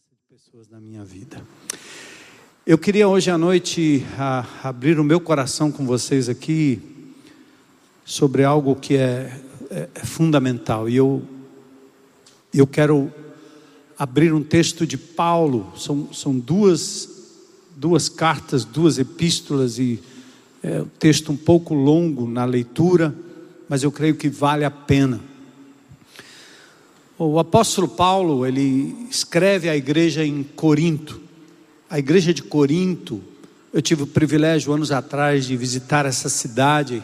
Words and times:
presença 0.00 0.14
de 0.14 0.34
pessoas 0.34 0.68
na 0.68 0.80
minha 0.80 1.04
vida. 1.04 1.42
Eu 2.66 2.78
queria 2.78 3.06
hoje 3.06 3.30
à 3.30 3.36
noite 3.36 4.06
a, 4.16 4.46
abrir 4.62 4.98
o 4.98 5.04
meu 5.04 5.20
coração 5.20 5.70
com 5.70 5.84
vocês 5.84 6.28
aqui 6.28 6.80
sobre 8.04 8.42
algo 8.42 8.74
que 8.76 8.96
é, 8.96 9.38
é, 9.70 9.88
é 9.94 10.04
fundamental. 10.04 10.88
E 10.88 10.96
eu, 10.96 11.22
eu 12.52 12.66
quero 12.66 13.12
abrir 13.98 14.32
um 14.32 14.42
texto 14.42 14.86
de 14.86 14.96
Paulo, 14.96 15.70
são, 15.76 16.12
são 16.12 16.38
duas, 16.38 17.08
duas 17.76 18.08
cartas, 18.08 18.64
duas 18.64 18.98
epístolas, 18.98 19.78
e 19.78 20.00
é 20.62 20.80
um 20.80 20.88
texto 20.98 21.30
um 21.32 21.36
pouco 21.36 21.74
longo 21.74 22.26
na 22.26 22.44
leitura, 22.44 23.14
mas 23.68 23.82
eu 23.82 23.92
creio 23.92 24.14
que 24.14 24.28
vale 24.28 24.64
a 24.64 24.70
pena. 24.70 25.29
O 27.22 27.38
apóstolo 27.38 27.86
Paulo, 27.86 28.46
ele 28.46 29.06
escreve 29.10 29.68
à 29.68 29.76
igreja 29.76 30.24
em 30.24 30.42
Corinto. 30.42 31.20
A 31.90 31.98
igreja 31.98 32.32
de 32.32 32.42
Corinto, 32.42 33.20
eu 33.74 33.82
tive 33.82 34.04
o 34.04 34.06
privilégio 34.06 34.72
anos 34.72 34.90
atrás 34.90 35.44
de 35.44 35.54
visitar 35.54 36.06
essa 36.06 36.30
cidade, 36.30 37.02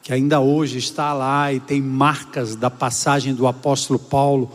que 0.00 0.12
ainda 0.12 0.38
hoje 0.38 0.78
está 0.78 1.12
lá 1.12 1.52
e 1.52 1.58
tem 1.58 1.82
marcas 1.82 2.54
da 2.54 2.70
passagem 2.70 3.34
do 3.34 3.48
apóstolo 3.48 3.98
Paulo 3.98 4.48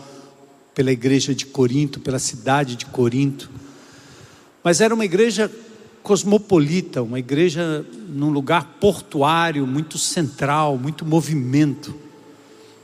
pela 0.73 0.89
igreja 0.89 1.35
de 1.35 1.45
Corinto, 1.47 1.99
pela 1.99 2.17
cidade 2.17 2.77
de 2.77 2.85
Corinto. 2.85 3.51
Mas 4.63 4.79
era 4.79 4.95
uma 4.95 5.03
igreja 5.03 5.51
cosmopolita, 6.01 7.03
uma 7.03 7.19
igreja 7.19 7.85
num 8.07 8.29
lugar 8.29 8.77
portuário, 8.79 9.67
muito 9.67 9.97
central, 9.97 10.77
muito 10.77 11.05
movimento. 11.05 11.93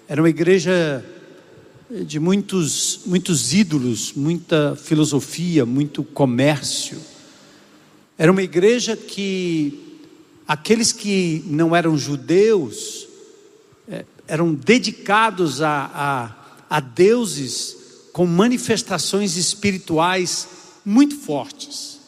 Era 0.06 0.22
uma 0.22 0.30
igreja 0.30 1.02
de 2.02 2.20
muitos, 2.20 3.02
muitos 3.06 3.54
ídolos, 3.54 4.14
muita 4.14 4.76
filosofia, 4.76 5.64
muito 5.64 6.04
comércio. 6.04 7.00
Era 8.18 8.32
uma 8.32 8.42
igreja 8.42 8.98
que 8.98 10.02
aqueles 10.48 10.92
que 10.92 11.44
não 11.46 11.76
eram 11.76 11.96
judeus 11.96 13.08
é, 13.88 14.06
eram 14.28 14.56
dedicados 14.56 15.62
a, 15.62 15.92
a, 16.68 16.78
a 16.78 16.80
deuses 16.80 17.78
com 18.12 18.26
manifestações 18.26 19.38
espirituais 19.38 20.48
muito 20.84 21.16
fortes. 21.16 22.00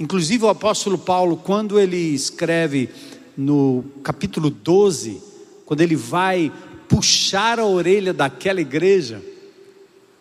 Inclusive 0.00 0.44
o 0.44 0.48
apóstolo 0.48 0.98
Paulo, 0.98 1.36
quando 1.36 1.78
ele 1.78 1.96
escreve 1.96 2.88
no 3.36 3.84
capítulo 4.02 4.50
12, 4.50 5.20
quando 5.64 5.80
ele 5.80 5.94
vai 5.94 6.52
puxar 6.94 7.58
a 7.58 7.66
orelha 7.66 8.12
daquela 8.12 8.60
igreja. 8.60 9.20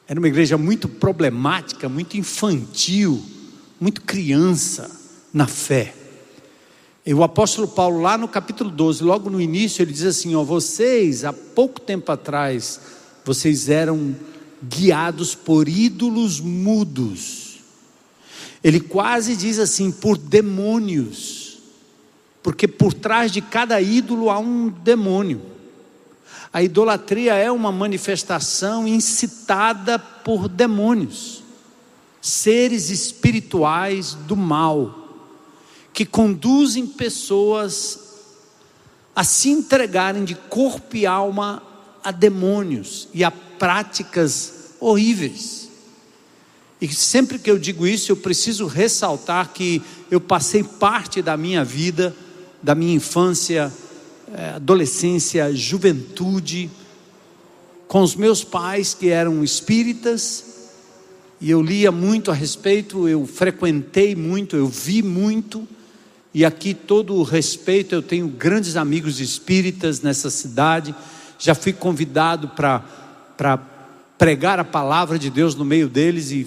Era 0.07 0.19
uma 0.19 0.27
igreja 0.27 0.57
muito 0.57 0.89
problemática, 0.89 1.87
muito 1.87 2.17
infantil, 2.17 3.23
muito 3.79 4.01
criança 4.01 4.89
na 5.31 5.45
fé. 5.45 5.93
E 7.05 7.13
o 7.13 7.23
apóstolo 7.23 7.67
Paulo, 7.67 8.01
lá 8.01 8.17
no 8.17 8.27
capítulo 8.27 8.71
12, 8.71 9.03
logo 9.03 9.29
no 9.29 9.39
início, 9.39 9.83
ele 9.83 9.91
diz 9.91 10.03
assim: 10.03 10.33
Ó, 10.33 10.43
vocês, 10.43 11.23
há 11.23 11.31
pouco 11.31 11.79
tempo 11.79 12.11
atrás, 12.11 12.79
vocês 13.23 13.69
eram 13.69 14.15
guiados 14.63 15.35
por 15.35 15.69
ídolos 15.69 16.39
mudos. 16.39 17.59
Ele 18.63 18.79
quase 18.79 19.35
diz 19.35 19.59
assim: 19.59 19.91
por 19.91 20.17
demônios, 20.17 21.59
porque 22.41 22.67
por 22.67 22.95
trás 22.95 23.31
de 23.31 23.41
cada 23.41 23.79
ídolo 23.79 24.31
há 24.31 24.39
um 24.39 24.69
demônio. 24.69 25.52
A 26.53 26.61
idolatria 26.61 27.33
é 27.33 27.51
uma 27.51 27.71
manifestação 27.71 28.87
incitada 28.87 29.97
por 29.97 30.47
demônios, 30.47 31.41
seres 32.21 32.91
espirituais 32.91 34.13
do 34.13 34.37
mal, 34.37 35.09
que 35.91 36.05
conduzem 36.05 36.85
pessoas 36.85 37.99
a 39.15 39.23
se 39.23 39.49
entregarem 39.49 40.23
de 40.23 40.35
corpo 40.35 40.95
e 40.95 41.07
alma 41.07 41.63
a 42.03 42.11
demônios 42.11 43.07
e 43.15 43.23
a 43.23 43.31
práticas 43.31 44.75
horríveis. 44.79 45.69
E 46.79 46.87
sempre 46.93 47.39
que 47.39 47.49
eu 47.49 47.57
digo 47.57 47.87
isso, 47.87 48.11
eu 48.11 48.17
preciso 48.17 48.67
ressaltar 48.67 49.53
que 49.53 49.81
eu 50.11 50.21
passei 50.21 50.63
parte 50.63 51.19
da 51.19 51.35
minha 51.35 51.63
vida, 51.63 52.15
da 52.61 52.75
minha 52.75 52.93
infância, 52.93 53.73
adolescência, 54.55 55.53
juventude, 55.55 56.69
com 57.87 58.01
os 58.01 58.15
meus 58.15 58.43
pais 58.43 58.93
que 58.93 59.09
eram 59.09 59.43
espíritas, 59.43 60.45
e 61.39 61.51
eu 61.51 61.61
lia 61.61 61.91
muito 61.91 62.31
a 62.31 62.33
respeito, 62.33 63.07
eu 63.07 63.25
frequentei 63.27 64.15
muito, 64.15 64.55
eu 64.55 64.67
vi 64.67 65.03
muito, 65.03 65.67
e 66.33 66.43
aqui 66.43 66.73
todo 66.73 67.15
o 67.15 67.23
respeito, 67.23 67.93
eu 67.93 68.01
tenho 68.01 68.27
grandes 68.27 68.75
amigos 68.75 69.19
espíritas 69.19 70.01
nessa 70.01 70.29
cidade, 70.29 70.95
já 71.37 71.53
fui 71.53 71.73
convidado 71.73 72.47
para 72.47 73.59
pregar 74.17 74.57
a 74.57 74.63
palavra 74.63 75.19
de 75.19 75.29
Deus 75.29 75.53
no 75.53 75.65
meio 75.65 75.87
deles, 75.89 76.31
e 76.31 76.45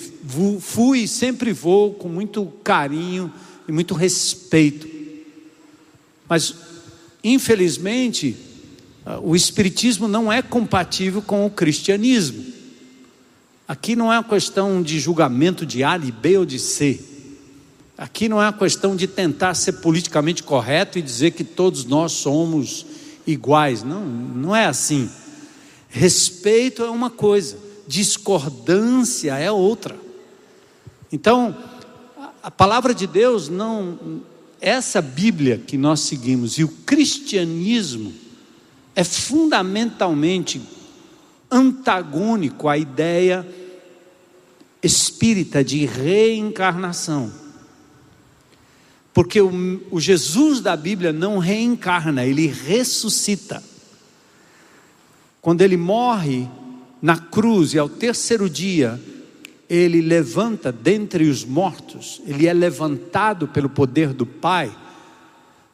fui 0.58 1.00
e 1.00 1.08
sempre 1.08 1.52
vou 1.52 1.94
com 1.94 2.08
muito 2.08 2.46
carinho 2.64 3.32
e 3.68 3.72
muito 3.72 3.94
respeito. 3.94 4.88
Mas 6.28 6.65
Infelizmente, 7.28 8.36
o 9.20 9.34
Espiritismo 9.34 10.06
não 10.06 10.32
é 10.32 10.40
compatível 10.40 11.20
com 11.20 11.44
o 11.44 11.50
cristianismo. 11.50 12.44
Aqui 13.66 13.96
não 13.96 14.12
é 14.12 14.16
uma 14.16 14.22
questão 14.22 14.80
de 14.80 15.00
julgamento 15.00 15.66
de 15.66 15.82
A, 15.82 15.98
de 15.98 16.12
B 16.12 16.38
ou 16.38 16.46
de 16.46 16.60
C. 16.60 17.00
Aqui 17.98 18.28
não 18.28 18.40
é 18.40 18.46
uma 18.46 18.52
questão 18.52 18.94
de 18.94 19.08
tentar 19.08 19.54
ser 19.54 19.72
politicamente 19.72 20.44
correto 20.44 21.00
e 21.00 21.02
dizer 21.02 21.32
que 21.32 21.42
todos 21.42 21.84
nós 21.84 22.12
somos 22.12 22.86
iguais. 23.26 23.82
Não, 23.82 24.06
não 24.06 24.54
é 24.54 24.66
assim. 24.66 25.10
Respeito 25.88 26.84
é 26.84 26.90
uma 26.90 27.10
coisa, 27.10 27.58
discordância 27.88 29.36
é 29.36 29.50
outra. 29.50 29.96
Então, 31.10 31.56
a 32.40 32.52
palavra 32.52 32.94
de 32.94 33.08
Deus 33.08 33.48
não 33.48 34.22
essa 34.66 35.00
Bíblia 35.00 35.62
que 35.64 35.78
nós 35.78 36.00
seguimos 36.00 36.58
e 36.58 36.64
o 36.64 36.68
cristianismo 36.68 38.12
é 38.96 39.04
fundamentalmente 39.04 40.60
antagônico 41.48 42.68
à 42.68 42.76
ideia 42.76 43.46
espírita 44.82 45.62
de 45.62 45.86
reencarnação. 45.86 47.32
Porque 49.14 49.40
o, 49.40 49.80
o, 49.88 50.00
Jesus 50.00 50.60
da 50.60 50.76
Bíblia 50.76 51.12
não 51.12 51.38
reencarna, 51.38 52.26
ele 52.26 52.48
ressuscita. 52.48 53.62
Quando 55.40 55.62
ele 55.62 55.76
morre 55.76 56.48
na 57.00 57.16
cruz 57.16 57.72
e 57.72 57.78
ao 57.78 57.88
terceiro 57.88 58.50
dia, 58.50 59.00
ele 59.68 60.00
levanta 60.00 60.70
dentre 60.70 61.28
os 61.28 61.44
mortos, 61.44 62.20
ele 62.26 62.46
é 62.46 62.52
levantado 62.52 63.48
pelo 63.48 63.68
poder 63.68 64.12
do 64.12 64.24
Pai, 64.24 64.74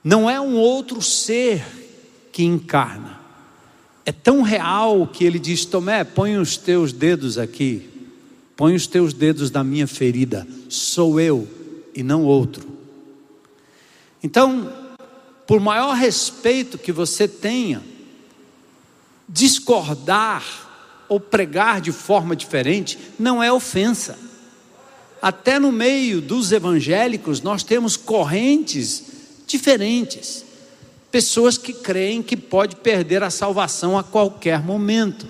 não 0.02 0.28
é 0.28 0.40
um 0.40 0.56
outro 0.56 1.00
ser 1.02 1.64
que 2.32 2.42
encarna. 2.42 3.20
É 4.04 4.10
tão 4.10 4.42
real 4.42 5.06
que 5.06 5.24
ele 5.24 5.38
diz: 5.38 5.64
Tomé, 5.64 6.02
põe 6.02 6.36
os 6.36 6.56
teus 6.56 6.92
dedos 6.92 7.38
aqui, 7.38 7.88
põe 8.56 8.74
os 8.74 8.86
teus 8.86 9.12
dedos 9.12 9.50
na 9.50 9.62
minha 9.62 9.86
ferida, 9.86 10.46
sou 10.68 11.20
eu 11.20 11.46
e 11.94 12.02
não 12.02 12.24
outro. 12.24 12.66
Então, 14.22 14.72
por 15.46 15.60
maior 15.60 15.94
respeito 15.94 16.78
que 16.78 16.90
você 16.90 17.28
tenha, 17.28 17.82
discordar 19.28 20.71
ou 21.12 21.20
pregar 21.20 21.78
de 21.78 21.92
forma 21.92 22.34
diferente 22.34 22.98
não 23.18 23.42
é 23.42 23.52
ofensa. 23.52 24.18
Até 25.20 25.58
no 25.58 25.70
meio 25.70 26.22
dos 26.22 26.52
evangélicos 26.52 27.42
nós 27.42 27.62
temos 27.62 27.98
correntes 27.98 29.04
diferentes. 29.46 30.42
Pessoas 31.10 31.58
que 31.58 31.74
creem 31.74 32.22
que 32.22 32.34
pode 32.34 32.76
perder 32.76 33.22
a 33.22 33.28
salvação 33.28 33.98
a 33.98 34.02
qualquer 34.02 34.62
momento. 34.62 35.26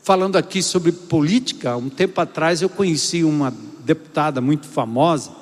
Falando 0.00 0.36
aqui 0.36 0.62
sobre 0.62 0.92
política, 0.92 1.76
um 1.76 1.88
tempo 1.88 2.20
atrás 2.20 2.62
eu 2.62 2.68
conheci 2.68 3.24
uma 3.24 3.52
deputada 3.84 4.40
muito 4.40 4.68
famosa 4.68 5.32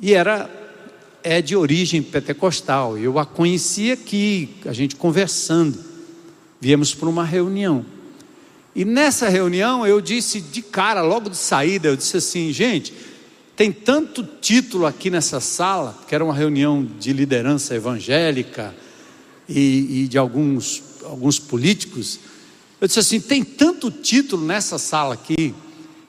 e 0.00 0.14
era 0.14 0.48
é 1.24 1.42
de 1.42 1.56
origem 1.56 2.04
pentecostal. 2.04 2.96
Eu 2.96 3.18
a 3.18 3.26
conheci 3.26 3.90
aqui, 3.90 4.50
a 4.64 4.72
gente 4.72 4.94
conversando. 4.94 5.76
Viemos 6.60 6.94
para 6.94 7.08
uma 7.08 7.24
reunião. 7.24 7.97
E 8.74 8.84
nessa 8.84 9.28
reunião 9.28 9.86
eu 9.86 10.00
disse 10.00 10.40
de 10.40 10.62
cara, 10.62 11.02
logo 11.02 11.28
de 11.30 11.36
saída, 11.36 11.88
eu 11.88 11.96
disse 11.96 12.16
assim, 12.16 12.52
gente, 12.52 12.92
tem 13.58 13.72
tanto 13.72 14.22
título 14.22 14.86
aqui 14.86 15.10
nessa 15.10 15.40
sala, 15.40 15.98
que 16.06 16.14
era 16.14 16.24
uma 16.24 16.32
reunião 16.32 16.84
de 16.84 17.12
liderança 17.12 17.74
evangélica 17.74 18.72
e, 19.48 20.02
e 20.02 20.08
de 20.08 20.16
alguns, 20.16 20.80
alguns 21.02 21.40
políticos. 21.40 22.20
Eu 22.80 22.86
disse 22.86 23.00
assim: 23.00 23.20
tem 23.20 23.42
tanto 23.42 23.90
título 23.90 24.44
nessa 24.44 24.78
sala 24.78 25.14
aqui, 25.14 25.52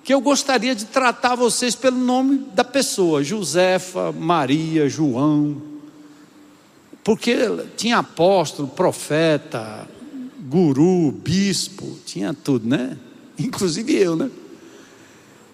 que 0.03 0.13
eu 0.13 0.21
gostaria 0.21 0.75
de 0.75 0.85
tratar 0.85 1.33
vocês 1.33 1.73
pelo 1.73 1.97
nome 1.97 2.37
da 2.53 2.63
pessoa: 2.63 3.23
Josefa, 3.23 4.11
Maria, 4.11 4.87
João. 4.87 5.59
Porque 7.03 7.35
tinha 7.75 7.97
apóstolo, 7.97 8.67
profeta, 8.67 9.87
guru, 10.49 11.11
bispo, 11.11 11.97
tinha 12.05 12.33
tudo, 12.33 12.67
né? 12.67 12.97
Inclusive 13.37 13.93
eu, 13.93 14.15
né? 14.15 14.29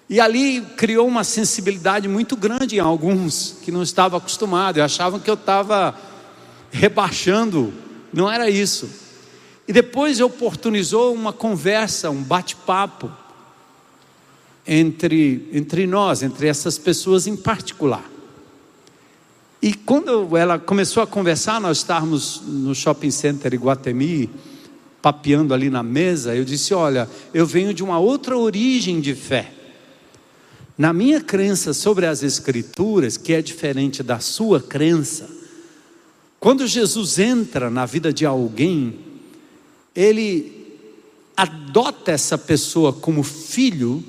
E 0.10 0.22
ali 0.22 0.62
criou 0.78 1.08
uma 1.08 1.24
sensibilidade 1.24 2.08
muito 2.08 2.38
grande 2.38 2.78
em 2.78 2.80
alguns 2.80 3.58
que 3.62 3.72
não 3.72 3.84
estavam 3.84 4.18
acostumados, 4.18 4.82
achavam 4.82 5.20
que 5.20 5.30
eu 5.30 5.34
estava 5.34 5.96
rebaixando, 6.72 7.74
não 8.14 8.32
era 8.32 8.50
isso. 8.50 8.88
E 9.68 9.74
depois 9.74 10.22
oportunizou 10.22 11.14
uma 11.14 11.34
conversa, 11.34 12.12
um 12.12 12.22
bate-papo 12.22 13.12
entre, 14.66 15.50
entre 15.52 15.88
nós, 15.88 16.22
entre 16.22 16.48
essas 16.48 16.78
pessoas 16.78 17.26
em 17.26 17.36
particular. 17.36 18.06
E 19.60 19.74
quando 19.74 20.38
ela 20.38 20.60
começou 20.60 21.02
a 21.02 21.08
conversar, 21.08 21.60
nós 21.60 21.78
estávamos 21.78 22.42
no 22.46 22.76
shopping 22.76 23.10
center 23.10 23.52
Iguatemi, 23.56 24.30
papeando 25.06 25.54
ali 25.54 25.70
na 25.70 25.84
mesa, 25.84 26.36
eu 26.36 26.44
disse: 26.44 26.74
Olha, 26.74 27.08
eu 27.32 27.46
venho 27.46 27.76
de 27.76 27.84
uma 27.84 28.00
outra 28.00 28.36
origem 28.36 29.00
de 29.00 29.14
fé. 29.14 29.52
Na 30.76 30.92
minha 30.92 31.22
crença 31.22 31.76
sobre 31.76 32.08
as 32.08 32.24
Escrituras, 32.24 33.16
que 33.16 33.32
é 33.32 33.40
diferente 33.40 34.02
da 34.02 34.20
sua 34.20 34.60
crença, 34.60 35.30
quando 36.40 36.66
Jesus 36.66 37.20
entra 37.20 37.70
na 37.70 37.86
vida 37.86 38.12
de 38.12 38.26
alguém, 38.26 38.96
ele 39.96 40.76
adota 41.38 42.12
essa 42.12 42.36
pessoa 42.36 42.92
como 42.92 43.22
filho 43.22 44.04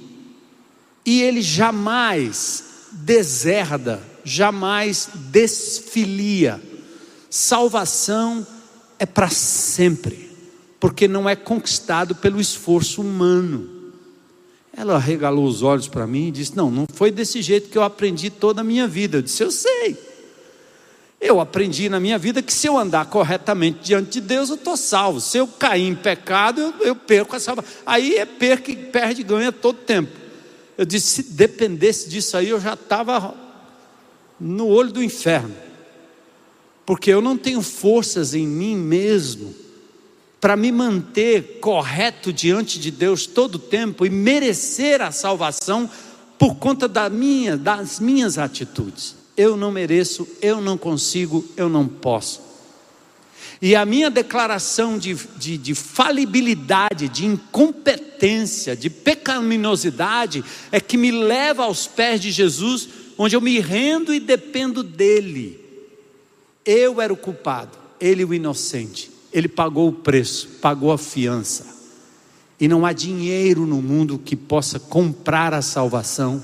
e 1.05 1.21
ele 1.21 1.43
jamais 1.43 2.65
deserda, 2.91 4.03
jamais 4.25 5.11
desfilia. 5.31 6.59
Salvação 7.29 8.47
é 8.99 9.05
para 9.05 9.29
sempre, 9.29 10.26
porque 10.87 11.09
não 11.09 11.29
é 11.29 11.35
conquistado 11.35 12.15
pelo 12.15 12.41
esforço 12.41 13.01
humano. 13.01 13.69
Ela 14.73 15.01
regalou 15.01 15.45
os 15.45 15.61
olhos 15.61 15.89
para 15.89 16.07
mim 16.07 16.29
e 16.29 16.31
disse: 16.31 16.57
Não, 16.57 16.71
não 16.71 16.87
foi 16.87 17.11
desse 17.11 17.43
jeito 17.43 17.69
que 17.69 17.77
eu 17.77 17.83
aprendi 17.83 18.31
toda 18.31 18.61
a 18.61 18.65
minha 18.65 18.87
vida. 18.87 19.19
Eu 19.19 19.23
disse: 19.23 19.43
Eu 19.43 19.51
sei. 19.51 19.97
Eu 21.21 21.41
aprendi 21.41 21.89
na 21.89 21.99
minha 21.99 22.17
vida 22.17 22.41
que 22.41 22.55
se 22.55 22.69
eu 22.69 22.79
andar 22.79 23.07
corretamente 23.07 23.81
diante 23.83 24.13
de 24.13 24.21
Deus, 24.21 24.49
eu 24.49 24.55
estou 24.55 24.77
salvo. 24.77 25.21
Se 25.21 25.37
eu 25.39 25.49
cair 25.49 25.89
em 25.89 25.95
pecado, 25.97 26.61
eu, 26.61 26.75
eu 26.79 26.95
perco 26.95 27.35
a 27.35 27.41
salvação. 27.41 27.69
Aí 27.85 28.15
é 28.15 28.25
perca, 28.25 28.73
perde 28.73 29.23
e 29.23 29.25
ganha 29.25 29.51
todo 29.51 29.79
tempo. 29.79 30.13
Eu 30.79 30.85
disse: 30.85 31.25
se 31.25 31.33
dependesse 31.33 32.09
disso 32.09 32.37
aí, 32.37 32.51
eu 32.51 32.61
já 32.61 32.75
estava 32.75 33.35
no 34.39 34.69
olho 34.69 34.93
do 34.93 35.03
inferno. 35.03 35.53
Porque 36.85 37.11
eu 37.11 37.21
não 37.21 37.37
tenho 37.37 37.61
forças 37.61 38.35
em 38.35 38.47
mim 38.47 38.77
mesmo 38.77 39.66
para 40.47 40.55
me 40.55 40.71
manter 40.71 41.59
correto 41.59 42.33
diante 42.33 42.79
de 42.79 42.93
Deus 42.93 43.27
todo 43.27 43.57
o 43.57 43.59
tempo 43.59 44.07
e 44.07 44.11
merecer 44.11 45.03
a 45.03 45.11
salvação 45.11 45.91
por 46.39 46.55
conta 46.55 46.87
da 46.87 47.11
minha, 47.11 47.57
das 47.57 47.99
minhas 47.99 48.39
atitudes. 48.39 49.17
Eu 49.37 49.57
não 49.57 49.73
mereço, 49.73 50.25
eu 50.41 50.61
não 50.61 50.79
consigo, 50.79 51.45
eu 51.57 51.69
não 51.69 51.89
posso. 51.89 52.41
E 53.61 53.75
a 53.75 53.85
minha 53.85 54.09
declaração 54.09 54.97
de, 54.97 55.17
de, 55.37 55.59
de, 55.59 55.75
falibilidade, 55.75 57.09
de 57.09 57.27
incompetência, 57.27 58.77
de 58.77 58.89
pecaminosidade, 58.89 60.45
é 60.71 60.79
que 60.79 60.97
me 60.97 61.11
leva 61.11 61.65
aos 61.65 61.89
pés 61.89 62.21
de 62.21 62.31
Jesus, 62.31 62.89
onde 63.19 63.35
eu 63.35 63.41
me 63.41 63.59
rendo 63.59 64.15
e 64.15 64.21
dependo 64.21 64.85
dEle. 64.85 65.59
Eu 66.65 67.01
era 67.01 67.13
o 67.13 67.17
culpado, 67.17 67.77
Ele 67.99 68.25
o 68.25 68.33
inocente. 68.33 69.16
Ele 69.37 69.49
pagou 69.49 69.89
o 69.89 69.93
preço, 69.93 70.49
pagou 70.63 70.91
a 70.91 70.97
fiança. 70.97 71.67
E 72.59 72.67
não 72.67 72.87
há 72.87 72.95
dinheiro 72.95 73.67
no 73.67 73.83
mundo 73.83 74.19
que 74.19 74.35
possa 74.35 74.81
comprar 74.81 75.53
a 75.53 75.61
salvação. 75.61 76.43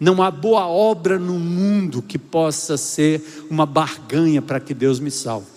Não 0.00 0.22
há 0.22 0.30
boa 0.30 0.66
obra 0.66 1.18
no 1.18 1.38
mundo 1.38 2.00
que 2.00 2.16
possa 2.16 2.78
ser 2.78 3.44
uma 3.50 3.66
barganha 3.66 4.40
para 4.40 4.58
que 4.58 4.72
Deus 4.72 4.98
me 4.98 5.10
salve. 5.10 5.48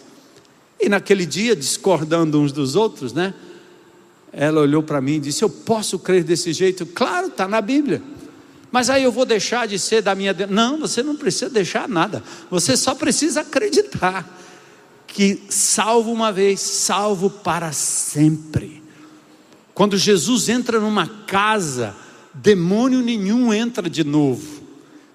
E 0.78 0.90
naquele 0.90 1.26
dia, 1.26 1.56
discordando 1.56 2.42
uns 2.42 2.52
dos 2.52 2.76
outros, 2.76 3.14
né? 3.14 3.34
Ela 4.34 4.60
olhou 4.60 4.84
para 4.84 5.00
mim 5.00 5.14
e 5.14 5.20
disse: 5.22 5.42
Eu 5.42 5.50
posso 5.50 5.98
crer 5.98 6.26
desse 6.26 6.52
jeito? 6.52 6.86
Claro, 6.86 7.28
está 7.28 7.48
na 7.48 7.62
Bíblia. 7.62 8.02
Mas 8.70 8.90
aí 8.90 9.04
eu 9.04 9.12
vou 9.12 9.24
deixar 9.24 9.70
de 9.70 9.80
ser 9.80 10.02
da 10.02 10.14
minha. 10.14 10.36
Não, 10.50 10.82
você 10.82 11.02
não 11.02 11.16
precisa 11.16 11.50
deixar 11.50 11.88
nada. 11.88 12.22
Você 12.50 12.76
só 12.76 12.94
precisa 12.94 13.40
acreditar 13.40 14.43
que 15.13 15.44
salvo 15.48 16.12
uma 16.12 16.31
vez, 16.31 16.60
salvo 16.60 17.30
para 17.30 17.71
sempre. 17.71 18.81
Quando 19.74 19.95
Jesus 19.95 20.50
entra 20.50 20.80
numa 20.80 21.07
casa, 21.07 21.95
demônio 22.33 23.00
nenhum 23.00 23.54
entra 23.54 23.88
de 23.88 24.04
novo. 24.04 24.63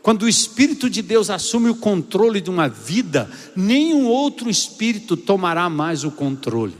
Quando 0.00 0.22
o 0.22 0.28
Espírito 0.28 0.88
de 0.88 1.02
Deus 1.02 1.30
assume 1.30 1.68
o 1.68 1.74
controle 1.74 2.40
de 2.40 2.48
uma 2.48 2.68
vida, 2.68 3.28
nenhum 3.56 4.06
outro 4.06 4.48
espírito 4.48 5.16
tomará 5.16 5.68
mais 5.68 6.04
o 6.04 6.10
controle. 6.10 6.74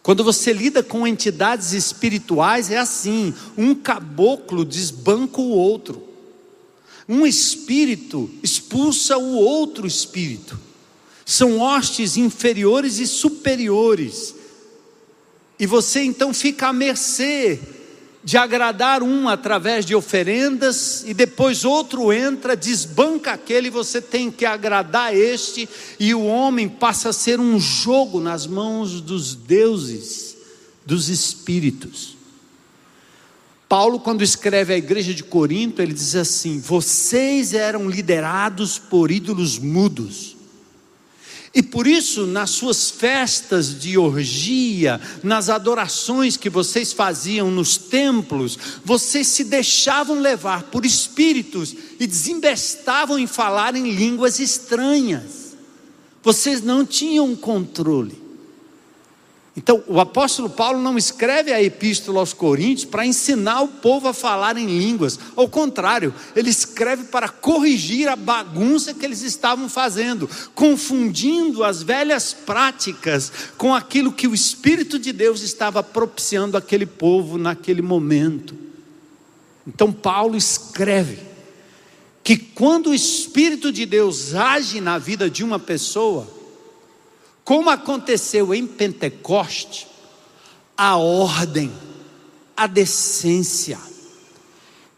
Quando 0.00 0.22
você 0.24 0.52
lida 0.52 0.82
com 0.82 1.06
entidades 1.06 1.72
espirituais, 1.72 2.70
é 2.70 2.78
assim: 2.78 3.34
um 3.58 3.74
caboclo 3.74 4.64
desbanca 4.64 5.40
o 5.40 5.50
outro, 5.50 6.02
um 7.08 7.26
espírito 7.26 8.30
expulsa 8.42 9.18
o 9.18 9.34
outro 9.34 9.86
espírito. 9.86 10.67
São 11.28 11.60
hostes 11.60 12.16
inferiores 12.16 12.98
e 12.98 13.06
superiores, 13.06 14.34
e 15.60 15.66
você 15.66 16.02
então 16.02 16.32
fica 16.32 16.68
à 16.68 16.72
mercê 16.72 17.60
de 18.24 18.38
agradar 18.38 19.02
um 19.02 19.28
através 19.28 19.84
de 19.84 19.94
oferendas, 19.94 21.04
e 21.06 21.12
depois 21.12 21.66
outro 21.66 22.14
entra, 22.14 22.56
desbanca 22.56 23.32
aquele, 23.32 23.68
você 23.68 24.00
tem 24.00 24.30
que 24.30 24.46
agradar 24.46 25.14
este, 25.14 25.68
e 26.00 26.14
o 26.14 26.24
homem 26.24 26.66
passa 26.66 27.10
a 27.10 27.12
ser 27.12 27.38
um 27.38 27.60
jogo 27.60 28.20
nas 28.20 28.46
mãos 28.46 29.02
dos 29.02 29.34
deuses, 29.34 30.34
dos 30.86 31.10
espíritos. 31.10 32.16
Paulo, 33.68 34.00
quando 34.00 34.24
escreve 34.24 34.72
à 34.72 34.78
igreja 34.78 35.12
de 35.12 35.22
Corinto, 35.22 35.82
ele 35.82 35.92
diz 35.92 36.16
assim: 36.16 36.58
Vocês 36.58 37.52
eram 37.52 37.86
liderados 37.86 38.78
por 38.78 39.10
ídolos 39.10 39.58
mudos 39.58 40.37
e 41.58 41.62
por 41.62 41.88
isso, 41.88 42.24
nas 42.24 42.50
suas 42.50 42.88
festas 42.88 43.76
de 43.80 43.98
orgia, 43.98 45.00
nas 45.24 45.48
adorações 45.48 46.36
que 46.36 46.48
vocês 46.48 46.92
faziam 46.92 47.50
nos 47.50 47.76
templos, 47.76 48.56
vocês 48.84 49.26
se 49.26 49.42
deixavam 49.42 50.20
levar 50.20 50.62
por 50.70 50.86
espíritos 50.86 51.74
e 51.98 52.06
desembestavam 52.06 53.18
em 53.18 53.26
falar 53.26 53.74
em 53.74 53.90
línguas 53.90 54.38
estranhas. 54.38 55.56
Vocês 56.22 56.62
não 56.62 56.86
tinham 56.86 57.34
controle. 57.34 58.27
Então, 59.58 59.82
o 59.88 59.98
apóstolo 59.98 60.48
Paulo 60.48 60.80
não 60.80 60.96
escreve 60.96 61.52
a 61.52 61.60
epístola 61.60 62.20
aos 62.20 62.32
Coríntios 62.32 62.84
para 62.84 63.04
ensinar 63.04 63.60
o 63.62 63.66
povo 63.66 64.06
a 64.06 64.14
falar 64.14 64.56
em 64.56 64.66
línguas. 64.66 65.18
Ao 65.34 65.48
contrário, 65.48 66.14
ele 66.36 66.48
escreve 66.48 67.02
para 67.06 67.28
corrigir 67.28 68.06
a 68.06 68.14
bagunça 68.14 68.94
que 68.94 69.04
eles 69.04 69.22
estavam 69.22 69.68
fazendo, 69.68 70.30
confundindo 70.54 71.64
as 71.64 71.82
velhas 71.82 72.32
práticas 72.32 73.32
com 73.56 73.74
aquilo 73.74 74.12
que 74.12 74.28
o 74.28 74.34
Espírito 74.34 74.96
de 74.96 75.12
Deus 75.12 75.42
estava 75.42 75.82
propiciando 75.82 76.56
aquele 76.56 76.86
povo 76.86 77.36
naquele 77.36 77.82
momento. 77.82 78.54
Então, 79.66 79.92
Paulo 79.92 80.36
escreve 80.36 81.18
que 82.22 82.36
quando 82.36 82.90
o 82.90 82.94
Espírito 82.94 83.72
de 83.72 83.84
Deus 83.84 84.36
age 84.36 84.80
na 84.80 84.98
vida 84.98 85.28
de 85.28 85.42
uma 85.42 85.58
pessoa, 85.58 86.37
como 87.48 87.70
aconteceu 87.70 88.54
em 88.54 88.66
Pentecoste, 88.66 89.86
a 90.76 90.98
ordem, 90.98 91.72
a 92.54 92.66
decência. 92.66 93.78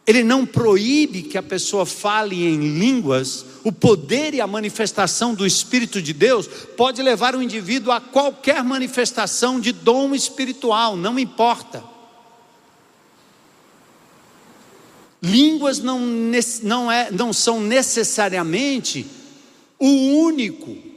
Ele 0.04 0.24
não 0.24 0.44
proíbe 0.44 1.22
que 1.22 1.38
a 1.38 1.44
pessoa 1.44 1.86
fale 1.86 2.44
em 2.44 2.76
línguas, 2.76 3.46
o 3.62 3.70
poder 3.70 4.34
e 4.34 4.40
a 4.40 4.48
manifestação 4.48 5.32
do 5.32 5.46
Espírito 5.46 6.02
de 6.02 6.12
Deus 6.12 6.48
pode 6.76 7.00
levar 7.00 7.36
o 7.36 7.42
indivíduo 7.42 7.92
a 7.92 8.00
qualquer 8.00 8.64
manifestação 8.64 9.60
de 9.60 9.70
dom 9.70 10.12
espiritual, 10.12 10.96
não 10.96 11.20
importa. 11.20 11.84
Línguas 15.22 15.78
não, 15.78 16.00
não, 16.64 16.90
é, 16.90 17.12
não 17.12 17.32
são 17.32 17.60
necessariamente 17.60 19.06
o 19.78 19.86
único 19.86 20.89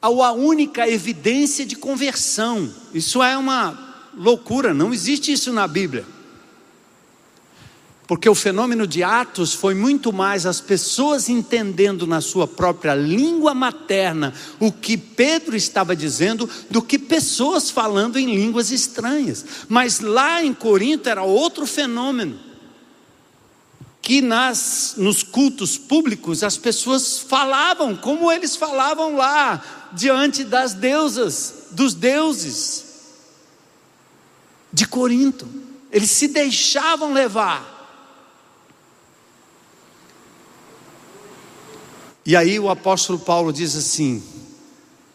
a 0.00 0.32
única 0.32 0.88
evidência 0.88 1.66
de 1.66 1.76
conversão. 1.76 2.72
Isso 2.94 3.22
é 3.22 3.36
uma 3.36 4.08
loucura, 4.16 4.72
não 4.72 4.92
existe 4.92 5.32
isso 5.32 5.52
na 5.52 5.68
Bíblia. 5.68 6.06
Porque 8.10 8.28
o 8.28 8.34
fenômeno 8.34 8.88
de 8.88 9.04
Atos 9.04 9.54
foi 9.54 9.72
muito 9.72 10.12
mais 10.12 10.44
as 10.44 10.60
pessoas 10.60 11.28
entendendo 11.28 12.08
na 12.08 12.20
sua 12.20 12.48
própria 12.48 12.92
língua 12.92 13.54
materna 13.54 14.34
o 14.58 14.72
que 14.72 14.96
Pedro 14.96 15.54
estava 15.54 15.94
dizendo, 15.94 16.50
do 16.68 16.82
que 16.82 16.98
pessoas 16.98 17.70
falando 17.70 18.18
em 18.18 18.34
línguas 18.34 18.72
estranhas. 18.72 19.44
Mas 19.68 20.00
lá 20.00 20.42
em 20.42 20.52
Corinto 20.52 21.08
era 21.08 21.22
outro 21.22 21.64
fenômeno. 21.66 22.49
Que 24.02 24.20
nas, 24.22 24.94
nos 24.96 25.22
cultos 25.22 25.76
públicos 25.76 26.42
as 26.42 26.56
pessoas 26.56 27.18
falavam 27.18 27.96
como 27.96 28.30
eles 28.32 28.56
falavam 28.56 29.16
lá, 29.16 29.90
diante 29.92 30.44
das 30.44 30.72
deusas, 30.72 31.66
dos 31.72 31.94
deuses 31.94 32.84
de 34.72 34.86
Corinto. 34.86 35.46
Eles 35.92 36.10
se 36.10 36.28
deixavam 36.28 37.12
levar. 37.12 37.78
E 42.24 42.36
aí 42.36 42.60
o 42.60 42.70
apóstolo 42.70 43.18
Paulo 43.18 43.52
diz 43.52 43.74
assim: 43.74 44.22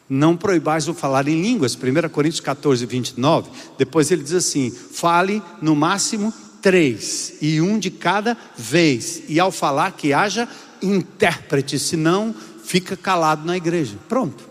não 0.10 0.38
proibais 0.38 0.88
o 0.88 0.94
falar 0.94 1.28
em 1.28 1.42
línguas, 1.42 1.76
1 1.76 2.10
Coríntios 2.10 2.42
14, 2.42 2.86
29. 2.86 3.50
Depois 3.78 4.12
ele 4.12 4.24
diz 4.24 4.34
assim: 4.34 4.70
fale 4.70 5.42
no 5.62 5.76
máximo 5.76 6.34
três, 6.66 7.36
e 7.44 7.62
um 7.62 7.78
de 7.78 7.92
cada 7.92 8.36
vez, 8.58 9.22
e 9.30 9.40
ao 9.40 9.52
falar 9.52 9.92
que 9.92 10.14
haja 10.14 10.50
intérprete, 10.82 11.78
senão 11.78 12.34
fica 12.64 12.98
calado 12.98 13.46
na 13.46 13.56
igreja. 13.56 13.96
Pronto. 14.10 14.50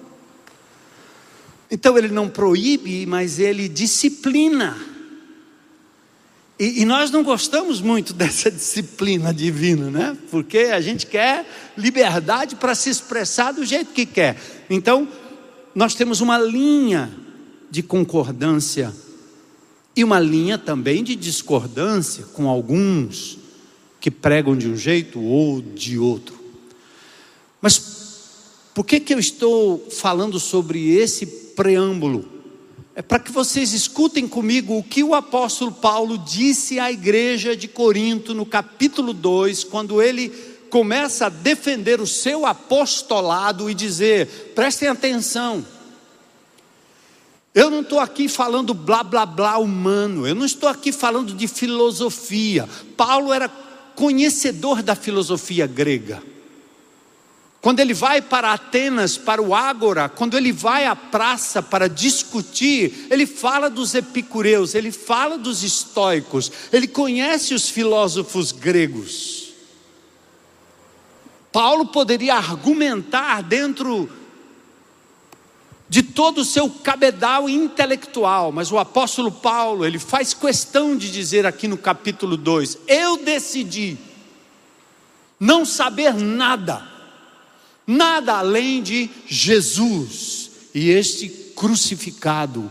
Então 1.68 1.98
ele 1.98 2.06
não 2.06 2.28
proíbe, 2.28 3.04
mas 3.04 3.40
ele 3.40 3.68
disciplina. 3.68 4.76
E, 6.56 6.82
e, 6.82 6.84
nós 6.84 7.10
não 7.10 7.24
gostamos 7.24 7.80
muito 7.80 8.12
dessa 8.14 8.48
disciplina 8.48 9.34
divina, 9.34 9.90
né? 9.90 10.16
Porque 10.30 10.70
a 10.72 10.80
gente 10.80 11.06
quer 11.06 11.44
liberdade 11.76 12.54
para 12.54 12.76
se 12.76 12.90
expressar 12.90 13.50
do 13.50 13.64
jeito 13.64 13.92
que 13.92 14.06
quer. 14.06 14.40
Então, 14.70 15.08
nós 15.74 15.96
temos 15.96 16.20
uma 16.20 16.38
linha 16.38 17.12
de 17.72 17.82
concordância 17.82 18.94
e 19.96 20.02
uma 20.02 20.18
linha 20.18 20.58
também 20.58 21.04
de 21.04 21.14
discordância 21.14 22.24
com 22.32 22.48
alguns 22.48 23.38
que 24.00 24.10
pregam 24.10 24.56
de 24.56 24.68
um 24.68 24.76
jeito 24.76 25.20
ou 25.20 25.62
de 25.62 25.98
outro. 25.98 26.38
Mas 27.60 27.94
por 28.74 28.84
que, 28.84 29.00
que 29.00 29.14
eu 29.14 29.18
estou 29.18 29.88
falando 29.90 30.38
sobre 30.38 30.94
esse 30.96 31.26
preâmbulo? 31.26 32.34
é 32.96 33.02
para 33.02 33.18
que 33.18 33.32
vocês 33.32 33.72
escutem 33.72 34.28
comigo 34.28 34.78
o 34.78 34.82
que 34.82 35.02
o 35.02 35.14
apóstolo 35.14 35.72
Paulo 35.72 36.16
disse 36.16 36.78
à 36.78 36.92
igreja 36.92 37.56
de 37.56 37.66
Corinto 37.66 38.32
no 38.32 38.46
capítulo 38.46 39.12
2, 39.12 39.64
quando 39.64 40.00
ele 40.00 40.28
começa 40.70 41.26
a 41.26 41.28
defender 41.28 42.00
o 42.00 42.06
seu 42.06 42.46
apostolado 42.46 43.68
e 43.68 43.74
dizer: 43.74 44.52
prestem 44.54 44.88
atenção, 44.88 45.66
eu 47.54 47.70
não 47.70 47.82
estou 47.82 48.00
aqui 48.00 48.28
falando 48.28 48.74
blá 48.74 49.04
blá 49.04 49.24
blá 49.24 49.58
humano, 49.58 50.26
eu 50.26 50.34
não 50.34 50.44
estou 50.44 50.68
aqui 50.68 50.90
falando 50.90 51.32
de 51.32 51.46
filosofia. 51.46 52.68
Paulo 52.96 53.32
era 53.32 53.48
conhecedor 53.94 54.82
da 54.82 54.96
filosofia 54.96 55.66
grega. 55.66 56.20
Quando 57.60 57.80
ele 57.80 57.94
vai 57.94 58.20
para 58.20 58.52
Atenas, 58.52 59.16
para 59.16 59.40
o 59.40 59.54
Ágora, 59.54 60.06
quando 60.06 60.36
ele 60.36 60.52
vai 60.52 60.84
à 60.84 60.94
praça 60.94 61.62
para 61.62 61.88
discutir, 61.88 63.06
ele 63.08 63.24
fala 63.24 63.70
dos 63.70 63.94
epicureus, 63.94 64.74
ele 64.74 64.92
fala 64.92 65.38
dos 65.38 65.62
estoicos, 65.62 66.52
ele 66.70 66.86
conhece 66.86 67.54
os 67.54 67.70
filósofos 67.70 68.52
gregos. 68.52 69.54
Paulo 71.50 71.86
poderia 71.86 72.34
argumentar 72.34 73.42
dentro 73.42 74.10
de 75.94 76.02
todo 76.02 76.38
o 76.38 76.44
seu 76.44 76.68
cabedal 76.68 77.48
intelectual, 77.48 78.50
mas 78.50 78.72
o 78.72 78.78
apóstolo 78.80 79.30
Paulo, 79.30 79.86
ele 79.86 80.00
faz 80.00 80.34
questão 80.34 80.96
de 80.96 81.08
dizer 81.08 81.46
aqui 81.46 81.68
no 81.68 81.78
capítulo 81.78 82.36
2: 82.36 82.78
Eu 82.88 83.18
decidi 83.18 83.96
não 85.38 85.64
saber 85.64 86.12
nada 86.12 86.84
nada 87.86 88.38
além 88.38 88.82
de 88.82 89.08
Jesus 89.24 90.50
e 90.74 90.90
este 90.90 91.28
crucificado, 91.54 92.68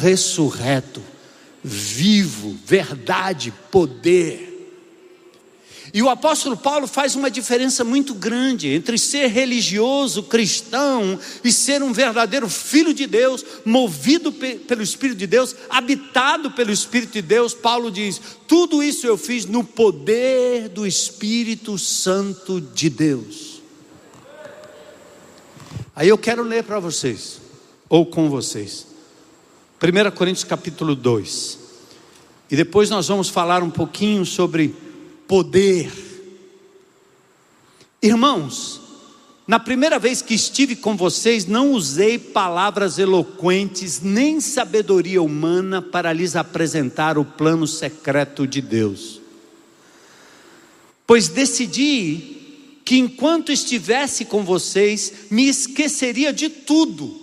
ressurreto, 0.00 1.02
vivo, 1.64 2.56
verdade, 2.64 3.52
poder. 3.72 4.49
E 5.92 6.02
o 6.02 6.08
apóstolo 6.08 6.56
Paulo 6.56 6.86
faz 6.86 7.16
uma 7.16 7.30
diferença 7.30 7.82
muito 7.82 8.14
grande 8.14 8.68
entre 8.68 8.96
ser 8.96 9.26
religioso, 9.26 10.22
cristão, 10.22 11.18
e 11.42 11.50
ser 11.50 11.82
um 11.82 11.92
verdadeiro 11.92 12.48
filho 12.48 12.94
de 12.94 13.06
Deus, 13.06 13.44
movido 13.64 14.30
pelo 14.32 14.82
Espírito 14.82 15.18
de 15.18 15.26
Deus, 15.26 15.54
habitado 15.68 16.52
pelo 16.52 16.70
Espírito 16.70 17.14
de 17.14 17.22
Deus. 17.22 17.54
Paulo 17.54 17.90
diz: 17.90 18.20
tudo 18.46 18.82
isso 18.82 19.06
eu 19.06 19.18
fiz 19.18 19.46
no 19.46 19.64
poder 19.64 20.68
do 20.68 20.86
Espírito 20.86 21.76
Santo 21.78 22.60
de 22.60 22.88
Deus. 22.88 23.60
Aí 25.94 26.08
eu 26.08 26.16
quero 26.16 26.42
ler 26.42 26.62
para 26.64 26.78
vocês, 26.78 27.40
ou 27.88 28.06
com 28.06 28.30
vocês. 28.30 28.86
1 29.82 30.10
Coríntios 30.16 30.44
capítulo 30.44 30.94
2. 30.94 31.58
E 32.50 32.56
depois 32.56 32.90
nós 32.90 33.08
vamos 33.08 33.28
falar 33.28 33.62
um 33.62 33.70
pouquinho 33.70 34.24
sobre 34.26 34.74
poder. 35.30 35.92
Irmãos, 38.02 38.80
na 39.46 39.60
primeira 39.60 39.96
vez 39.96 40.20
que 40.20 40.34
estive 40.34 40.74
com 40.74 40.96
vocês, 40.96 41.46
não 41.46 41.70
usei 41.70 42.18
palavras 42.18 42.98
eloquentes 42.98 44.00
nem 44.02 44.40
sabedoria 44.40 45.22
humana 45.22 45.80
para 45.80 46.12
lhes 46.12 46.34
apresentar 46.34 47.16
o 47.16 47.24
plano 47.24 47.64
secreto 47.64 48.44
de 48.44 48.60
Deus. 48.60 49.20
Pois 51.06 51.28
decidi 51.28 52.80
que 52.84 52.98
enquanto 52.98 53.52
estivesse 53.52 54.24
com 54.24 54.42
vocês, 54.42 55.12
me 55.30 55.48
esqueceria 55.48 56.32
de 56.32 56.48
tudo. 56.48 57.20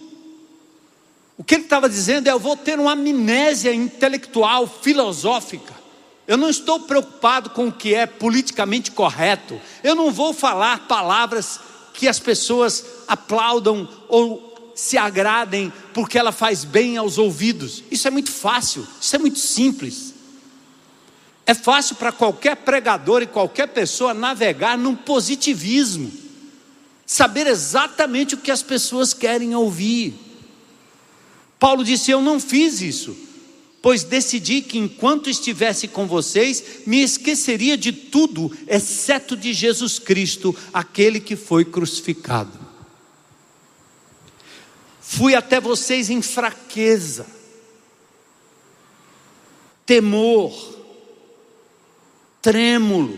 O 1.38 1.44
que 1.44 1.56
ele 1.56 1.64
estava 1.64 1.90
dizendo 1.90 2.30
é: 2.30 2.32
eu 2.32 2.40
vou 2.40 2.56
ter 2.56 2.80
uma 2.80 2.94
amnésia 2.94 3.74
intelectual, 3.74 4.66
filosófica. 4.66 5.87
Eu 6.28 6.36
não 6.36 6.50
estou 6.50 6.82
preocupado 6.82 7.52
com 7.52 7.70
o 7.70 7.72
que 7.72 7.96
é 7.96 8.06
politicamente 8.06 8.92
correto. 8.92 9.60
Eu 9.82 9.96
não 9.96 10.12
vou 10.12 10.34
falar 10.34 10.88
palavras 10.88 11.60
que 11.94 12.08
as 12.08 12.20
pessoas 12.20 12.86
aplaudam 13.08 13.88
ou 14.10 14.74
se 14.76 14.98
agradem 14.98 15.72
porque 15.94 16.20
ela 16.20 16.34
faz 16.34 16.66
bem 16.66 16.98
aos 16.98 17.18
ouvidos. 17.18 17.82
Isso 17.90 18.08
é 18.08 18.12
muito 18.12 18.30
fácil, 18.30 18.86
isso 19.00 19.16
é 19.16 19.20
muito 19.20 19.40
simples. 19.40 20.14
É 21.46 21.54
fácil 21.54 21.96
para 21.96 22.12
qualquer 22.12 22.58
pregador 22.58 23.22
e 23.22 23.28
qualquer 23.28 23.68
pessoa 23.70 24.14
navegar 24.14 24.78
num 24.78 24.96
positivismo, 24.96 26.12
saber 27.06 27.48
exatamente 27.48 28.36
o 28.36 28.38
que 28.38 28.52
as 28.52 28.62
pessoas 28.62 29.14
querem 29.14 29.56
ouvir. 29.56 30.14
Paulo 31.58 31.86
disse: 31.86 32.12
Eu 32.12 32.22
não 32.22 32.38
fiz 32.38 32.82
isso, 32.82 33.16
pois 33.88 34.04
decidi 34.04 34.62
que 34.62 34.78
enquanto 34.78 35.30
estivesse 35.30 35.88
com 35.88 36.06
vocês, 36.06 36.82
me 36.86 37.02
esqueceria 37.02 37.78
de 37.78 37.94
tudo, 37.94 38.52
exceto 38.68 39.34
de 39.38 39.54
Jesus 39.54 39.98
Cristo, 39.98 40.54
aquele 40.74 41.22
que 41.22 41.38
foi 41.38 41.64
crucificado. 41.64 42.52
Fui 45.00 45.36
até 45.36 45.62
vocês 45.62 46.10
em 46.10 46.22
fraqueza, 46.22 47.26
temor, 49.86 50.54
trêmulo. 52.42 53.18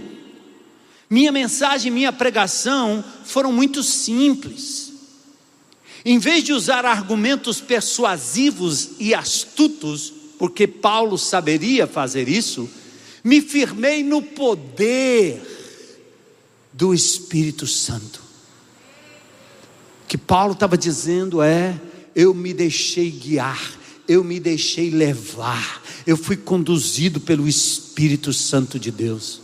Minha 1.10 1.32
mensagem, 1.32 1.92
minha 1.92 2.14
pregação 2.14 3.04
foram 3.26 3.52
muito 3.52 3.82
simples. 3.82 4.94
Em 6.06 6.20
vez 6.20 6.44
de 6.44 6.54
usar 6.54 6.86
argumentos 6.86 7.60
persuasivos 7.60 8.92
e 9.00 9.16
astutos, 9.16 10.19
porque 10.40 10.66
Paulo 10.66 11.18
saberia 11.18 11.86
fazer 11.86 12.30
isso, 12.30 12.68
me 13.22 13.42
firmei 13.42 14.02
no 14.02 14.22
poder 14.22 15.42
do 16.72 16.94
Espírito 16.94 17.68
Santo. 17.68 18.22
O 20.06 20.08
que 20.08 20.18
Paulo 20.18 20.54
estava 20.54 20.78
dizendo 20.78 21.42
é: 21.42 21.80
eu 22.16 22.34
me 22.34 22.54
deixei 22.54 23.12
guiar, 23.12 23.78
eu 24.08 24.24
me 24.24 24.40
deixei 24.40 24.90
levar, 24.90 25.84
eu 26.08 26.16
fui 26.16 26.38
conduzido 26.38 27.20
pelo 27.20 27.46
Espírito 27.46 28.32
Santo 28.32 28.80
de 28.80 28.92
Deus. 28.92 29.42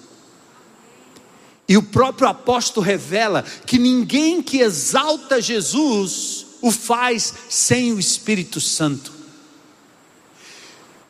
E 1.67 1.75
o 1.75 1.83
próprio 1.83 2.29
apóstolo 2.29 2.85
revela 2.85 3.43
que 3.65 3.77
ninguém 3.77 4.41
que 4.41 4.59
exalta 4.59 5.41
Jesus 5.41 6.45
o 6.61 6.71
faz 6.71 7.33
sem 7.49 7.91
o 7.91 7.99
Espírito 7.99 8.61
Santo. 8.61 9.14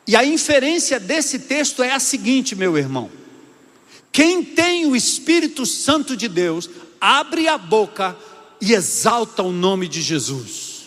E 0.06 0.14
a 0.14 0.24
inferência 0.24 1.00
desse 1.00 1.40
texto 1.40 1.82
é 1.82 1.92
a 1.92 1.98
seguinte, 1.98 2.54
meu 2.54 2.78
irmão: 2.78 3.10
Quem 4.12 4.44
tem 4.44 4.86
o 4.86 4.94
Espírito 4.94 5.66
Santo 5.66 6.16
de 6.16 6.28
Deus, 6.28 6.70
abre 7.00 7.48
a 7.48 7.58
boca 7.58 8.16
e 8.60 8.72
exalta 8.72 9.42
o 9.42 9.52
nome 9.52 9.88
de 9.88 10.00
Jesus. 10.00 10.86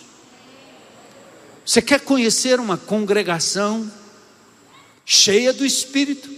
Você 1.64 1.82
quer 1.82 2.00
conhecer 2.00 2.58
uma 2.58 2.76
congregação 2.76 3.90
cheia 5.04 5.52
do 5.52 5.64
Espírito? 5.64 6.28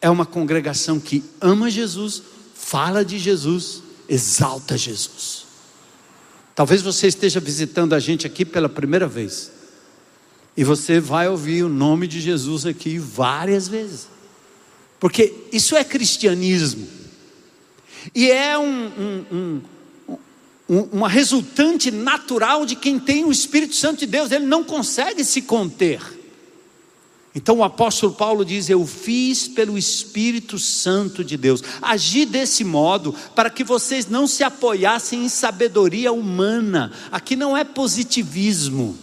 É 0.00 0.08
uma 0.08 0.24
congregação 0.24 0.98
que 0.98 1.22
ama 1.40 1.70
Jesus, 1.70 2.22
fala 2.54 3.04
de 3.04 3.18
Jesus, 3.18 3.82
exalta 4.08 4.76
Jesus. 4.76 5.44
Talvez 6.54 6.82
você 6.82 7.06
esteja 7.06 7.40
visitando 7.40 7.94
a 7.94 7.98
gente 7.98 8.26
aqui 8.26 8.44
pela 8.44 8.68
primeira 8.68 9.06
vez. 9.06 9.50
E 10.56 10.64
você 10.64 11.00
vai 11.00 11.28
ouvir 11.28 11.62
o 11.62 11.68
nome 11.68 12.06
de 12.06 12.20
Jesus 12.20 12.66
aqui 12.66 12.98
várias 12.98 13.68
vezes. 13.68 14.08
Porque 15.00 15.34
isso 15.50 15.74
é 15.74 15.82
cristianismo. 15.82 16.86
E 18.14 18.30
é 18.30 18.58
um, 18.58 19.24
um, 19.32 19.62
um, 20.68 20.78
uma 20.92 21.08
resultante 21.08 21.90
natural 21.90 22.66
de 22.66 22.76
quem 22.76 22.98
tem 22.98 23.24
o 23.24 23.32
Espírito 23.32 23.74
Santo 23.74 24.00
de 24.00 24.06
Deus. 24.06 24.30
Ele 24.30 24.46
não 24.46 24.62
consegue 24.62 25.24
se 25.24 25.42
conter. 25.42 26.00
Então 27.34 27.58
o 27.58 27.64
apóstolo 27.64 28.12
Paulo 28.12 28.44
diz: 28.44 28.68
Eu 28.68 28.86
fiz 28.86 29.48
pelo 29.48 29.78
Espírito 29.78 30.58
Santo 30.58 31.24
de 31.24 31.36
Deus. 31.36 31.62
Agi 31.80 32.26
desse 32.26 32.62
modo 32.62 33.14
para 33.34 33.48
que 33.48 33.64
vocês 33.64 34.06
não 34.06 34.26
se 34.26 34.44
apoiassem 34.44 35.24
em 35.24 35.28
sabedoria 35.28 36.12
humana. 36.12 36.92
Aqui 37.10 37.34
não 37.34 37.56
é 37.56 37.64
positivismo. 37.64 38.98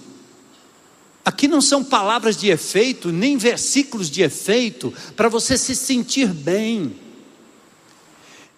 Aqui 1.29 1.47
não 1.47 1.61
são 1.61 1.83
palavras 1.83 2.35
de 2.35 2.49
efeito, 2.49 3.11
nem 3.11 3.37
versículos 3.37 4.09
de 4.09 4.23
efeito, 4.23 4.91
para 5.15 5.29
você 5.29 5.59
se 5.59 5.75
sentir 5.75 6.33
bem. 6.33 6.95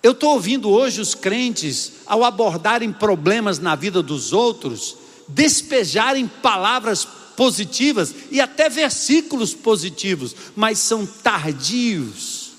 Eu 0.01 0.13
estou 0.13 0.32
ouvindo 0.32 0.70
hoje 0.70 1.01
os 1.01 1.13
crentes, 1.13 1.92
ao 2.06 2.24
abordarem 2.24 2.94
problemas 2.94 3.60
na 3.60 3.75
vida 3.75 4.01
dos 4.01 4.32
outros, 4.32 4.96
despejarem 5.28 6.30
palavras 6.30 7.04
positivas 7.36 8.16
e 8.32 8.40
até 8.40 8.70
versículos 8.70 9.54
positivos, 9.54 10.34
mas 10.56 10.80
são 10.80 11.06
tardios 11.06 12.51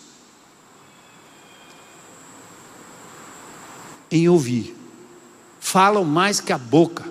em 4.10 4.28
ouvir. 4.28 4.76
Falam 5.58 6.04
mais 6.04 6.38
que 6.38 6.52
a 6.52 6.58
boca, 6.58 7.10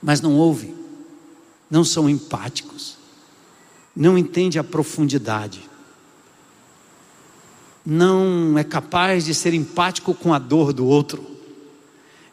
mas 0.00 0.20
não 0.20 0.36
ouvem 0.36 0.75
não 1.70 1.84
são 1.84 2.08
empáticos, 2.08 2.96
não 3.94 4.16
entende 4.16 4.58
a 4.58 4.64
profundidade, 4.64 5.68
não 7.84 8.58
é 8.58 8.64
capaz 8.64 9.24
de 9.24 9.34
ser 9.34 9.54
empático 9.54 10.12
com 10.14 10.34
a 10.34 10.38
dor 10.38 10.72
do 10.72 10.86
outro, 10.86 11.24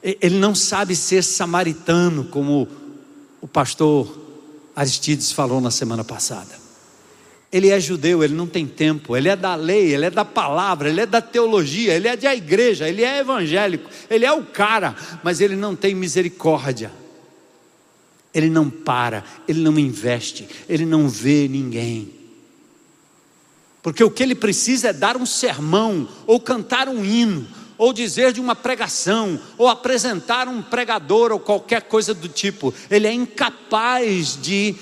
ele 0.02 0.38
não 0.38 0.54
sabe 0.54 0.96
ser 0.96 1.24
samaritano, 1.24 2.26
como 2.26 2.68
o 3.40 3.48
pastor 3.48 4.20
Aristides 4.76 5.32
falou 5.32 5.62
na 5.62 5.72
semana 5.72 6.04
passada. 6.04 6.62
Ele 7.52 7.70
é 7.70 7.80
judeu, 7.80 8.24
ele 8.24 8.34
não 8.34 8.48
tem 8.48 8.66
tempo, 8.66 9.16
ele 9.16 9.30
é 9.30 9.36
da 9.36 9.54
lei, 9.54 9.94
ele 9.94 10.06
é 10.06 10.10
da 10.10 10.26
palavra, 10.26 10.90
ele 10.90 11.00
é 11.00 11.06
da 11.06 11.22
teologia, 11.22 11.94
ele 11.94 12.08
é 12.08 12.18
da 12.18 12.36
igreja, 12.36 12.90
ele 12.90 13.04
é 13.04 13.20
evangélico, 13.20 13.90
ele 14.10 14.26
é 14.26 14.32
o 14.32 14.44
cara, 14.44 14.96
mas 15.24 15.40
ele 15.40 15.56
não 15.56 15.76
tem 15.76 15.94
misericórdia 15.94 16.92
ele 18.34 18.50
não 18.50 18.70
para, 18.70 19.24
ele 19.48 19.62
não 19.62 19.78
investe, 19.78 20.48
ele 20.68 20.86
não 20.86 21.08
vê 21.08 21.48
ninguém. 21.48 22.12
Porque 23.82 24.04
o 24.04 24.10
que 24.10 24.24
ele 24.24 24.34
precisa 24.34 24.90
é 24.90 24.94
dar 24.94 25.18
um 25.18 25.26
sermão, 25.26 26.08
ou 26.26 26.40
cantar 26.40 26.88
um 26.88 27.04
hino, 27.04 27.46
ou 27.78 27.92
dizer 27.92 28.32
de 28.32 28.40
uma 28.40 28.56
pregação, 28.56 29.40
ou 29.58 29.68
apresentar 29.68 30.48
um 30.48 30.62
pregador, 30.62 31.32
ou 31.32 31.40
qualquer 31.40 31.84
coisa 31.84 32.14
do 32.14 32.30
tipo. 32.30 32.74
Ele 32.90 33.08
é 33.08 33.14
incapaz 33.14 34.40
de 34.42 34.76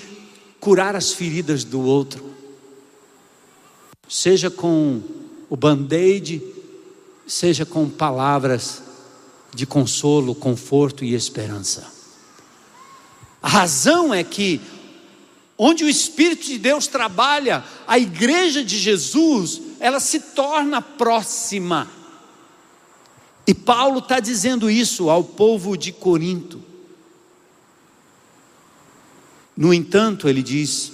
curar 0.60 0.94
as 0.94 1.12
feridas 1.12 1.64
do 1.64 1.80
outro, 1.80 2.32
seja 4.08 4.48
com 4.48 5.02
o 5.50 5.56
band-aid, 5.56 6.40
seja 7.26 7.66
com 7.66 7.88
palavras 7.88 8.82
de 9.52 9.66
consolo, 9.66 10.34
conforto 10.34 11.04
e 11.04 11.14
esperança. 11.14 12.01
A 13.42 13.48
razão 13.48 14.14
é 14.14 14.22
que, 14.22 14.60
onde 15.58 15.84
o 15.84 15.88
Espírito 15.88 16.46
de 16.46 16.58
Deus 16.58 16.86
trabalha, 16.86 17.64
a 17.86 17.98
igreja 17.98 18.64
de 18.64 18.78
Jesus, 18.78 19.60
ela 19.80 19.98
se 19.98 20.20
torna 20.20 20.80
próxima. 20.80 21.90
E 23.46 23.52
Paulo 23.52 23.98
está 23.98 24.20
dizendo 24.20 24.70
isso 24.70 25.10
ao 25.10 25.24
povo 25.24 25.76
de 25.76 25.90
Corinto. 25.90 26.62
No 29.56 29.74
entanto, 29.74 30.28
ele 30.28 30.42
diz: 30.42 30.92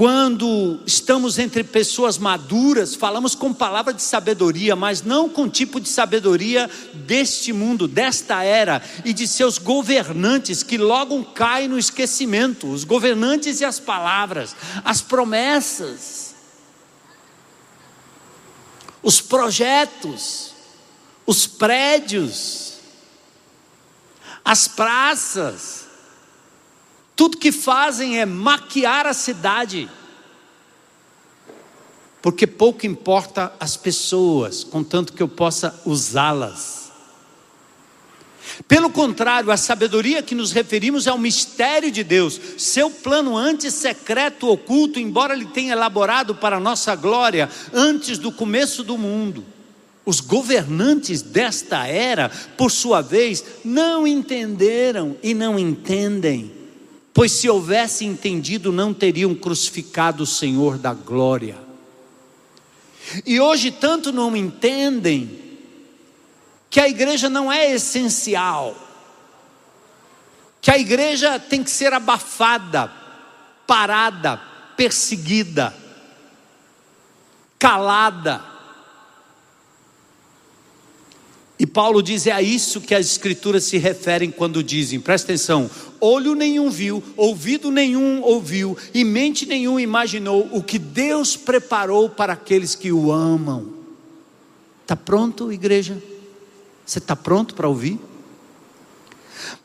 quando 0.00 0.80
estamos 0.86 1.38
entre 1.38 1.62
pessoas 1.62 2.16
maduras, 2.16 2.94
falamos 2.94 3.34
com 3.34 3.52
palavra 3.52 3.92
de 3.92 4.00
sabedoria, 4.00 4.74
mas 4.74 5.02
não 5.02 5.28
com 5.28 5.46
tipo 5.46 5.78
de 5.78 5.90
sabedoria 5.90 6.70
deste 6.94 7.52
mundo, 7.52 7.86
desta 7.86 8.42
era 8.42 8.82
e 9.04 9.12
de 9.12 9.28
seus 9.28 9.58
governantes 9.58 10.62
que 10.62 10.78
logo 10.78 11.22
caem 11.34 11.68
no 11.68 11.78
esquecimento 11.78 12.66
os 12.66 12.82
governantes 12.82 13.60
e 13.60 13.64
as 13.66 13.78
palavras, 13.78 14.56
as 14.82 15.02
promessas, 15.02 16.34
os 19.02 19.20
projetos, 19.20 20.54
os 21.26 21.46
prédios, 21.46 22.78
as 24.42 24.66
praças, 24.66 25.89
tudo 27.20 27.36
que 27.36 27.52
fazem 27.52 28.18
é 28.18 28.24
maquiar 28.24 29.06
a 29.06 29.12
cidade, 29.12 29.90
porque 32.22 32.46
pouco 32.46 32.86
importa 32.86 33.52
as 33.60 33.76
pessoas, 33.76 34.64
contanto 34.64 35.12
que 35.12 35.22
eu 35.22 35.28
possa 35.28 35.78
usá-las. 35.84 36.90
Pelo 38.66 38.88
contrário, 38.88 39.50
a 39.50 39.58
sabedoria 39.58 40.22
que 40.22 40.34
nos 40.34 40.50
referimos 40.50 41.06
é 41.06 41.12
o 41.12 41.18
mistério 41.18 41.90
de 41.90 42.02
Deus, 42.02 42.40
seu 42.56 42.88
plano 42.88 43.36
antes 43.36 43.74
secreto, 43.74 44.48
oculto, 44.48 44.98
embora 44.98 45.34
ele 45.34 45.48
tenha 45.48 45.72
elaborado 45.72 46.34
para 46.34 46.56
a 46.56 46.60
nossa 46.60 46.96
glória 46.96 47.50
antes 47.70 48.16
do 48.16 48.32
começo 48.32 48.82
do 48.82 48.96
mundo. 48.96 49.44
Os 50.06 50.20
governantes 50.20 51.20
desta 51.20 51.86
era, 51.86 52.30
por 52.56 52.70
sua 52.70 53.02
vez, 53.02 53.44
não 53.62 54.06
entenderam 54.06 55.18
e 55.22 55.34
não 55.34 55.58
entendem 55.58 56.59
pois 57.20 57.32
se 57.32 57.50
houvesse 57.50 58.06
entendido, 58.06 58.72
não 58.72 58.94
teriam 58.94 59.34
crucificado 59.34 60.22
o 60.22 60.26
Senhor 60.26 60.78
da 60.78 60.94
glória. 60.94 61.58
E 63.26 63.38
hoje 63.38 63.70
tanto 63.70 64.10
não 64.10 64.34
entendem 64.34 65.38
que 66.70 66.80
a 66.80 66.88
igreja 66.88 67.28
não 67.28 67.52
é 67.52 67.72
essencial, 67.72 68.74
que 70.62 70.70
a 70.70 70.78
igreja 70.78 71.38
tem 71.38 71.62
que 71.62 71.70
ser 71.70 71.92
abafada, 71.92 72.90
parada, 73.66 74.40
perseguida, 74.74 75.76
calada, 77.58 78.42
E 81.60 81.66
Paulo 81.66 82.02
diz: 82.02 82.26
é 82.26 82.32
a 82.32 82.40
isso 82.40 82.80
que 82.80 82.94
as 82.94 83.04
Escrituras 83.04 83.64
se 83.64 83.76
referem 83.76 84.30
quando 84.30 84.64
dizem, 84.64 84.98
presta 84.98 85.30
atenção: 85.30 85.70
olho 86.00 86.34
nenhum 86.34 86.70
viu, 86.70 87.02
ouvido 87.18 87.70
nenhum 87.70 88.22
ouviu, 88.22 88.78
e 88.94 89.04
mente 89.04 89.44
nenhum 89.44 89.78
imaginou 89.78 90.48
o 90.52 90.62
que 90.62 90.78
Deus 90.78 91.36
preparou 91.36 92.08
para 92.08 92.32
aqueles 92.32 92.74
que 92.74 92.90
o 92.90 93.12
amam. 93.12 93.74
Está 94.80 94.96
pronto, 94.96 95.52
igreja? 95.52 96.02
Você 96.86 96.98
está 96.98 97.14
pronto 97.14 97.54
para 97.54 97.68
ouvir? 97.68 98.00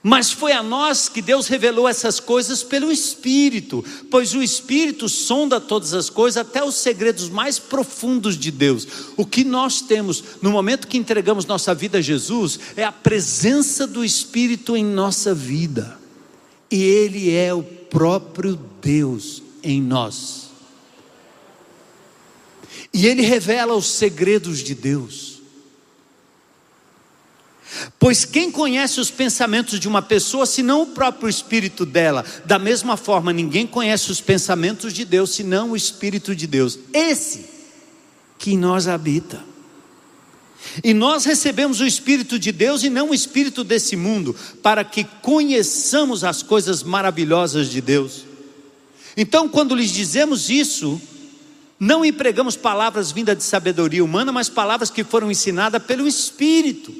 Mas 0.08 0.32
foi 0.32 0.52
a 0.52 0.62
nós 0.62 1.10
que 1.10 1.20
Deus 1.20 1.48
revelou 1.48 1.89
essas 1.89 2.20
coisas 2.20 2.62
pelo 2.62 2.91
Espírito, 2.91 3.84
pois 4.12 4.36
o 4.36 4.44
Espírito 4.44 5.10
sonda 5.10 5.60
todas 5.60 5.96
as 5.96 6.12
coisas, 6.12 6.38
até 6.38 6.63
os 6.63 6.76
segredos 6.76 7.28
mais 7.28 7.58
profundos 7.58 8.38
de 8.38 8.52
Deus. 8.52 8.88
O 9.18 9.26
que 9.26 9.44
nós 9.44 9.82
temos 9.82 10.24
no 10.44 10.52
momento 10.52 10.88
que 10.88 11.00
entregamos 11.00 11.48
nossa 11.48 11.74
vida 11.74 11.98
a 11.98 12.02
Jesus 12.02 12.60
é 12.76 12.84
a 12.84 12.91
presença 12.91 13.88
do 13.88 14.06
Espírito 14.06 14.78
em 14.78 14.86
nossa 14.86 15.34
vida, 15.34 15.98
e 16.70 16.84
Ele 16.84 17.32
é 17.32 17.52
o 17.52 17.63
próprio 17.63 18.60
Deus 18.80 19.41
em 19.63 19.82
nós. 19.82 20.52
E 22.94 23.08
Ele 23.08 23.24
revela 23.24 23.74
os 23.74 23.88
segredos 23.88 24.60
de 24.60 24.76
Deus. 24.76 25.35
Pois 28.00 28.26
quem 28.26 28.52
conhece 28.52 29.00
os 29.00 29.12
pensamentos 29.12 29.80
de 29.80 29.88
uma 29.88 30.02
pessoa 30.02 30.46
senão 30.46 30.82
o 30.82 30.88
próprio 30.88 31.30
espírito 31.30 31.86
dela? 31.86 32.24
Da 32.46 32.60
mesma 32.60 32.96
forma, 32.98 33.34
ninguém 33.34 33.68
conhece 33.68 34.12
os 34.12 34.22
pensamentos 34.22 34.94
de 34.94 35.06
Deus 35.06 35.32
senão 35.32 35.72
o 35.72 35.76
espírito 35.76 36.36
de 36.36 36.48
Deus. 36.48 36.80
Esse 36.94 37.56
que 38.38 38.52
em 38.52 38.58
nós 38.58 38.88
habita. 38.88 39.44
E 40.84 40.94
nós 40.94 41.26
recebemos 41.26 41.80
o 41.80 41.86
Espírito 41.86 42.38
de 42.40 42.52
Deus 42.52 42.84
e 42.84 42.90
não 42.90 43.12
o 43.12 43.14
Espírito 43.14 43.64
desse 43.64 43.96
mundo, 43.96 44.36
para 44.62 44.84
que 44.84 45.04
conheçamos 45.22 46.24
as 46.24 46.42
coisas 46.42 46.84
maravilhosas 46.84 47.70
de 47.70 47.82
Deus. 47.82 48.26
Então, 49.16 49.48
quando 49.48 49.76
lhes 49.76 49.92
dizemos 49.92 50.50
isso, 50.50 51.00
não 51.80 52.04
empregamos 52.04 52.58
palavras 52.58 53.12
vindas 53.12 53.38
de 53.38 53.44
sabedoria 53.44 54.04
humana, 54.04 54.32
mas 54.32 54.50
palavras 54.50 54.90
que 54.90 55.04
foram 55.04 55.32
ensinadas 55.32 55.82
pelo 55.84 56.08
Espírito, 56.08 56.94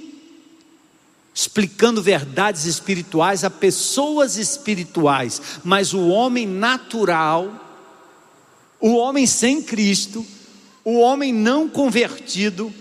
explicando 1.36 2.02
verdades 2.02 2.64
espirituais 2.64 3.44
a 3.44 3.50
pessoas 3.50 4.38
espirituais, 4.38 5.60
mas 5.66 5.94
o 5.94 6.08
homem 6.08 6.48
natural, 6.48 7.84
o 8.80 8.96
homem 8.96 9.28
sem 9.28 9.62
Cristo, 9.62 10.26
o 10.86 10.98
homem 10.98 11.34
não 11.34 11.68
convertido, 11.68 12.74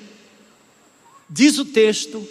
diz 1.28 1.58
o 1.58 1.64
texto, 1.64 2.24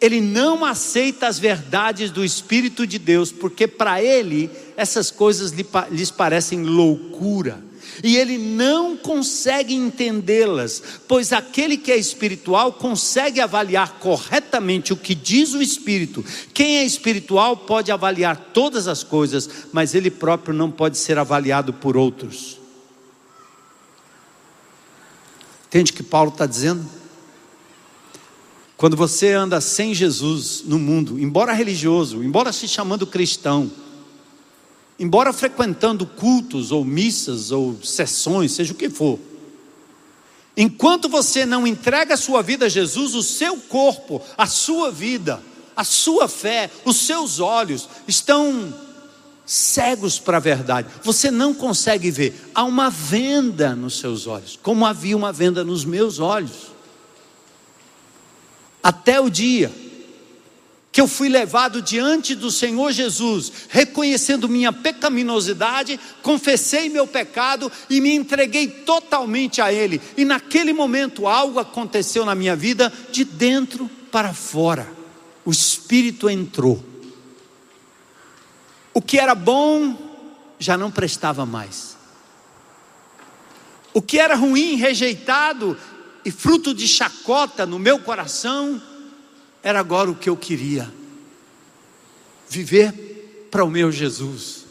ele 0.00 0.20
não 0.20 0.64
aceita 0.64 1.28
as 1.28 1.38
verdades 1.38 2.10
do 2.10 2.24
Espírito 2.24 2.84
de 2.84 2.98
Deus, 2.98 3.30
porque 3.30 3.68
para 3.68 4.02
ele 4.02 4.50
essas 4.76 5.12
coisas 5.12 5.52
lhes 5.92 6.10
parecem 6.10 6.64
loucura, 6.64 7.62
e 8.02 8.16
ele 8.16 8.38
não 8.38 8.96
consegue 8.96 9.74
entendê-las, 9.74 10.82
pois 11.06 11.32
aquele 11.32 11.76
que 11.76 11.90
é 11.90 11.96
espiritual 11.96 12.72
consegue 12.72 13.40
avaliar 13.40 13.98
corretamente 13.98 14.92
o 14.92 14.96
que 14.96 15.14
diz 15.14 15.54
o 15.54 15.62
Espírito. 15.62 16.24
Quem 16.52 16.78
é 16.78 16.84
espiritual 16.84 17.56
pode 17.56 17.90
avaliar 17.90 18.50
todas 18.52 18.88
as 18.88 19.02
coisas, 19.02 19.48
mas 19.72 19.94
ele 19.94 20.10
próprio 20.10 20.54
não 20.54 20.70
pode 20.70 20.98
ser 20.98 21.18
avaliado 21.18 21.72
por 21.72 21.96
outros. 21.96 22.58
Entende 25.66 25.92
o 25.92 25.94
que 25.94 26.02
Paulo 26.02 26.30
está 26.30 26.46
dizendo? 26.46 26.84
Quando 28.76 28.96
você 28.96 29.32
anda 29.32 29.60
sem 29.60 29.92
Jesus 29.92 30.62
no 30.64 30.78
mundo, 30.78 31.18
embora 31.18 31.52
religioso, 31.52 32.22
embora 32.22 32.52
se 32.52 32.68
chamando 32.68 33.06
cristão, 33.06 33.70
embora 34.98 35.32
frequentando 35.32 36.06
cultos 36.06 36.72
ou 36.72 36.84
missas 36.84 37.52
ou 37.52 37.78
sessões, 37.82 38.52
seja 38.52 38.72
o 38.72 38.76
que 38.76 38.90
for, 38.90 39.18
enquanto 40.56 41.08
você 41.08 41.46
não 41.46 41.66
entrega 41.66 42.14
a 42.14 42.18
sua 42.18 42.42
vida 42.42 42.66
a 42.66 42.68
Jesus, 42.68 43.14
o 43.14 43.22
seu 43.22 43.56
corpo, 43.56 44.20
a 44.36 44.46
sua 44.46 44.90
vida, 44.90 45.40
a 45.76 45.84
sua 45.84 46.26
fé, 46.26 46.70
os 46.84 46.96
seus 46.96 47.38
olhos 47.38 47.88
estão 48.06 48.74
cegos 49.46 50.18
para 50.18 50.36
a 50.36 50.40
verdade. 50.40 50.88
Você 51.02 51.30
não 51.30 51.54
consegue 51.54 52.10
ver. 52.10 52.50
Há 52.54 52.64
uma 52.64 52.90
venda 52.90 53.74
nos 53.74 53.98
seus 53.98 54.26
olhos, 54.26 54.58
como 54.62 54.84
havia 54.84 55.16
uma 55.16 55.32
venda 55.32 55.64
nos 55.64 55.84
meus 55.84 56.18
olhos 56.18 56.68
até 58.82 59.20
o 59.20 59.28
dia 59.28 59.72
que 60.98 61.02
eu 61.02 61.06
fui 61.06 61.28
levado 61.28 61.80
diante 61.80 62.34
do 62.34 62.50
Senhor 62.50 62.90
Jesus, 62.90 63.52
reconhecendo 63.68 64.48
minha 64.48 64.72
pecaminosidade, 64.72 66.00
confessei 66.24 66.88
meu 66.88 67.06
pecado 67.06 67.70
e 67.88 68.00
me 68.00 68.12
entreguei 68.16 68.66
totalmente 68.66 69.62
a 69.62 69.72
Ele. 69.72 70.02
E 70.16 70.24
naquele 70.24 70.72
momento 70.72 71.28
algo 71.28 71.60
aconteceu 71.60 72.24
na 72.24 72.34
minha 72.34 72.56
vida 72.56 72.92
de 73.12 73.22
dentro 73.22 73.88
para 74.10 74.34
fora. 74.34 74.92
O 75.44 75.52
Espírito 75.52 76.28
entrou. 76.28 76.84
O 78.92 79.00
que 79.00 79.20
era 79.20 79.36
bom 79.36 79.96
já 80.58 80.76
não 80.76 80.90
prestava 80.90 81.46
mais. 81.46 81.96
O 83.94 84.02
que 84.02 84.18
era 84.18 84.34
ruim, 84.34 84.74
rejeitado, 84.74 85.76
e 86.24 86.32
fruto 86.32 86.74
de 86.74 86.88
chacota 86.88 87.64
no 87.64 87.78
meu 87.78 88.00
coração, 88.00 88.82
era 89.68 89.80
agora 89.80 90.10
o 90.10 90.14
que 90.14 90.30
eu 90.30 90.36
queria: 90.36 90.90
viver 92.48 93.48
para 93.50 93.64
o 93.64 93.70
meu 93.70 93.92
Jesus. 93.92 94.64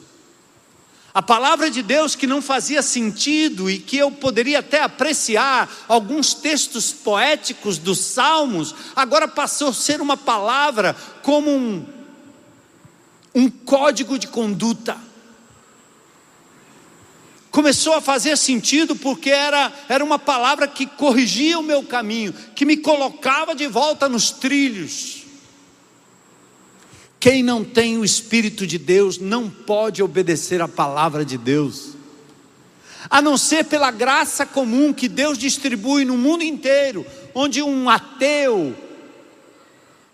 A 1.13 1.21
palavra 1.21 1.69
de 1.69 1.83
Deus 1.83 2.15
que 2.15 2.25
não 2.25 2.41
fazia 2.41 2.81
sentido 2.81 3.69
e 3.69 3.77
que 3.77 3.97
eu 3.97 4.11
poderia 4.11 4.59
até 4.59 4.81
apreciar 4.81 5.69
alguns 5.87 6.33
textos 6.33 6.91
poéticos 6.91 7.77
dos 7.77 7.99
Salmos, 7.99 8.73
agora 8.95 9.27
passou 9.27 9.69
a 9.69 9.73
ser 9.73 10.01
uma 10.01 10.17
palavra 10.17 10.95
como 11.21 11.49
um, 11.49 11.85
um 13.33 13.49
código 13.49 14.17
de 14.17 14.27
conduta 14.27 15.06
começou 17.57 17.95
a 17.95 18.01
fazer 18.01 18.37
sentido 18.37 18.95
porque 18.95 19.31
era, 19.31 19.73
era 19.89 20.05
uma 20.05 20.19
palavra 20.19 20.67
que 20.67 20.85
corrigia 20.85 21.57
o 21.57 21.63
meu 21.63 21.81
caminho, 21.81 22.31
que 22.53 22.63
me 22.63 22.77
colocava 22.77 23.55
de 23.55 23.65
volta 23.65 24.07
nos 24.07 24.29
trilhos. 24.29 25.23
Quem 27.19 27.41
não 27.41 27.63
tem 27.63 27.97
o 27.97 28.05
Espírito 28.05 28.67
de 28.67 28.77
Deus 28.77 29.17
não 29.17 29.49
pode 29.49 30.03
obedecer 30.03 30.61
a 30.61 30.67
palavra 30.67 31.25
de 31.25 31.35
Deus, 31.35 31.95
a 33.09 33.23
não 33.23 33.35
ser 33.35 33.65
pela 33.65 33.89
graça 33.89 34.45
comum 34.45 34.93
que 34.93 35.07
Deus 35.07 35.35
distribui 35.35 36.05
no 36.05 36.15
mundo 36.15 36.43
inteiro, 36.43 37.03
onde 37.33 37.63
um 37.63 37.89
ateu, 37.89 38.75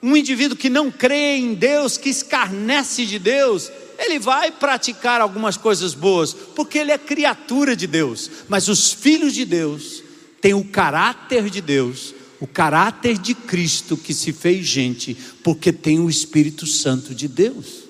um 0.02 0.16
indivíduo 0.16 0.56
que 0.56 0.70
não 0.70 0.90
crê 0.90 1.36
em 1.36 1.54
Deus, 1.54 1.98
que 1.98 2.08
escarnece 2.08 3.06
de 3.06 3.20
Deus, 3.20 3.70
ele 3.98 4.20
vai 4.20 4.52
praticar 4.52 5.22
algumas 5.22 5.58
coisas 5.58 5.94
boas, 5.94 6.34
porque 6.34 6.78
ele 6.78 6.92
é 6.92 6.98
criatura 6.98 7.76
de 7.76 7.88
Deus, 7.88 8.30
mas 8.48 8.68
os 8.68 8.92
filhos 8.92 9.34
de 9.34 9.46
Deus 9.46 10.04
têm 10.42 10.54
o 10.54 10.64
caráter 10.66 11.50
de 11.50 11.62
Deus, 11.62 12.14
o 12.40 12.48
caráter 12.48 13.18
de 13.18 13.34
Cristo 13.34 13.96
que 13.96 14.14
se 14.14 14.34
fez 14.34 14.66
gente, 14.66 15.16
porque 15.44 15.72
tem 15.72 16.00
o 16.00 16.10
Espírito 16.10 16.68
Santo 16.68 17.16
de 17.16 17.28
Deus. 17.28 17.84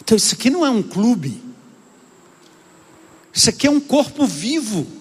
Então, 0.00 0.16
isso 0.16 0.34
aqui 0.34 0.48
não 0.48 0.64
é 0.64 0.70
um 0.70 0.82
clube, 0.82 1.42
isso 3.32 3.50
aqui 3.50 3.66
é 3.66 3.70
um 3.70 3.80
corpo 3.80 4.24
vivo 4.24 4.95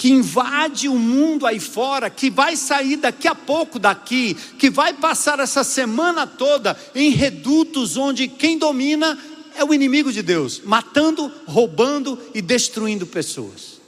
que 0.00 0.10
invade 0.10 0.88
o 0.88 0.98
mundo 0.98 1.46
aí 1.46 1.60
fora, 1.60 2.08
que 2.08 2.30
vai 2.30 2.56
sair 2.56 2.96
daqui 2.96 3.28
a 3.28 3.34
pouco 3.34 3.78
daqui, 3.78 4.32
que 4.58 4.70
vai 4.70 4.94
passar 4.94 5.38
essa 5.40 5.62
semana 5.62 6.26
toda 6.26 6.74
em 6.94 7.10
redutos 7.10 7.98
onde 7.98 8.26
quem 8.26 8.56
domina 8.56 9.18
é 9.54 9.62
o 9.62 9.74
inimigo 9.74 10.10
de 10.10 10.22
Deus, 10.22 10.62
matando, 10.64 11.30
roubando 11.46 12.18
e 12.32 12.40
destruindo 12.40 13.06
pessoas. 13.06 13.78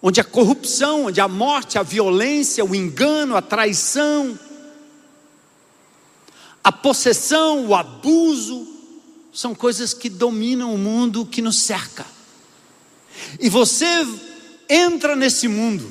Onde 0.00 0.22
a 0.22 0.24
corrupção, 0.24 1.04
onde 1.04 1.20
a 1.20 1.28
morte, 1.28 1.76
a 1.76 1.82
violência, 1.82 2.64
o 2.64 2.74
engano, 2.74 3.36
a 3.36 3.42
traição, 3.42 4.38
a 6.64 6.72
possessão, 6.72 7.66
o 7.66 7.74
abuso, 7.74 8.66
são 9.34 9.54
coisas 9.54 9.92
que 9.92 10.08
dominam 10.08 10.74
o 10.74 10.78
mundo 10.78 11.26
que 11.26 11.42
nos 11.42 11.58
cerca. 11.58 12.06
E 13.38 13.50
você 13.50 14.02
entra 14.68 15.16
nesse 15.16 15.48
mundo, 15.48 15.90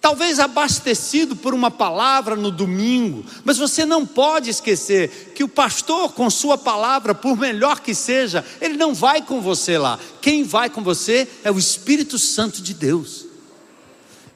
talvez 0.00 0.38
abastecido 0.38 1.36
por 1.36 1.52
uma 1.52 1.70
palavra 1.70 2.34
no 2.36 2.50
domingo, 2.50 3.24
mas 3.44 3.58
você 3.58 3.84
não 3.84 4.06
pode 4.06 4.50
esquecer 4.50 5.32
que 5.34 5.44
o 5.44 5.48
pastor, 5.48 6.12
com 6.12 6.30
sua 6.30 6.56
palavra, 6.56 7.14
por 7.14 7.36
melhor 7.36 7.80
que 7.80 7.94
seja, 7.94 8.44
ele 8.60 8.76
não 8.76 8.94
vai 8.94 9.22
com 9.22 9.40
você 9.40 9.76
lá. 9.76 9.98
Quem 10.20 10.42
vai 10.42 10.70
com 10.70 10.82
você 10.82 11.28
é 11.44 11.50
o 11.50 11.58
Espírito 11.58 12.18
Santo 12.18 12.62
de 12.62 12.72
Deus. 12.72 13.26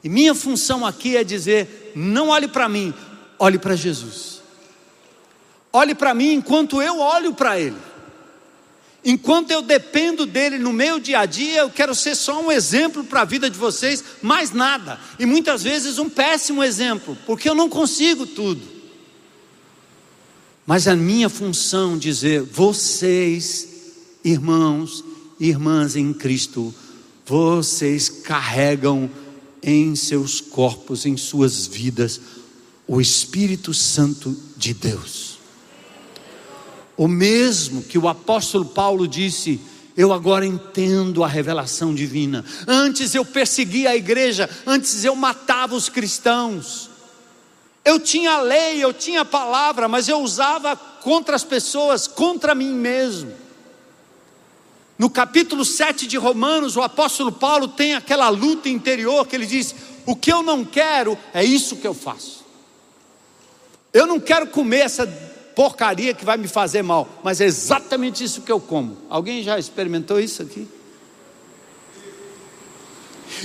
E 0.03 0.09
minha 0.09 0.35
função 0.35 0.85
aqui 0.85 1.17
é 1.17 1.23
dizer: 1.23 1.93
não 1.95 2.29
olhe 2.29 2.47
para 2.47 2.69
mim, 2.69 2.93
olhe 3.39 3.57
para 3.57 3.75
Jesus. 3.75 4.35
Olhe 5.73 5.93
para 5.93 6.13
mim 6.13 6.33
enquanto 6.33 6.81
eu 6.81 6.99
olho 6.99 7.33
para 7.33 7.59
Ele. 7.59 7.75
Enquanto 9.05 9.51
eu 9.51 9.61
dependo 9.61 10.25
dele 10.25 10.57
no 10.57 10.73
meu 10.73 10.99
dia 10.99 11.19
a 11.19 11.25
dia, 11.27 11.59
eu 11.61 11.69
quero 11.69 11.93
ser 11.93 12.15
só 12.15 12.41
um 12.41 12.51
exemplo 12.51 13.03
para 13.03 13.21
a 13.21 13.25
vida 13.25 13.47
de 13.47 13.57
vocês, 13.57 14.03
mais 14.19 14.51
nada. 14.51 14.99
E 15.19 15.27
muitas 15.27 15.61
vezes 15.61 15.99
um 15.99 16.09
péssimo 16.09 16.63
exemplo, 16.63 17.15
porque 17.27 17.47
eu 17.47 17.53
não 17.53 17.69
consigo 17.69 18.25
tudo. 18.25 18.61
Mas 20.65 20.87
a 20.87 20.95
minha 20.95 21.29
função 21.29 21.95
dizer, 21.95 22.41
vocês, 22.41 23.67
irmãos 24.23 25.03
e 25.39 25.49
irmãs 25.49 25.95
em 25.95 26.11
Cristo, 26.11 26.73
vocês 27.27 28.09
carregam 28.09 29.07
em 29.61 29.95
seus 29.95 30.41
corpos, 30.41 31.05
em 31.05 31.15
suas 31.15 31.67
vidas, 31.67 32.19
o 32.87 32.99
Espírito 32.99 33.71
Santo 33.71 34.35
de 34.57 34.73
Deus. 34.73 35.24
O 36.97 37.07
mesmo 37.07 37.83
que 37.83 37.97
o 37.97 38.07
apóstolo 38.07 38.65
Paulo 38.65 39.07
disse, 39.07 39.59
eu 39.97 40.11
agora 40.11 40.45
entendo 40.45 41.23
a 41.23 41.27
revelação 41.27 41.93
divina. 41.93 42.43
Antes 42.67 43.15
eu 43.15 43.23
perseguia 43.23 43.91
a 43.91 43.95
igreja, 43.95 44.49
antes 44.65 45.03
eu 45.03 45.15
matava 45.15 45.75
os 45.75 45.89
cristãos. 45.89 46.89
Eu 47.83 47.99
tinha 47.99 48.31
a 48.31 48.41
lei, 48.41 48.83
eu 48.83 48.93
tinha 48.93 49.21
a 49.21 49.25
palavra, 49.25 49.87
mas 49.87 50.09
eu 50.09 50.19
usava 50.19 50.75
contra 50.75 51.35
as 51.35 51.43
pessoas, 51.43 52.07
contra 52.07 52.55
mim 52.55 52.73
mesmo. 52.73 53.31
No 54.97 55.09
capítulo 55.09 55.63
7 55.63 56.07
de 56.07 56.17
Romanos, 56.17 56.75
o 56.75 56.81
apóstolo 56.81 57.31
Paulo 57.31 57.67
tem 57.67 57.93
aquela 57.93 58.29
luta 58.29 58.69
interior 58.69 59.27
que 59.27 59.35
ele 59.35 59.45
diz: 59.45 59.75
O 60.05 60.15
que 60.15 60.31
eu 60.31 60.41
não 60.41 60.65
quero 60.65 61.17
é 61.33 61.43
isso 61.43 61.75
que 61.75 61.87
eu 61.87 61.93
faço. 61.93 62.43
Eu 63.93 64.07
não 64.07 64.19
quero 64.19 64.47
comer 64.47 64.79
essa 64.79 65.05
porcaria 65.55 66.13
que 66.13 66.25
vai 66.25 66.37
me 66.37 66.47
fazer 66.47 66.81
mal, 66.81 67.07
mas 67.23 67.39
é 67.39 67.45
exatamente 67.45 68.23
isso 68.23 68.41
que 68.41 68.51
eu 68.51 68.59
como. 68.59 68.97
Alguém 69.09 69.41
já 69.41 69.57
experimentou 69.57 70.19
isso 70.19 70.41
aqui? 70.41 70.67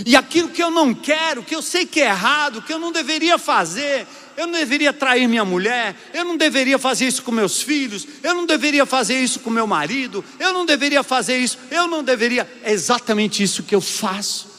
E 0.05 0.17
aquilo 0.17 0.49
que 0.49 0.63
eu 0.63 0.71
não 0.71 0.95
quero, 0.95 1.43
que 1.43 1.55
eu 1.55 1.63
sei 1.63 1.87
que 1.87 2.01
é 2.01 2.07
errado, 2.07 2.63
que 2.63 2.73
eu 2.73 2.79
não 2.79 2.93
deveria 2.93 3.39
fazer, 3.39 4.07
eu 4.37 4.47
não 4.47 4.59
deveria 4.59 4.93
trair 4.93 5.29
minha 5.29 5.45
mulher, 5.45 5.97
eu 6.15 6.25
não 6.25 6.37
deveria 6.37 6.79
fazer 6.79 7.07
isso 7.07 7.23
com 7.23 7.33
meus 7.33 7.61
filhos, 7.61 8.07
eu 8.23 8.35
não 8.35 8.47
deveria 8.47 8.87
fazer 8.87 9.21
isso 9.21 9.41
com 9.41 9.51
meu 9.51 9.67
marido, 9.67 10.25
eu 10.39 10.53
não 10.53 10.65
deveria 10.65 11.03
fazer 11.03 11.39
isso, 11.39 11.59
eu 11.71 11.87
não 11.87 12.03
deveria. 12.03 12.49
É 12.63 12.73
exatamente 12.73 13.43
isso 13.43 13.63
que 13.63 13.75
eu 13.75 13.81
faço. 13.81 14.50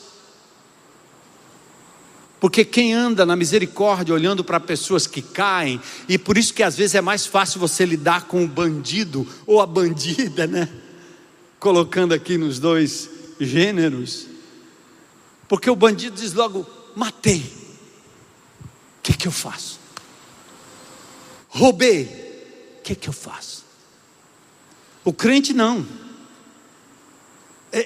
Porque 2.41 2.65
quem 2.65 2.91
anda 2.91 3.23
na 3.23 3.35
misericórdia 3.35 4.15
olhando 4.15 4.43
para 4.43 4.59
pessoas 4.59 5.05
que 5.05 5.21
caem, 5.21 5.79
e 6.09 6.17
por 6.17 6.39
isso 6.39 6.51
que 6.55 6.63
às 6.63 6.75
vezes 6.75 6.95
é 6.95 7.01
mais 7.01 7.23
fácil 7.23 7.59
você 7.59 7.85
lidar 7.85 8.25
com 8.25 8.43
o 8.43 8.47
bandido 8.47 9.27
ou 9.45 9.61
a 9.61 9.67
bandida, 9.67 10.47
né? 10.47 10.67
Colocando 11.59 12.15
aqui 12.15 12.39
nos 12.39 12.57
dois 12.57 13.07
gêneros. 13.39 14.25
Porque 15.47 15.69
o 15.69 15.75
bandido 15.75 16.15
diz 16.15 16.33
logo: 16.33 16.65
matei. 16.95 17.45
O 18.63 19.03
que, 19.03 19.13
que 19.15 19.27
eu 19.27 19.31
faço? 19.31 19.79
Roubei. 21.47 22.05
O 22.79 22.81
que, 22.81 22.95
que 22.95 23.07
eu 23.07 23.13
faço? 23.13 23.63
O 25.05 25.13
crente 25.13 25.53
não. 25.53 25.85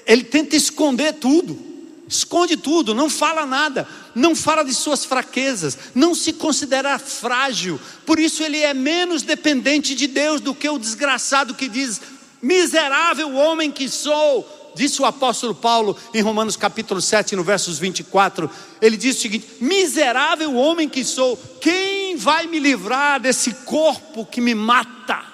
Ele 0.06 0.24
tenta 0.24 0.56
esconder 0.56 1.12
tudo. 1.12 1.75
Esconde 2.08 2.56
tudo, 2.56 2.94
não 2.94 3.10
fala 3.10 3.44
nada, 3.44 3.86
não 4.14 4.36
fala 4.36 4.64
de 4.64 4.72
suas 4.72 5.04
fraquezas, 5.04 5.76
não 5.92 6.14
se 6.14 6.32
considera 6.32 6.98
frágil, 7.00 7.80
por 8.04 8.20
isso 8.20 8.44
ele 8.44 8.60
é 8.60 8.72
menos 8.72 9.22
dependente 9.22 9.92
de 9.94 10.06
Deus 10.06 10.40
do 10.40 10.54
que 10.54 10.68
o 10.68 10.78
desgraçado 10.78 11.54
que 11.54 11.68
diz: 11.68 12.00
Miserável 12.40 13.34
homem 13.34 13.72
que 13.72 13.88
sou, 13.88 14.72
disse 14.76 15.02
o 15.02 15.04
apóstolo 15.04 15.52
Paulo 15.52 15.96
em 16.14 16.20
Romanos 16.20 16.56
capítulo 16.56 17.00
7, 17.00 17.34
no 17.34 17.42
versos 17.42 17.76
24, 17.78 18.48
ele 18.80 18.96
diz 18.96 19.16
o 19.16 19.20
seguinte: 19.20 19.48
Miserável 19.60 20.54
homem 20.54 20.88
que 20.88 21.04
sou, 21.04 21.36
quem 21.60 22.16
vai 22.16 22.46
me 22.46 22.60
livrar 22.60 23.18
desse 23.18 23.52
corpo 23.64 24.24
que 24.24 24.40
me 24.40 24.54
mata? 24.54 25.24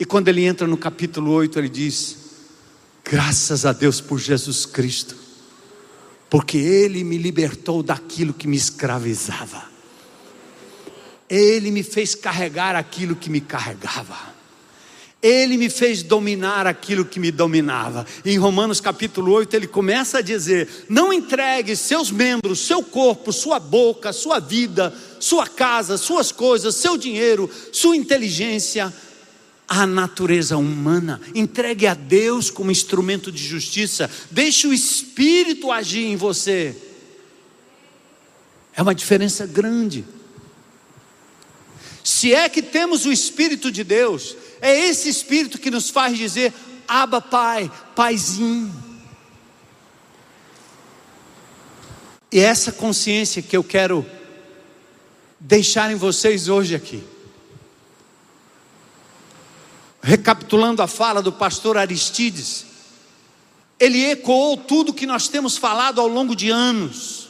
E 0.00 0.04
quando 0.06 0.28
ele 0.28 0.44
entra 0.44 0.66
no 0.66 0.78
capítulo 0.78 1.30
8, 1.32 1.58
ele 1.58 1.68
diz: 1.68 2.23
Graças 3.04 3.66
a 3.66 3.72
Deus 3.72 4.00
por 4.00 4.18
Jesus 4.18 4.64
Cristo, 4.64 5.14
porque 6.30 6.56
Ele 6.56 7.04
me 7.04 7.18
libertou 7.18 7.82
daquilo 7.82 8.32
que 8.32 8.48
me 8.48 8.56
escravizava, 8.56 9.64
Ele 11.28 11.70
me 11.70 11.82
fez 11.82 12.14
carregar 12.14 12.74
aquilo 12.74 13.14
que 13.14 13.28
me 13.28 13.42
carregava. 13.42 14.34
Ele 15.22 15.56
me 15.56 15.70
fez 15.70 16.02
dominar 16.02 16.66
aquilo 16.66 17.02
que 17.02 17.18
me 17.18 17.30
dominava. 17.30 18.06
Em 18.26 18.36
Romanos 18.36 18.78
capítulo 18.78 19.32
8, 19.32 19.54
ele 19.54 19.66
começa 19.66 20.18
a 20.18 20.20
dizer: 20.20 20.68
Não 20.86 21.10
entregue 21.10 21.74
seus 21.76 22.10
membros, 22.10 22.66
seu 22.66 22.82
corpo, 22.82 23.32
sua 23.32 23.58
boca, 23.58 24.12
sua 24.12 24.38
vida, 24.38 24.94
sua 25.18 25.46
casa, 25.46 25.96
suas 25.96 26.30
coisas, 26.30 26.74
seu 26.74 26.98
dinheiro, 26.98 27.50
sua 27.72 27.96
inteligência 27.96 28.92
à 29.68 29.86
natureza 29.86 30.56
humana. 30.56 31.20
Entregue 31.34 31.86
a 31.86 31.94
Deus 31.94 32.50
como 32.50 32.70
instrumento 32.70 33.32
de 33.32 33.42
justiça. 33.42 34.10
Deixe 34.30 34.66
o 34.66 34.72
Espírito 34.72 35.72
agir 35.72 36.04
em 36.04 36.16
você. 36.16 36.76
É 38.74 38.82
uma 38.82 38.94
diferença 38.94 39.46
grande. 39.46 40.04
Se 42.02 42.34
é 42.34 42.48
que 42.48 42.60
temos 42.60 43.06
o 43.06 43.12
Espírito 43.12 43.70
de 43.70 43.82
Deus, 43.82 44.36
é 44.60 44.88
esse 44.88 45.08
Espírito 45.08 45.58
que 45.58 45.70
nos 45.70 45.88
faz 45.88 46.16
dizer: 46.18 46.52
Aba, 46.86 47.20
Pai, 47.20 47.70
Paizinho. 47.94 48.74
E 52.30 52.40
é 52.40 52.42
essa 52.42 52.72
consciência 52.72 53.40
que 53.40 53.56
eu 53.56 53.62
quero 53.62 54.04
deixar 55.38 55.92
em 55.92 55.94
vocês 55.94 56.48
hoje 56.48 56.74
aqui. 56.74 57.13
Recapitulando 60.06 60.82
a 60.82 60.86
fala 60.86 61.22
do 61.22 61.32
pastor 61.32 61.78
Aristides, 61.78 62.66
ele 63.80 64.04
ecoou 64.04 64.54
tudo 64.54 64.92
que 64.92 65.06
nós 65.06 65.28
temos 65.28 65.56
falado 65.56 65.98
ao 65.98 66.06
longo 66.06 66.36
de 66.36 66.50
anos. 66.50 67.26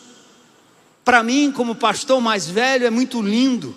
Para 1.05 1.23
mim, 1.23 1.53
como 1.53 1.77
pastor 1.77 2.21
mais 2.21 2.49
velho, 2.49 2.85
é 2.85 2.91
muito 2.91 3.23
lindo 3.23 3.77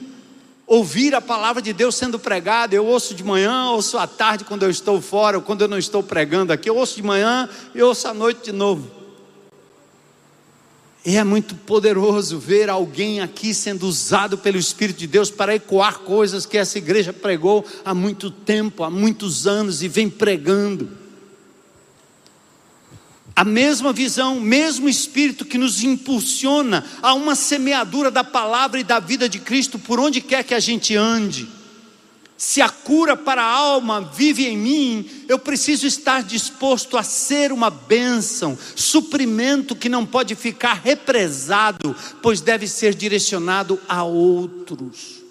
ouvir 0.66 1.14
a 1.14 1.22
palavra 1.22 1.62
de 1.62 1.74
Deus 1.74 1.94
sendo 1.96 2.18
pregada. 2.18 2.74
Eu 2.74 2.88
ouço 2.88 3.14
de 3.14 3.24
manhã, 3.24 3.70
ouço 3.70 4.00
à 4.00 4.08
tarde 4.08 4.44
quando 4.44 4.64
eu 4.64 4.70
estou 4.72 5.00
fora, 5.00 5.38
ou 5.38 5.44
quando 5.44 5.62
eu 5.62 5.68
não 5.68 5.78
estou 5.78 6.02
pregando 6.02 6.52
aqui. 6.52 6.68
Eu 6.68 6.76
ouço 6.76 6.96
de 6.96 7.04
manhã 7.04 7.48
e 7.76 7.84
ouço 7.84 8.08
à 8.08 8.16
noite 8.16 8.46
de 8.46 8.52
novo. 8.52 8.97
É 11.16 11.24
muito 11.24 11.56
poderoso 11.56 12.38
ver 12.38 12.70
alguém 12.70 13.22
aqui 13.22 13.54
sendo 13.54 13.88
usado 13.88 14.38
pelo 14.38 14.58
Espírito 14.58 14.98
de 14.98 15.08
Deus 15.08 15.32
para 15.32 15.56
ecoar 15.56 16.00
coisas 16.00 16.46
que 16.46 16.58
essa 16.58 16.78
igreja 16.78 17.14
pregou 17.14 17.66
há 17.86 17.94
muito 17.94 18.30
tempo, 18.30 18.84
há 18.84 18.90
muitos 18.90 19.48
anos 19.48 19.82
e 19.82 19.88
vem 19.88 20.10
pregando 20.10 20.92
a 23.34 23.46
mesma 23.46 23.94
visão, 23.94 24.40
mesmo 24.42 24.90
espírito 24.90 25.46
que 25.46 25.58
nos 25.58 25.84
impulsiona 25.84 26.84
a 27.02 27.14
uma 27.14 27.36
semeadura 27.36 28.12
da 28.12 28.24
palavra 28.24 28.80
e 28.80 28.84
da 28.84 29.00
vida 29.00 29.30
de 29.30 29.40
Cristo 29.40 29.78
por 29.80 30.00
onde 30.00 30.20
quer 30.20 30.44
que 30.44 30.56
a 30.56 30.60
gente 30.60 30.96
ande. 30.96 31.48
Se 32.38 32.62
a 32.62 32.70
cura 32.70 33.18
para 33.18 33.42
a 33.42 33.52
alma 33.52 34.00
vive 34.00 34.46
em 34.46 34.56
mim, 34.56 35.10
eu 35.28 35.40
preciso 35.40 35.88
estar 35.88 36.22
disposto 36.22 36.96
a 36.96 37.02
ser 37.02 37.52
uma 37.52 37.72
bênção, 37.72 38.56
suprimento 38.76 39.76
que 39.76 39.90
não 39.90 40.06
pode 40.06 40.36
ficar 40.36 40.76
represado, 40.76 41.96
pois 42.22 42.40
deve 42.40 42.68
ser 42.68 42.94
direcionado 42.94 43.82
a 43.90 44.04
outros. 44.04 45.24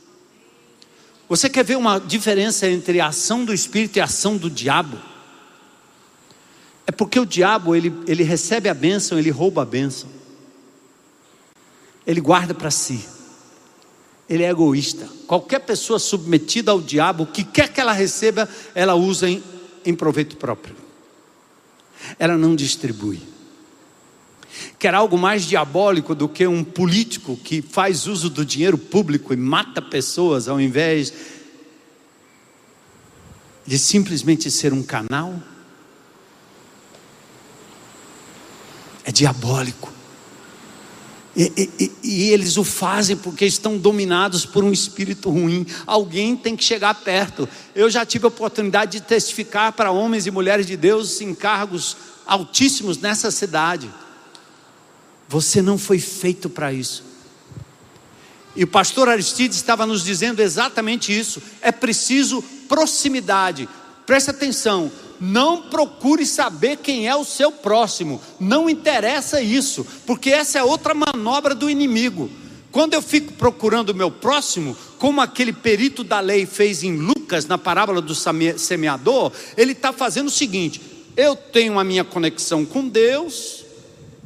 Você 1.29 1.49
quer 1.49 1.65
ver 1.65 1.77
uma 1.77 2.01
diferença 2.01 2.69
entre 2.69 3.01
a 3.01 3.07
ação 3.07 3.45
do 3.45 3.55
Espírito 3.55 3.99
e 3.99 4.01
a 4.01 4.05
ação 4.05 4.37
do 4.37 4.51
diabo? 4.51 4.99
É 6.89 6.93
porque 6.93 7.21
o 7.21 7.27
diabo, 7.27 7.75
ele, 7.75 7.95
ele 8.09 8.25
recebe 8.25 8.69
a 8.69 8.75
bênção, 8.75 9.17
ele 9.17 9.31
rouba 9.31 9.63
a 9.63 9.65
bênção. 9.65 10.09
Ele 12.05 12.21
guarda 12.21 12.53
para 12.53 12.71
si. 12.71 13.16
Ele 14.29 14.43
é 14.43 14.51
egoísta. 14.51 15.09
Qualquer 15.27 15.61
pessoa 15.61 15.99
submetida 15.99 16.71
ao 16.71 16.81
diabo, 16.81 17.25
o 17.25 17.27
que 17.27 17.45
quer 17.45 17.73
que 17.73 17.81
ela 17.81 17.93
receba, 17.93 18.49
ela 18.75 18.95
usa 18.95 19.29
em, 19.29 19.43
em 19.85 19.95
proveito 19.95 20.37
próprio. 20.37 20.75
Ela 22.19 22.37
não 22.37 22.57
distribui. 22.57 23.23
Quer 24.79 24.95
algo 24.95 25.19
mais 25.19 25.45
diabólico 25.45 26.15
do 26.15 26.29
que 26.29 26.47
um 26.47 26.65
político 26.65 27.37
que 27.37 27.63
faz 27.63 28.07
uso 28.07 28.31
do 28.31 28.45
dinheiro 28.45 28.79
público 28.79 29.33
e 29.33 29.37
mata 29.37 29.83
pessoas 29.83 30.49
ao 30.49 30.61
invés 30.61 31.13
de 33.67 33.79
simplesmente 33.79 34.51
ser 34.51 34.73
um 34.73 34.83
canal? 34.83 35.35
é 39.07 39.13
diabólico. 39.13 39.96
E, 41.37 41.71
e, 41.79 41.93
e, 42.03 42.31
eles 42.31 42.57
o 42.57 42.65
fazem 42.65 43.15
porque 43.15 43.45
estão 43.45 43.77
dominados 43.77 44.47
por 44.47 44.65
um 44.65 44.73
espírito 44.73 45.29
ruim. 45.29 45.67
Alguém 45.87 46.35
tem 46.35 46.57
que 46.57 46.65
chegar 46.65 46.95
perto. 46.95 47.47
Eu 47.75 47.91
já 47.91 48.07
tive 48.07 48.25
a 48.25 48.29
oportunidade 48.29 48.93
de 48.93 49.01
testificar 49.03 49.73
para 49.73 49.91
homens 49.91 50.27
e 50.27 50.31
mulheres 50.31 50.67
de 50.67 50.79
Deus 50.79 51.21
em 51.21 51.35
cargos 51.35 51.95
altíssimos 52.27 52.97
nessa 52.97 53.31
cidade. 53.31 53.91
Você 55.29 55.61
não 55.61 55.77
foi 55.77 55.99
feito 55.99 56.49
para 56.49 56.73
isso. 56.73 57.05
E 58.57 58.65
o 58.65 58.67
pastor 58.67 59.07
Aristides 59.07 59.59
estava 59.59 59.85
nos 59.85 60.03
dizendo 60.03 60.41
exatamente 60.41 61.17
isso. 61.17 61.43
É 61.61 61.71
preciso 61.71 62.43
proximidade. 62.67 63.69
Preste 64.07 64.31
atenção 64.31 64.91
não 65.21 65.63
procure 65.63 66.27
saber 66.27 66.77
quem 66.77 67.09
é 67.09 67.17
o 67.17 67.25
seu 67.25 67.51
próximo, 67.51 68.21
não 68.39 68.69
interessa 68.69 69.41
isso, 69.41 69.87
porque 70.07 70.31
essa 70.31 70.59
é 70.59 70.63
outra 70.63 70.95
manobra 70.95 71.55
do 71.55 71.71
inimigo. 71.71 72.31
Quando 72.71 72.95
eu 72.95 73.01
fico 73.01 73.33
procurando 73.33 73.91
o 73.91 73.95
meu 73.95 74.11
próximo, 74.11 74.77
como 74.99 75.21
aquele 75.21 75.53
perito 75.53 76.05
da 76.05 76.21
lei 76.21 76.45
fez 76.45 76.83
em 76.83 76.97
Lucas, 76.97 77.47
na 77.47 77.57
parábola 77.57 78.03
do 78.03 78.15
semeador, 78.15 79.33
ele 79.57 79.73
está 79.73 79.93
fazendo 79.93 80.29
o 80.29 80.31
seguinte: 80.31 80.81
eu 81.17 81.35
tenho 81.35 81.79
a 81.79 81.85
minha 81.85 82.05
conexão 82.05 82.67
com 82.67 82.87
Deus, 82.87 83.65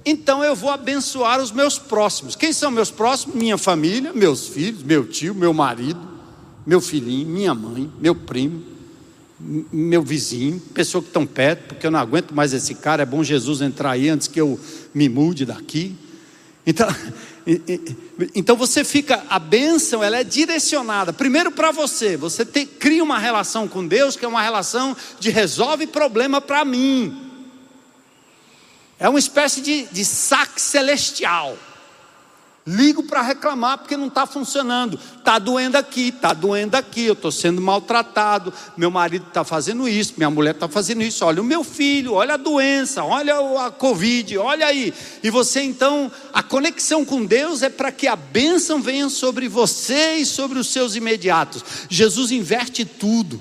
então 0.05 0.43
eu 0.43 0.57
vou 0.57 0.71
abençoar 0.71 1.41
os 1.41 1.53
meus 1.53 1.79
próximos. 1.79 2.35
Quem 2.35 2.53
são 2.53 2.73
meus 2.73 2.91
próximos? 2.91 3.37
Minha 3.37 3.57
família, 3.57 4.13
meus 4.13 4.49
filhos, 4.49 4.83
meu 4.83 5.07
tio, 5.07 5.33
meu 5.33 5.55
marido, 5.55 6.01
meu 6.67 6.81
filhinho, 6.81 7.29
minha 7.29 7.55
mãe, 7.55 7.89
meu 8.01 8.17
primo 8.17 8.70
meu 9.41 10.03
vizinho, 10.03 10.61
pessoa 10.75 11.01
que 11.01 11.09
estão 11.09 11.27
perto, 11.27 11.69
porque 11.69 11.87
eu 11.87 11.91
não 11.91 11.99
aguento 11.99 12.33
mais 12.33 12.53
esse 12.53 12.75
cara, 12.75 13.03
é 13.03 13.07
bom 13.07 13.25
Jesus 13.25 13.63
entrar 13.63 13.93
aí 13.93 14.09
antes 14.09 14.29
que 14.29 14.41
eu 14.41 14.61
me 14.93 15.09
mude 15.09 15.47
daqui. 15.47 15.97
Então, 16.67 16.87
então 18.35 18.57
você 18.57 18.85
fica, 18.85 19.25
a 19.31 19.39
bênção 19.39 20.05
ela 20.05 20.19
é 20.19 20.25
direcionada 20.25 21.13
primeiro 21.13 21.51
para 21.51 21.71
você, 21.71 22.17
você 22.17 22.45
te, 22.45 22.67
cria 22.67 23.03
uma 23.03 23.19
relação 23.19 23.67
com 23.67 23.87
Deus 23.87 24.15
que 24.15 24.25
é 24.25 24.29
uma 24.29 24.43
relação 24.43 24.95
de 25.19 25.31
resolve 25.31 25.87
problema 25.87 26.41
para 26.41 26.65
mim. 26.65 27.29
É 28.99 29.09
uma 29.09 29.19
espécie 29.19 29.63
de, 29.63 29.85
de 29.87 30.05
saque 30.05 30.61
celestial. 30.61 31.57
Ligo 32.67 33.03
para 33.03 33.23
reclamar 33.23 33.79
porque 33.79 33.97
não 33.97 34.09
está 34.09 34.27
funcionando. 34.27 34.99
Está 35.19 35.39
doendo 35.39 35.79
aqui, 35.79 36.09
está 36.09 36.35
doendo 36.35 36.77
aqui, 36.77 37.07
eu 37.07 37.15
estou 37.15 37.33
sendo 37.33 37.61
maltratado, 37.61 38.53
meu 38.77 38.91
marido 38.91 39.27
está 39.29 39.43
fazendo 39.45 39.89
isso, 39.89 40.15
minha 40.17 40.31
mulher 40.31 40.55
está 40.55 40.69
fazendo 40.69 41.03
isso, 41.03 41.25
olha 41.25 41.41
o 41.41 41.45
meu 41.45 41.65
filho, 41.65 42.13
olha 42.13 42.35
a 42.35 42.37
doença, 42.37 43.03
olha 43.03 43.37
a 43.65 43.71
Covid, 43.71 44.37
olha 44.39 44.67
aí. 44.67 44.93
E 45.23 45.31
você 45.31 45.63
então, 45.63 46.13
a 46.33 46.43
conexão 46.43 47.05
com 47.05 47.25
Deus 47.25 47.63
é 47.63 47.71
para 47.71 47.91
que 47.91 48.07
a 48.07 48.17
bênção 48.17 48.81
venha 48.81 49.09
sobre 49.09 49.49
você 49.49 50.17
e 50.17 50.27
sobre 50.27 50.59
os 50.59 50.69
seus 50.69 50.95
imediatos. 50.95 51.65
Jesus 51.89 52.31
inverte 52.31 52.85
tudo. 52.85 53.41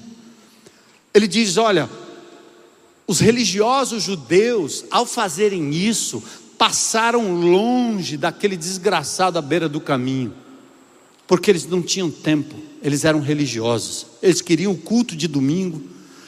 Ele 1.13 1.27
diz: 1.27 1.57
olha, 1.57 1.89
os 3.09 3.19
religiosos 3.19 4.03
judeus, 4.03 4.85
ao 4.91 5.03
fazerem 5.03 5.73
isso, 5.73 6.23
passaram 6.59 7.35
longe 7.35 8.17
daquele 8.17 8.57
desgraçado 8.57 9.39
à 9.39 9.41
beira 9.41 9.69
do 9.69 9.79
caminho, 9.79 10.33
porque 11.25 11.49
eles 11.49 11.65
não 11.65 11.81
tinham 11.81 12.11
tempo, 12.11 12.53
eles 12.83 13.05
eram 13.05 13.21
religiosos, 13.21 14.05
eles 14.21 14.41
queriam 14.41 14.73
o 14.73 14.77
culto 14.77 15.15
de 15.15 15.25
domingo, 15.25 15.81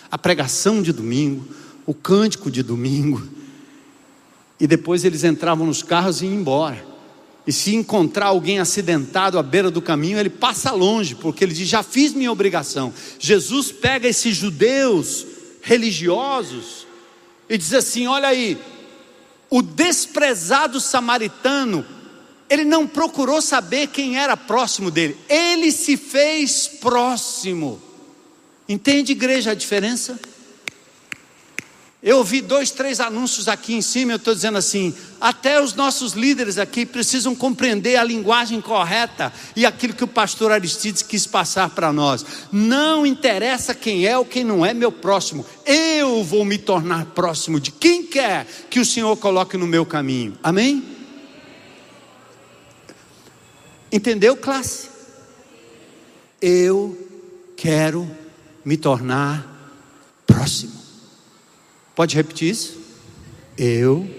a 0.10 0.18
pregação 0.18 0.82
de 0.82 0.94
domingo, 0.94 1.46
o 1.86 1.94
cântico 1.94 2.50
de 2.50 2.64
domingo, 2.64 3.22
e 4.58 4.66
depois 4.66 5.04
eles 5.04 5.26
entravam 5.26 5.68
nos 5.68 5.84
carros 5.84 6.22
e 6.22 6.26
iam 6.26 6.36
embora. 6.36 6.92
E 7.46 7.52
se 7.52 7.76
encontrar 7.76 8.28
alguém 8.28 8.60
acidentado 8.60 9.38
à 9.38 9.44
beira 9.44 9.70
do 9.70 9.82
caminho, 9.82 10.20
ele 10.20 10.30
passa 10.30 10.72
longe, 10.72 11.16
porque 11.16 11.44
ele 11.44 11.54
diz: 11.54 11.68
Já 11.68 11.82
fiz 11.82 12.14
minha 12.14 12.32
obrigação. 12.32 12.94
Jesus 13.20 13.72
pega 13.72 14.08
esses 14.08 14.38
judeus 14.38 15.26
religiosos 15.64 16.86
e 17.50 17.58
diz 17.58 17.74
assim: 17.74 18.06
Olha 18.06 18.28
aí, 18.28 18.60
o 19.52 19.62
desprezado 19.62 20.80
samaritano, 20.80 21.86
ele 22.50 22.64
não 22.64 22.88
procurou 22.88 23.42
saber 23.42 23.88
quem 23.88 24.18
era 24.18 24.38
próximo 24.38 24.90
dele, 24.90 25.18
ele 25.28 25.72
se 25.74 25.98
fez 25.98 26.70
próximo. 26.70 27.82
Entende, 28.68 29.12
igreja, 29.12 29.52
a 29.52 29.54
diferença? 29.54 30.18
Eu 32.04 32.18
ouvi 32.18 32.42
dois, 32.42 32.72
três 32.72 33.00
anúncios 33.00 33.48
aqui 33.48 33.76
em 33.76 33.82
cima, 33.82 34.14
eu 34.14 34.16
estou 34.16 34.34
dizendo 34.34 34.58
assim: 34.58 34.92
até 35.20 35.62
os 35.62 35.76
nossos 35.76 36.14
líderes 36.14 36.58
aqui 36.58 36.84
precisam 36.84 37.36
compreender 37.36 37.96
a 37.96 38.04
linguagem 38.04 38.60
correta 38.60 39.32
e 39.56 39.68
aquilo 39.68 39.94
que 39.94 40.04
o 40.04 40.08
pastor 40.08 40.52
Aristides 40.52 41.04
quis 41.04 41.28
passar 41.28 41.70
para 41.70 41.94
nós. 41.94 42.26
Não 42.52 43.06
interessa 43.06 43.76
quem 43.76 44.08
é 44.08 44.18
ou 44.18 44.26
quem 44.26 44.44
não 44.44 44.66
é 44.66 44.74
meu 44.74 44.92
próximo, 44.92 45.46
eu 45.64 46.24
vou 46.24 46.44
me 46.44 46.58
tornar 46.58 47.06
próximo 47.08 47.60
de 47.60 47.72
quem 47.72 48.04
quer 48.04 48.48
que 48.68 48.80
o 48.80 48.86
Senhor 48.86 49.16
coloque 49.18 49.56
no 49.56 49.68
meu 49.68 49.86
caminho. 49.86 50.36
Amém? 50.42 50.84
Entendeu, 53.92 54.36
classe? 54.36 54.90
Eu 56.42 56.98
quero 57.56 58.10
me 58.66 58.76
tornar 58.76 59.46
próximo. 60.26 60.81
Pode 62.02 62.16
repetir 62.16 62.50
isso? 62.50 62.80
Eu 63.56 64.10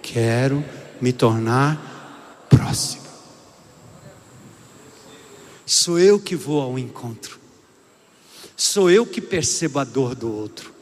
quero 0.00 0.64
me 0.98 1.12
tornar 1.12 2.46
próximo. 2.48 3.02
Sou 5.66 5.98
eu 5.98 6.18
que 6.18 6.34
vou 6.34 6.58
ao 6.58 6.78
encontro. 6.78 7.38
Sou 8.56 8.90
eu 8.90 9.04
que 9.04 9.20
percebo 9.20 9.78
a 9.78 9.84
dor 9.84 10.14
do 10.14 10.34
outro. 10.34 10.72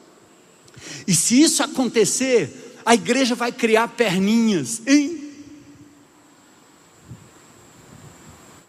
E 1.05 1.17
se 1.17 1.43
isso 1.43 1.65
acontecer, 1.65 2.79
a 2.87 2.95
igreja 2.95 3.35
vai 3.35 3.51
criar 3.51 3.89
perninhas, 3.89 4.83
hein? 4.87 5.26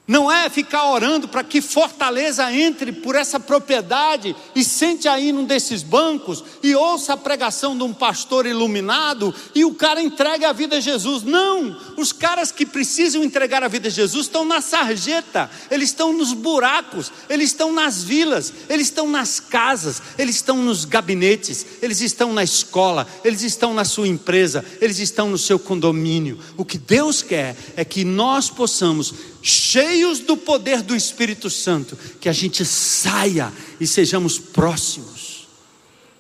Não 0.07 0.31
é 0.31 0.49
ficar 0.49 0.89
orando 0.89 1.27
para 1.27 1.43
que 1.43 1.59
Fortaleza 1.59 2.49
entre 2.53 2.93
por 2.93 3.13
essa 3.13 3.41
propriedade 3.41 4.33
e 4.55 4.63
sente 4.63 5.05
aí 5.05 5.33
num 5.33 5.43
desses 5.43 5.83
bancos 5.83 6.41
e 6.63 6.73
ouça 6.73 7.11
a 7.11 7.17
pregação 7.17 7.77
de 7.77 7.83
um 7.83 7.93
pastor 7.93 8.45
iluminado 8.45 9.35
e 9.53 9.65
o 9.65 9.73
cara 9.73 10.01
entregue 10.01 10.45
a 10.45 10.53
vida 10.53 10.77
a 10.77 10.79
Jesus. 10.79 11.23
Não! 11.23 11.77
Os 11.97 12.13
caras 12.13 12.53
que 12.53 12.65
precisam 12.65 13.21
entregar 13.21 13.63
a 13.63 13.67
vida 13.67 13.89
a 13.89 13.91
Jesus 13.91 14.27
estão 14.27 14.45
na 14.45 14.61
sarjeta, 14.61 15.51
eles 15.69 15.89
estão 15.89 16.13
nos 16.13 16.31
buracos, 16.31 17.11
eles 17.29 17.49
estão 17.51 17.73
nas 17.73 18.01
vilas, 18.01 18.53
eles 18.69 18.87
estão 18.87 19.09
nas 19.09 19.41
casas, 19.41 20.01
eles 20.17 20.35
estão 20.35 20.55
nos 20.63 20.85
gabinetes, 20.85 21.65
eles 21.81 21.99
estão 21.99 22.31
na 22.31 22.45
escola, 22.45 23.05
eles 23.25 23.41
estão 23.41 23.73
na 23.73 23.83
sua 23.83 24.07
empresa, 24.07 24.63
eles 24.79 24.99
estão 24.99 25.29
no 25.29 25.37
seu 25.37 25.59
condomínio. 25.59 26.39
O 26.55 26.63
que 26.63 26.77
Deus 26.77 27.21
quer 27.21 27.57
é 27.75 27.83
que 27.83 28.05
nós 28.05 28.49
possamos 28.49 29.13
cheios 29.47 30.19
do 30.19 30.36
poder 30.36 30.81
do 30.81 30.95
Espírito 30.95 31.49
Santo, 31.49 31.97
que 32.19 32.27
a 32.27 32.33
gente 32.33 32.65
saia 32.65 33.51
e 33.79 33.88
sejamos 33.88 34.38
próximos 34.38 35.47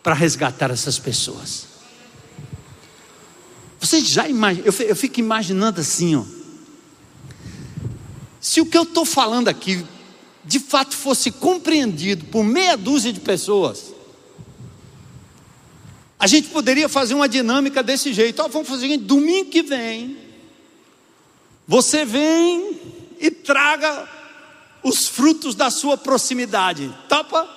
para 0.01 0.15
resgatar 0.15 0.71
essas 0.71 0.97
pessoas. 0.97 1.65
Você 3.79 3.99
já 3.99 4.27
imagina, 4.27 4.65
eu 4.65 4.95
fico 4.95 5.19
imaginando 5.19 5.81
assim, 5.81 6.15
ó. 6.15 6.23
Se 8.39 8.61
o 8.61 8.65
que 8.65 8.77
eu 8.77 8.83
estou 8.83 9.03
falando 9.03 9.49
aqui 9.49 9.85
de 10.45 10.59
fato 10.59 10.95
fosse 10.95 11.29
compreendido 11.29 12.25
por 12.25 12.43
meia 12.43 12.77
dúzia 12.77 13.11
de 13.11 13.19
pessoas, 13.19 13.93
a 16.17 16.25
gente 16.25 16.47
poderia 16.47 16.87
fazer 16.87 17.13
uma 17.13 17.27
dinâmica 17.27 17.83
desse 17.83 18.13
jeito. 18.13 18.41
Ó, 18.41 18.47
vamos 18.47 18.69
fazer 18.69 18.85
o 18.85 18.89
seguinte: 18.89 19.03
domingo 19.03 19.49
que 19.49 19.61
vem, 19.61 20.17
você 21.67 22.05
vem 22.05 22.96
e 23.19 23.31
traga 23.31 24.07
os 24.83 25.07
frutos 25.07 25.55
da 25.55 25.69
sua 25.69 25.97
proximidade. 25.97 26.93
Topa? 27.09 27.47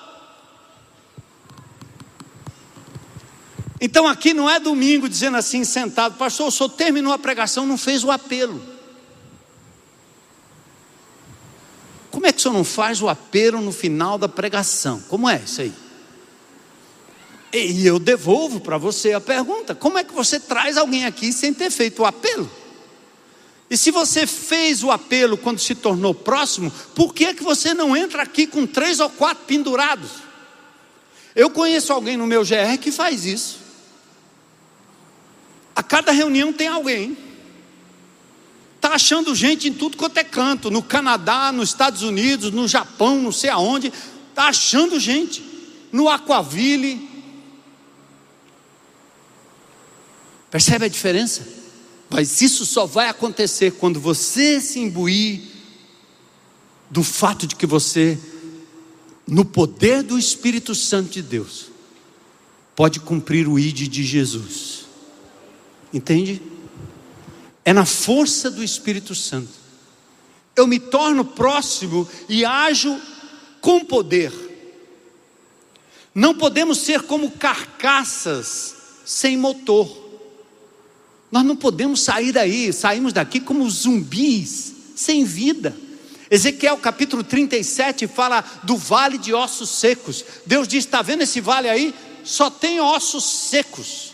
Então 3.80 4.06
aqui 4.06 4.34
não 4.34 4.48
é 4.48 4.60
domingo 4.60 5.08
dizendo 5.08 5.38
assim, 5.38 5.64
sentado, 5.64 6.16
pastor, 6.16 6.48
o 6.48 6.50
senhor 6.50 6.68
terminou 6.68 7.12
a 7.12 7.18
pregação, 7.18 7.64
não 7.64 7.78
fez 7.78 8.04
o 8.04 8.10
apelo. 8.10 8.60
Como 12.10 12.26
é 12.26 12.32
que 12.32 12.38
o 12.38 12.40
senhor 12.42 12.54
não 12.54 12.64
faz 12.64 13.00
o 13.00 13.08
apelo 13.08 13.60
no 13.60 13.72
final 13.72 14.18
da 14.18 14.28
pregação? 14.28 15.00
Como 15.08 15.28
é 15.28 15.40
isso 15.42 15.62
aí? 15.62 15.72
E 17.52 17.84
eu 17.84 17.98
devolvo 17.98 18.60
para 18.60 18.76
você 18.76 19.12
a 19.12 19.20
pergunta: 19.20 19.74
como 19.74 19.98
é 19.98 20.04
que 20.04 20.12
você 20.12 20.38
traz 20.38 20.76
alguém 20.76 21.06
aqui 21.06 21.32
sem 21.32 21.54
ter 21.54 21.70
feito 21.70 22.02
o 22.02 22.06
apelo? 22.06 22.50
E 23.70 23.76
se 23.76 23.92
você 23.92 24.26
fez 24.26 24.82
o 24.82 24.90
apelo 24.90 25.38
quando 25.38 25.60
se 25.60 25.76
tornou 25.76 26.12
próximo, 26.12 26.72
por 26.92 27.14
que, 27.14 27.26
é 27.26 27.34
que 27.34 27.44
você 27.44 27.72
não 27.72 27.96
entra 27.96 28.24
aqui 28.24 28.44
com 28.44 28.66
três 28.66 28.98
ou 28.98 29.08
quatro 29.08 29.44
pendurados? 29.44 30.10
Eu 31.36 31.48
conheço 31.50 31.92
alguém 31.92 32.16
no 32.16 32.26
meu 32.26 32.42
GR 32.42 32.76
que 32.80 32.90
faz 32.90 33.24
isso. 33.24 33.60
A 35.76 35.84
cada 35.84 36.10
reunião 36.10 36.52
tem 36.52 36.66
alguém. 36.66 37.16
Está 38.74 38.94
achando 38.94 39.36
gente 39.36 39.68
em 39.68 39.72
tudo 39.72 39.96
quanto 39.96 40.16
é 40.16 40.24
canto, 40.24 40.68
no 40.68 40.82
Canadá, 40.82 41.52
nos 41.52 41.68
Estados 41.68 42.02
Unidos, 42.02 42.50
no 42.50 42.66
Japão, 42.66 43.22
não 43.22 43.30
sei 43.30 43.50
aonde. 43.50 43.92
Está 44.30 44.48
achando 44.48 44.98
gente. 44.98 45.44
No 45.92 46.08
Aquaville. 46.08 47.08
Percebe 50.50 50.86
a 50.86 50.88
diferença? 50.88 51.59
Mas 52.10 52.42
isso 52.42 52.66
só 52.66 52.86
vai 52.86 53.08
acontecer 53.08 53.72
quando 53.72 54.00
você 54.00 54.60
se 54.60 54.80
imbuir 54.80 55.42
do 56.90 57.04
fato 57.04 57.46
de 57.46 57.54
que 57.54 57.66
você, 57.66 58.18
no 59.26 59.44
poder 59.44 60.02
do 60.02 60.18
Espírito 60.18 60.74
Santo 60.74 61.10
de 61.10 61.22
Deus, 61.22 61.66
pode 62.74 62.98
cumprir 62.98 63.46
o 63.46 63.58
ID 63.58 63.88
de 63.88 64.02
Jesus. 64.02 64.86
Entende? 65.92 66.42
É 67.64 67.72
na 67.72 67.84
força 67.84 68.50
do 68.50 68.62
Espírito 68.62 69.14
Santo. 69.14 69.60
Eu 70.56 70.66
me 70.66 70.80
torno 70.80 71.24
próximo 71.24 72.08
e 72.28 72.44
ajo 72.44 73.00
com 73.60 73.84
poder. 73.84 74.32
Não 76.12 76.34
podemos 76.34 76.78
ser 76.78 77.02
como 77.02 77.30
carcaças 77.30 78.74
sem 79.04 79.36
motor. 79.36 80.09
Nós 81.30 81.44
não 81.44 81.54
podemos 81.54 82.00
sair 82.02 82.32
daí, 82.32 82.72
saímos 82.72 83.12
daqui 83.12 83.38
como 83.38 83.68
zumbis, 83.70 84.74
sem 84.96 85.24
vida. 85.24 85.76
Ezequiel 86.30 86.76
capítulo 86.78 87.22
37 87.22 88.06
fala 88.06 88.44
do 88.62 88.76
vale 88.76 89.16
de 89.16 89.32
ossos 89.32 89.70
secos. 89.70 90.24
Deus 90.44 90.66
diz: 90.66 90.84
está 90.84 91.02
vendo 91.02 91.22
esse 91.22 91.40
vale 91.40 91.68
aí? 91.68 91.94
Só 92.24 92.50
tem 92.50 92.80
ossos 92.80 93.24
secos. 93.24 94.10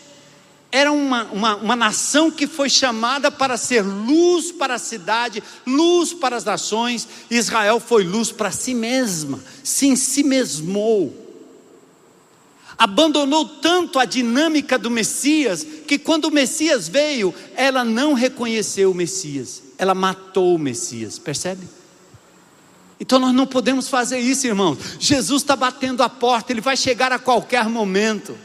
Era 0.71 0.91
uma, 0.91 1.23
uma, 1.25 1.55
uma 1.55 1.75
nação 1.75 2.29
que 2.29 2.45
foi 2.45 2.69
chamada 2.69 3.31
para 3.31 3.57
ser 3.57 3.81
luz 3.81 4.51
para 4.51 4.75
a 4.75 4.79
cidade, 4.79 5.41
luz 5.65 6.13
para 6.13 6.35
as 6.35 6.43
nações. 6.43 7.07
Israel 7.31 7.79
foi 7.79 8.03
luz 8.03 8.31
para 8.31 8.51
si 8.51 8.73
mesma, 8.73 9.39
se 9.63 9.87
em 9.87 9.95
si 9.95 10.23
mesmou 10.23 11.26
abandonou 12.77 13.45
tanto 13.45 13.97
a 13.97 14.05
dinâmica 14.05 14.77
do 14.77 14.91
Messias, 14.91 15.65
que 15.87 15.97
quando 15.97 16.25
o 16.25 16.31
Messias 16.31 16.87
veio, 16.87 17.33
ela 17.55 17.83
não 17.83 18.13
reconheceu 18.13 18.91
o 18.91 18.95
Messias, 18.95 19.63
ela 19.77 19.95
matou 19.95 20.55
o 20.55 20.59
Messias, 20.59 21.17
percebe? 21.17 21.67
Então 22.99 23.19
nós 23.19 23.33
não 23.33 23.45
podemos 23.45 23.87
fazer 23.87 24.19
isso, 24.19 24.47
irmãos. 24.47 24.77
Jesus 24.99 25.41
está 25.41 25.55
batendo 25.55 26.03
a 26.03 26.09
porta, 26.09 26.51
ele 26.51 26.61
vai 26.61 26.75
chegar 26.75 27.11
a 27.11 27.19
qualquer 27.19 27.67
momento. 27.69 28.35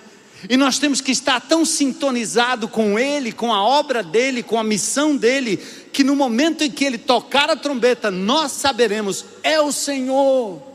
E 0.48 0.56
nós 0.56 0.78
temos 0.78 1.00
que 1.00 1.12
estar 1.12 1.40
tão 1.40 1.64
sintonizado 1.64 2.66
com 2.66 2.98
Ele, 2.98 3.30
com 3.32 3.52
a 3.52 3.62
obra 3.62 4.02
dele, 4.02 4.42
com 4.42 4.58
a 4.58 4.64
missão 4.64 5.16
dele, 5.16 5.56
que 5.92 6.02
no 6.02 6.16
momento 6.16 6.64
em 6.64 6.70
que 6.70 6.84
Ele 6.84 6.98
tocar 6.98 7.48
a 7.48 7.56
trombeta, 7.56 8.10
nós 8.10 8.52
saberemos: 8.52 9.24
é 9.42 9.60
o 9.60 9.70
Senhor. 9.70 10.71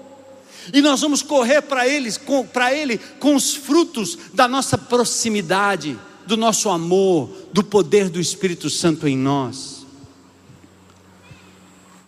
E 0.73 0.81
nós 0.81 1.01
vamos 1.01 1.21
correr 1.21 1.61
para 1.61 1.87
Ele, 1.87 2.11
para 2.51 2.73
Ele 2.73 2.97
com 3.19 3.35
os 3.35 3.55
frutos 3.55 4.17
da 4.33 4.47
nossa 4.47 4.77
proximidade, 4.77 5.97
do 6.25 6.35
nosso 6.35 6.69
amor, 6.69 7.29
do 7.53 7.63
poder 7.63 8.09
do 8.09 8.19
Espírito 8.19 8.69
Santo 8.69 9.07
em 9.07 9.17
nós. 9.17 9.85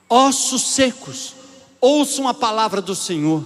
Ossos 0.10 0.74
secos, 0.74 1.36
ouçam 1.80 2.28
a 2.28 2.34
palavra 2.34 2.82
do 2.82 2.96
Senhor. 2.96 3.46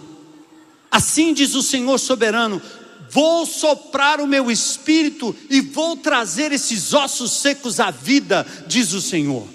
Assim 0.89 1.33
diz 1.33 1.55
o 1.55 1.61
Senhor 1.61 1.99
soberano: 1.99 2.61
vou 3.09 3.45
soprar 3.45 4.19
o 4.19 4.27
meu 4.27 4.49
espírito 4.49 5.35
e 5.49 5.61
vou 5.61 5.97
trazer 5.97 6.51
esses 6.51 6.93
ossos 6.93 7.31
secos 7.31 7.79
à 7.79 7.91
vida, 7.91 8.45
diz 8.67 8.93
o 8.93 9.01
Senhor. 9.01 9.47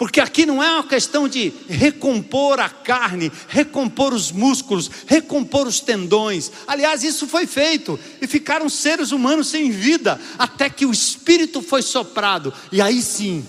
Porque 0.00 0.18
aqui 0.18 0.46
não 0.46 0.62
é 0.62 0.72
uma 0.76 0.84
questão 0.88 1.28
de 1.28 1.52
recompor 1.68 2.58
a 2.58 2.70
carne, 2.70 3.30
recompor 3.46 4.14
os 4.14 4.32
músculos, 4.32 4.90
recompor 5.06 5.66
os 5.66 5.80
tendões. 5.80 6.50
Aliás, 6.66 7.04
isso 7.04 7.26
foi 7.26 7.46
feito 7.46 8.00
e 8.18 8.26
ficaram 8.26 8.70
seres 8.70 9.12
humanos 9.12 9.48
sem 9.48 9.70
vida 9.70 10.18
até 10.38 10.70
que 10.70 10.86
o 10.86 10.90
espírito 10.90 11.60
foi 11.60 11.82
soprado. 11.82 12.50
E 12.72 12.80
aí 12.80 13.02
sim, 13.02 13.46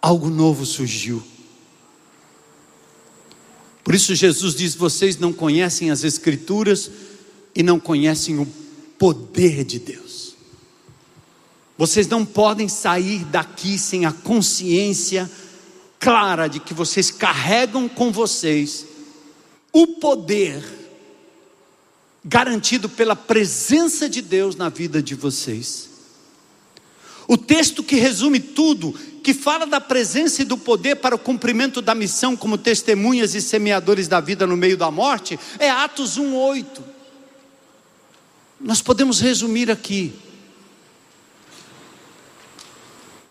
algo 0.00 0.30
novo 0.30 0.64
surgiu. 0.64 1.20
Por 3.82 3.96
isso 3.96 4.14
Jesus 4.14 4.54
diz: 4.54 4.76
"Vocês 4.76 5.18
não 5.18 5.32
conhecem 5.32 5.90
as 5.90 6.04
escrituras 6.04 6.88
e 7.52 7.64
não 7.64 7.80
conhecem 7.80 8.38
o 8.38 8.46
poder 8.96 9.64
de 9.64 9.80
Deus". 9.80 10.09
Vocês 11.80 12.06
não 12.06 12.26
podem 12.26 12.68
sair 12.68 13.24
daqui 13.24 13.78
sem 13.78 14.04
a 14.04 14.12
consciência 14.12 15.30
clara 15.98 16.46
de 16.46 16.60
que 16.60 16.74
vocês 16.74 17.10
carregam 17.10 17.88
com 17.88 18.12
vocês 18.12 18.84
o 19.72 19.86
poder 19.86 20.62
garantido 22.22 22.86
pela 22.86 23.16
presença 23.16 24.10
de 24.10 24.20
Deus 24.20 24.56
na 24.56 24.68
vida 24.68 25.02
de 25.02 25.14
vocês. 25.14 25.88
O 27.26 27.38
texto 27.38 27.82
que 27.82 27.96
resume 27.96 28.40
tudo, 28.40 28.92
que 29.24 29.32
fala 29.32 29.64
da 29.64 29.80
presença 29.80 30.42
e 30.42 30.44
do 30.44 30.58
poder 30.58 30.96
para 30.96 31.14
o 31.14 31.18
cumprimento 31.18 31.80
da 31.80 31.94
missão 31.94 32.36
como 32.36 32.58
testemunhas 32.58 33.34
e 33.34 33.40
semeadores 33.40 34.06
da 34.06 34.20
vida 34.20 34.46
no 34.46 34.54
meio 34.54 34.76
da 34.76 34.90
morte, 34.90 35.40
é 35.58 35.70
Atos 35.70 36.18
1:8. 36.18 36.82
Nós 38.60 38.82
podemos 38.82 39.18
resumir 39.18 39.70
aqui. 39.70 40.12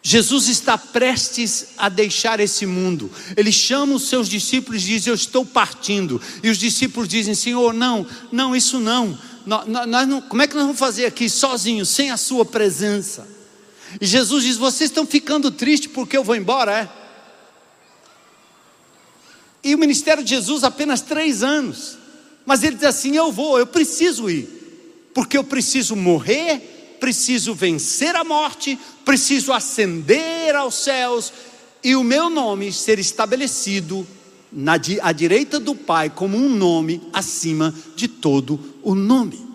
Jesus 0.10 0.48
está 0.48 0.76
prestes 0.76 1.68
a 1.78 1.88
deixar 1.88 2.40
esse 2.40 2.66
mundo. 2.66 3.12
Ele 3.38 3.52
chama 3.52 3.94
os 3.94 4.10
seus 4.10 4.28
discípulos 4.28 4.82
e 4.82 4.86
diz: 4.88 5.06
Eu 5.06 5.14
estou 5.14 5.46
partindo. 5.46 6.20
E 6.42 6.50
os 6.50 6.58
discípulos 6.58 7.08
dizem: 7.08 7.36
Senhor, 7.36 7.76
não, 7.76 8.08
não, 8.32 8.56
isso 8.56 8.80
não. 8.80 9.16
Nós, 9.46 9.68
nós 9.68 10.08
não 10.08 10.20
como 10.20 10.42
é 10.42 10.48
que 10.48 10.56
nós 10.56 10.64
vamos 10.64 10.80
fazer 10.80 11.06
aqui 11.06 11.30
sozinhos, 11.30 11.90
sem 11.90 12.10
a 12.10 12.18
Sua 12.18 12.44
presença? 12.44 13.28
E 14.02 14.08
Jesus 14.08 14.46
diz: 14.46 14.58
Vocês 14.58 14.90
estão 14.90 15.06
ficando 15.06 15.52
tristes 15.52 15.92
porque 15.92 16.18
eu 16.18 16.24
vou 16.24 16.36
embora, 16.36 16.72
é? 16.72 16.90
E 19.64 19.76
o 19.76 19.78
ministério 19.78 20.24
de 20.24 20.32
Jesus 20.32 20.64
apenas 20.64 21.02
três 21.02 21.44
anos. 21.44 22.00
Mas 22.48 22.64
ele 22.64 22.78
diz 22.78 22.86
assim: 22.86 23.16
Eu 23.16 23.32
vou, 23.32 23.60
eu 23.60 23.68
preciso 23.68 24.28
ir, 24.28 25.12
porque 25.14 25.38
eu 25.38 25.44
preciso 25.44 25.96
morrer 25.96 26.79
preciso 27.00 27.54
vencer 27.54 28.16
a 28.16 28.24
morte, 28.24 28.78
preciso 29.06 29.54
ascender 29.54 30.56
aos 30.56 30.76
céus 30.76 31.32
e 31.84 31.96
o 31.96 32.04
meu 32.04 32.30
nome 32.30 32.72
ser 32.72 33.00
estabelecido 33.00 34.06
na, 34.52 34.74
à 35.02 35.12
direita 35.12 35.60
do 35.60 35.76
Pai 35.76 36.10
como 36.10 36.38
um 36.38 36.50
nome 36.50 37.02
acima 37.14 37.74
de 37.96 38.08
todo 38.08 38.60
o 38.84 38.94
nome. 38.96 39.48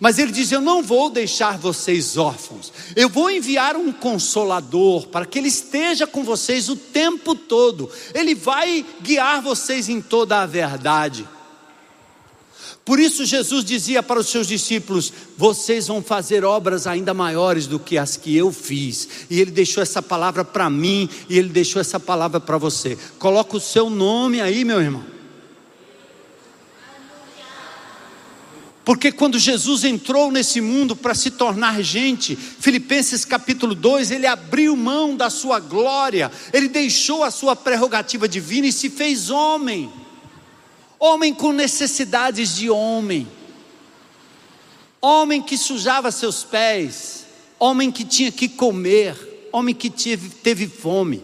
Mas 0.00 0.18
ele 0.18 0.32
diz: 0.32 0.50
Eu 0.50 0.60
não 0.60 0.82
vou 0.82 1.10
deixar 1.10 1.58
vocês 1.58 2.16
órfãos, 2.16 2.72
eu 2.96 3.08
vou 3.08 3.30
enviar 3.30 3.76
um 3.76 3.92
consolador 3.92 5.08
para 5.08 5.26
que 5.26 5.38
ele 5.38 5.48
esteja 5.48 6.06
com 6.06 6.24
vocês 6.24 6.68
o 6.68 6.76
tempo 6.76 7.34
todo, 7.34 7.90
ele 8.12 8.34
vai 8.34 8.84
guiar 9.02 9.42
vocês 9.42 9.88
em 9.88 10.00
toda 10.00 10.40
a 10.40 10.46
verdade. 10.46 11.26
Por 12.84 13.00
isso 13.00 13.24
Jesus 13.24 13.64
dizia 13.64 14.02
para 14.02 14.20
os 14.20 14.28
seus 14.28 14.46
discípulos: 14.46 15.10
Vocês 15.38 15.86
vão 15.86 16.02
fazer 16.02 16.44
obras 16.44 16.86
ainda 16.86 17.14
maiores 17.14 17.66
do 17.66 17.78
que 17.78 17.96
as 17.96 18.16
que 18.16 18.36
eu 18.36 18.52
fiz. 18.52 19.08
E 19.30 19.40
ele 19.40 19.50
deixou 19.50 19.82
essa 19.82 20.02
palavra 20.02 20.44
para 20.44 20.68
mim 20.68 21.08
e 21.28 21.38
ele 21.38 21.48
deixou 21.48 21.80
essa 21.80 21.98
palavra 21.98 22.38
para 22.38 22.58
você. 22.58 22.98
Coloca 23.18 23.56
o 23.56 23.60
seu 23.60 23.88
nome 23.88 24.40
aí, 24.40 24.64
meu 24.64 24.80
irmão. 24.80 25.14
Porque 28.84 29.10
quando 29.10 29.38
Jesus 29.38 29.82
entrou 29.82 30.30
nesse 30.30 30.60
mundo 30.60 30.94
para 30.94 31.14
se 31.14 31.30
tornar 31.30 31.80
gente, 31.80 32.36
Filipenses 32.36 33.24
capítulo 33.24 33.74
2, 33.74 34.10
ele 34.10 34.26
abriu 34.26 34.76
mão 34.76 35.16
da 35.16 35.30
sua 35.30 35.58
glória, 35.58 36.30
ele 36.52 36.68
deixou 36.68 37.24
a 37.24 37.30
sua 37.30 37.56
prerrogativa 37.56 38.28
divina 38.28 38.66
e 38.66 38.72
se 38.72 38.90
fez 38.90 39.30
homem 39.30 39.90
homem 41.04 41.34
com 41.34 41.52
necessidades 41.52 42.56
de 42.56 42.70
homem, 42.70 43.28
homem 45.02 45.42
que 45.42 45.58
sujava 45.58 46.10
seus 46.10 46.42
pés, 46.42 47.26
homem 47.58 47.92
que 47.92 48.04
tinha 48.04 48.32
que 48.32 48.48
comer, 48.48 49.48
homem 49.52 49.74
que 49.74 49.90
teve, 49.90 50.30
teve 50.30 50.66
fome. 50.66 51.22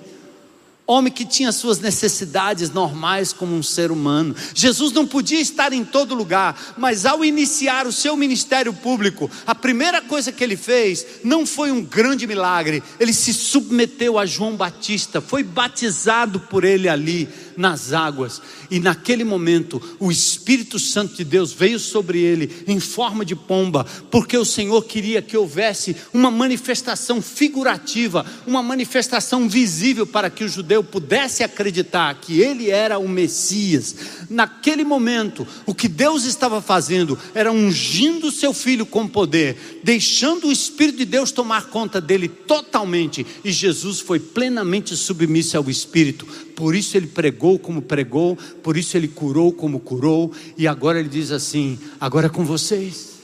Homem 0.86 1.12
que 1.12 1.24
tinha 1.24 1.52
suas 1.52 1.78
necessidades 1.78 2.70
normais 2.70 3.32
como 3.32 3.54
um 3.54 3.62
ser 3.62 3.92
humano. 3.92 4.34
Jesus 4.52 4.92
não 4.92 5.06
podia 5.06 5.40
estar 5.40 5.72
em 5.72 5.84
todo 5.84 6.16
lugar, 6.16 6.74
mas 6.76 7.06
ao 7.06 7.24
iniciar 7.24 7.86
o 7.86 7.92
seu 7.92 8.16
ministério 8.16 8.74
público, 8.74 9.30
a 9.46 9.54
primeira 9.54 10.02
coisa 10.02 10.32
que 10.32 10.42
ele 10.42 10.56
fez 10.56 11.06
não 11.22 11.46
foi 11.46 11.70
um 11.70 11.80
grande 11.80 12.26
milagre, 12.26 12.82
ele 12.98 13.12
se 13.12 13.32
submeteu 13.32 14.18
a 14.18 14.26
João 14.26 14.56
Batista, 14.56 15.20
foi 15.20 15.44
batizado 15.44 16.40
por 16.40 16.64
ele 16.64 16.88
ali 16.88 17.28
nas 17.60 17.92
águas, 17.92 18.40
e 18.70 18.80
naquele 18.80 19.22
momento 19.22 19.80
o 20.00 20.10
Espírito 20.10 20.78
Santo 20.78 21.14
de 21.14 21.24
Deus 21.24 21.52
veio 21.52 21.78
sobre 21.78 22.18
ele 22.18 22.64
em 22.66 22.80
forma 22.80 23.22
de 23.22 23.36
pomba, 23.36 23.84
porque 24.10 24.36
o 24.36 24.44
Senhor 24.46 24.82
queria 24.84 25.20
que 25.20 25.36
houvesse 25.36 25.94
uma 26.14 26.30
manifestação 26.30 27.20
figurativa, 27.20 28.24
uma 28.46 28.62
manifestação 28.62 29.46
visível 29.46 30.06
para 30.06 30.30
que 30.30 30.42
o 30.42 30.48
judeu 30.48 30.82
pudesse 30.82 31.44
acreditar 31.44 32.14
que 32.14 32.40
ele 32.40 32.70
era 32.70 32.98
o 32.98 33.06
Messias, 33.06 33.94
naquele 34.30 34.82
momento, 34.82 35.46
o 35.66 35.74
que 35.74 35.86
Deus 35.88 36.24
estava 36.24 36.62
fazendo 36.62 37.18
era 37.34 37.52
ungindo 37.52 38.30
seu 38.30 38.54
filho 38.54 38.86
com 38.86 39.06
poder, 39.06 39.80
deixando 39.84 40.48
o 40.48 40.52
Espírito 40.52 40.98
de 40.98 41.04
Deus 41.04 41.30
tomar 41.30 41.66
conta 41.66 42.00
dele 42.00 42.26
totalmente, 42.26 43.26
e 43.44 43.52
Jesus 43.52 44.00
foi 44.00 44.18
plenamente 44.18 44.96
submisso 44.96 45.58
ao 45.58 45.68
Espírito. 45.68 46.26
Por 46.60 46.74
isso 46.74 46.94
ele 46.94 47.06
pregou 47.06 47.49
como 47.58 47.82
pregou, 47.82 48.36
por 48.62 48.76
isso 48.76 48.96
ele 48.96 49.08
curou 49.08 49.52
como 49.52 49.80
curou, 49.80 50.32
e 50.56 50.66
agora 50.66 50.98
ele 50.98 51.08
diz 51.08 51.30
assim: 51.30 51.78
agora 52.00 52.26
é 52.26 52.30
com 52.30 52.44
vocês. 52.44 53.20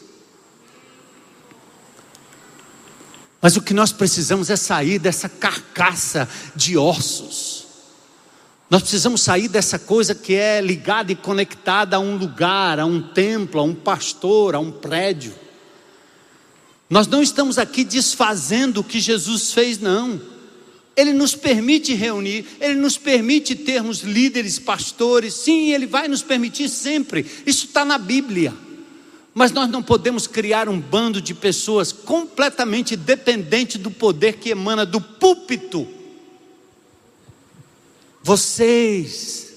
Mas 3.40 3.56
o 3.56 3.62
que 3.62 3.74
nós 3.74 3.92
precisamos 3.92 4.50
é 4.50 4.56
sair 4.56 4.98
dessa 4.98 5.28
carcaça 5.28 6.28
de 6.54 6.76
ossos. 6.76 7.66
Nós 8.68 8.82
precisamos 8.82 9.20
sair 9.20 9.46
dessa 9.46 9.78
coisa 9.78 10.14
que 10.14 10.34
é 10.34 10.60
ligada 10.60 11.12
e 11.12 11.16
conectada 11.16 11.96
a 11.96 12.00
um 12.00 12.16
lugar, 12.16 12.80
a 12.80 12.84
um 12.84 13.00
templo, 13.00 13.60
a 13.60 13.62
um 13.62 13.74
pastor, 13.74 14.56
a 14.56 14.58
um 14.58 14.72
prédio. 14.72 15.32
Nós 16.90 17.06
não 17.06 17.22
estamos 17.22 17.58
aqui 17.58 17.84
desfazendo 17.84 18.80
o 18.80 18.84
que 18.84 18.98
Jesus 18.98 19.52
fez, 19.52 19.78
não. 19.78 20.20
Ele 20.96 21.12
nos 21.12 21.34
permite 21.34 21.92
reunir, 21.92 22.46
Ele 22.58 22.74
nos 22.74 22.96
permite 22.96 23.54
termos 23.54 24.00
líderes, 24.00 24.58
pastores, 24.58 25.34
sim, 25.34 25.72
Ele 25.72 25.86
vai 25.86 26.08
nos 26.08 26.22
permitir 26.22 26.70
sempre, 26.70 27.26
isso 27.44 27.66
está 27.66 27.84
na 27.84 27.98
Bíblia. 27.98 28.54
Mas 29.34 29.52
nós 29.52 29.68
não 29.68 29.82
podemos 29.82 30.26
criar 30.26 30.66
um 30.66 30.80
bando 30.80 31.20
de 31.20 31.34
pessoas 31.34 31.92
completamente 31.92 32.96
dependente 32.96 33.76
do 33.76 33.90
poder 33.90 34.38
que 34.38 34.48
emana 34.48 34.86
do 34.86 34.98
púlpito. 34.98 35.86
Vocês 38.22 39.52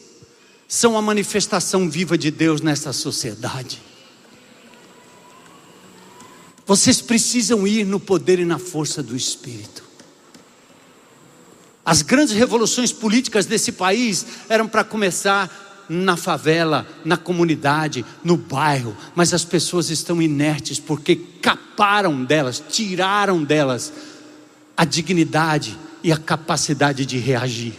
são 0.67 0.97
a 0.97 1.01
manifestação 1.01 1.89
viva 1.89 2.17
de 2.17 2.29
Deus 2.29 2.59
nessa 2.59 2.91
sociedade. 2.91 3.81
Vocês 6.67 7.01
precisam 7.01 7.65
ir 7.65 7.85
no 7.85 7.99
poder 7.99 8.37
e 8.37 8.45
na 8.45 8.59
força 8.59 9.01
do 9.01 9.15
Espírito. 9.15 9.88
As 11.89 12.03
grandes 12.03 12.35
revoluções 12.35 12.93
políticas 12.93 13.47
desse 13.47 13.71
país 13.71 14.23
eram 14.47 14.67
para 14.67 14.83
começar 14.83 15.87
na 15.89 16.15
favela, 16.15 16.87
na 17.03 17.17
comunidade, 17.17 18.05
no 18.23 18.37
bairro, 18.37 18.95
mas 19.15 19.33
as 19.33 19.43
pessoas 19.43 19.89
estão 19.89 20.21
inertes 20.21 20.77
porque 20.79 21.15
caparam 21.15 22.23
delas, 22.23 22.61
tiraram 22.69 23.43
delas 23.43 23.91
a 24.77 24.85
dignidade 24.85 25.75
e 26.03 26.11
a 26.11 26.17
capacidade 26.17 27.07
de 27.07 27.17
reagir. 27.17 27.73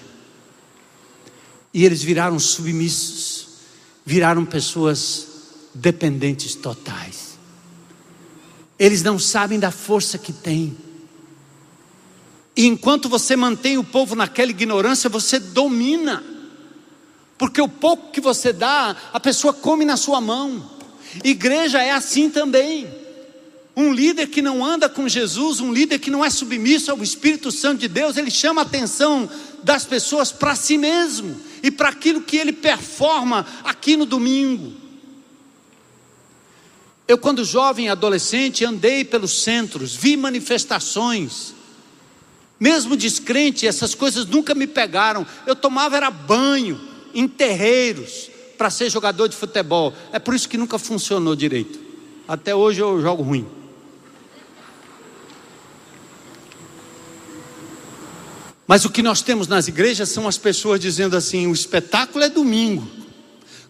E 1.73 1.85
eles 1.85 2.03
viraram 2.03 2.37
submissos, 2.41 3.47
viraram 4.05 4.45
pessoas 4.45 5.29
dependentes 5.73 6.57
totais. 6.57 7.39
Eles 8.77 9.05
não 9.05 9.21
sabem 9.21 9.61
da 9.61 9.71
força 9.71 10.19
que 10.19 10.33
têm. 10.33 10.89
E 12.57 12.66
enquanto 12.66 13.09
você 13.09 13.36
mantém 13.36 13.78
o 13.78 13.84
povo 13.84 14.14
naquela 14.14 14.51
ignorância, 14.51 15.09
você 15.09 15.38
domina. 15.38 16.22
Porque 17.38 17.61
o 17.61 17.68
pouco 17.68 18.11
que 18.12 18.20
você 18.20 18.53
dá, 18.53 18.96
a 19.12 19.20
pessoa 19.20 19.53
come 19.53 19.84
na 19.84 19.96
sua 19.96 20.20
mão. 20.20 20.70
Igreja 21.24 21.82
é 21.82 21.90
assim 21.90 22.28
também. 22.28 22.86
Um 23.76 23.92
líder 23.92 24.26
que 24.26 24.42
não 24.42 24.64
anda 24.64 24.88
com 24.88 25.09
Jesus, 25.09 25.61
um 25.61 25.72
líder 25.72 25.98
que 25.98 26.11
não 26.11 26.24
é 26.24 26.28
submisso 26.28 26.90
ao 26.90 27.03
Espírito 27.03 27.51
Santo 27.51 27.80
de 27.80 27.88
Deus, 27.88 28.16
ele 28.16 28.30
chama 28.30 28.61
a 28.61 28.64
atenção 28.64 29.30
das 29.62 29.84
pessoas 29.84 30.32
para 30.32 30.55
si 30.55 30.76
mesmo 30.76 31.40
e 31.62 31.70
para 31.70 31.88
aquilo 31.88 32.20
que 32.20 32.36
ele 32.36 32.53
performa 32.53 33.46
aqui 33.64 33.96
no 33.96 34.05
domingo. 34.05 34.74
Eu, 37.07 37.18
quando 37.18 37.44
jovem 37.44 37.88
adolescente, 37.88 38.64
andei 38.64 39.05
pelos 39.05 39.42
centros, 39.42 39.96
vi 39.96 40.16
manifestações, 40.16 41.55
mesmo 42.61 42.95
descrente, 42.95 43.67
essas 43.67 43.95
coisas 43.95 44.27
nunca 44.27 44.55
me 44.55 44.67
pegaram. 44.67 45.27
Eu 45.47 45.57
tomava 45.57 45.97
era 45.97 46.11
banho 46.11 46.79
em 47.15 47.27
terreiros 47.27 48.31
para 48.59 48.69
ser 48.69 48.91
jogador 48.91 49.27
de 49.29 49.35
futebol. 49.35 49.95
É 50.13 50.19
por 50.19 50.35
isso 50.35 50.47
que 50.47 50.59
nunca 50.59 50.79
funcionou 50.79 51.35
direito. 51.35 51.81
Até 52.29 52.55
hoje 52.55 52.81
eu 52.81 53.01
jogo 53.01 53.23
ruim. 53.23 53.47
Mas 58.67 58.85
o 58.85 58.91
que 58.91 59.03
nós 59.03 59.23
temos 59.23 59.49
nas 59.49 59.67
igrejas 59.67 60.11
são 60.11 60.29
as 60.29 60.37
pessoas 60.37 60.79
dizendo 60.79 61.17
assim: 61.17 61.47
o 61.47 61.53
espetáculo 61.53 62.23
é 62.23 62.29
domingo. 62.29 62.87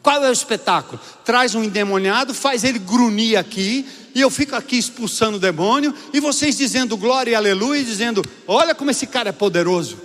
Qual 0.03 0.23
é 0.25 0.29
o 0.29 0.33
espetáculo? 0.33 1.01
Traz 1.25 1.55
um 1.55 1.63
endemoniado, 1.63 2.35
faz 2.35 2.65
ele 2.65 2.79
grunir 2.79 3.39
aqui, 3.39 3.87
e 4.15 4.21
eu 4.21 4.31
fico 4.31 4.57
aqui 4.57 4.77
expulsando 4.77 5.37
o 5.37 5.41
demônio, 5.41 5.95
e 6.13 6.21
vocês 6.21 6.57
dizendo 6.57 6.97
glória 6.97 7.33
e 7.33 7.35
aleluia, 7.35 7.83
dizendo: 7.85 8.25
olha 8.47 8.75
como 8.75 8.91
esse 8.91 9.07
cara 9.07 9.31
é 9.31 9.33
poderoso. 9.33 9.99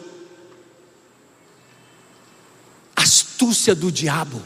Astúcia 2.96 3.76
do 3.76 3.92
diabo. 3.92 4.42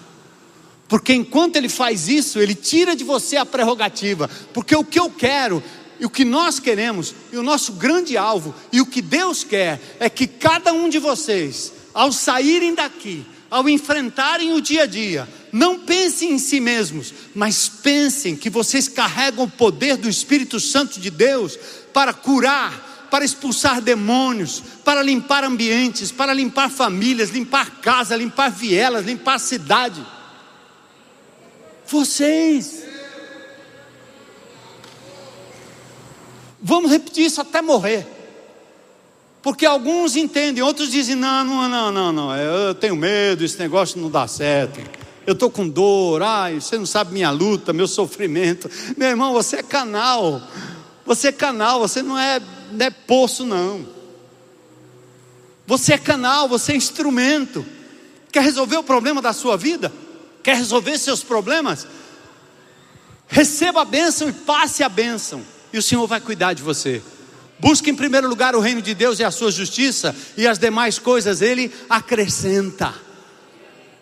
Porque 0.87 1.13
enquanto 1.13 1.55
ele 1.55 1.69
faz 1.69 2.07
isso, 2.07 2.39
ele 2.39 2.55
tira 2.55 2.95
de 2.95 3.03
você 3.03 3.37
a 3.37 3.45
prerrogativa. 3.45 4.27
Porque 4.51 4.75
o 4.75 4.83
que 4.83 4.99
eu 4.99 5.09
quero 5.09 5.63
e 5.99 6.05
o 6.05 6.09
que 6.09 6.23
nós 6.23 6.59
queremos, 6.59 7.13
e 7.31 7.37
o 7.37 7.43
nosso 7.43 7.73
grande 7.73 8.17
alvo, 8.17 8.55
e 8.71 8.79
o 8.79 8.85
que 8.85 9.01
Deus 9.01 9.43
quer, 9.43 9.79
é 9.99 10.09
que 10.09 10.25
cada 10.25 10.71
um 10.71 10.87
de 10.87 10.97
vocês, 10.97 11.73
ao 11.93 12.11
saírem 12.11 12.73
daqui, 12.73 13.25
ao 13.51 13.67
enfrentarem 13.67 14.53
o 14.53 14.61
dia 14.61 14.83
a 14.83 14.85
dia, 14.85 15.27
não 15.51 15.79
pensem 15.79 16.31
em 16.31 16.39
si 16.39 16.59
mesmos, 16.59 17.13
mas 17.33 17.67
pensem 17.67 18.35
que 18.35 18.49
vocês 18.49 18.87
carregam 18.87 19.45
o 19.45 19.49
poder 19.49 19.97
do 19.97 20.09
Espírito 20.09 20.59
Santo 20.59 20.99
de 20.99 21.09
Deus 21.09 21.57
para 21.93 22.13
curar, 22.13 23.07
para 23.09 23.25
expulsar 23.25 23.81
demônios, 23.81 24.61
para 24.83 25.01
limpar 25.01 25.43
ambientes, 25.43 26.11
para 26.11 26.33
limpar 26.33 26.69
famílias, 26.69 27.29
limpar 27.29 27.81
casa, 27.81 28.15
limpar 28.15 28.49
vielas, 28.51 29.05
limpar 29.05 29.39
cidade. 29.39 30.05
Vocês 31.87 32.89
Vamos 36.61 36.91
repetir 36.91 37.25
isso 37.25 37.39
até 37.39 37.61
morrer. 37.61 38.05
Porque 39.41 39.65
alguns 39.65 40.15
entendem, 40.15 40.61
outros 40.61 40.91
dizem: 40.91 41.15
não, 41.15 41.43
não, 41.43 41.69
não, 41.69 41.91
não, 41.91 42.11
não, 42.11 42.35
eu 42.35 42.75
tenho 42.75 42.95
medo, 42.95 43.45
esse 43.45 43.57
negócio 43.57 43.99
não 43.99 44.11
dá 44.11 44.27
certo. 44.27 44.79
Eu 45.29 45.33
estou 45.33 45.51
com 45.51 45.69
dor, 45.69 46.23
ai, 46.23 46.59
você 46.59 46.75
não 46.75 46.87
sabe 46.87 47.13
minha 47.13 47.29
luta, 47.29 47.71
meu 47.71 47.87
sofrimento. 47.87 48.67
Meu 48.97 49.09
irmão, 49.09 49.31
você 49.31 49.57
é 49.57 49.61
canal. 49.61 50.41
Você 51.05 51.27
é 51.27 51.31
canal, 51.31 51.81
você 51.81 52.01
não 52.01 52.17
é, 52.17 52.41
não 52.71 52.83
é 52.83 52.89
poço, 52.89 53.45
não. 53.45 53.85
Você 55.67 55.93
é 55.93 55.99
canal, 55.99 56.49
você 56.49 56.71
é 56.71 56.75
instrumento. 56.75 57.63
Quer 58.31 58.41
resolver 58.41 58.77
o 58.77 58.83
problema 58.83 59.21
da 59.21 59.31
sua 59.31 59.55
vida? 59.55 59.93
Quer 60.41 60.55
resolver 60.55 60.97
seus 60.97 61.21
problemas? 61.21 61.85
Receba 63.27 63.83
a 63.83 63.85
bênção 63.85 64.29
e 64.29 64.33
passe 64.33 64.81
a 64.81 64.89
bênção 64.89 65.43
e 65.71 65.77
o 65.77 65.83
Senhor 65.83 66.07
vai 66.07 66.19
cuidar 66.19 66.53
de 66.53 66.63
você. 66.63 67.03
Busque 67.59 67.91
em 67.91 67.95
primeiro 67.95 68.27
lugar 68.27 68.55
o 68.55 68.59
reino 68.59 68.81
de 68.81 68.95
Deus 68.95 69.19
e 69.19 69.23
a 69.23 69.29
sua 69.29 69.51
justiça, 69.51 70.15
e 70.35 70.47
as 70.47 70.57
demais 70.57 70.97
coisas 70.97 71.39
Ele 71.39 71.71
acrescenta. 71.87 73.08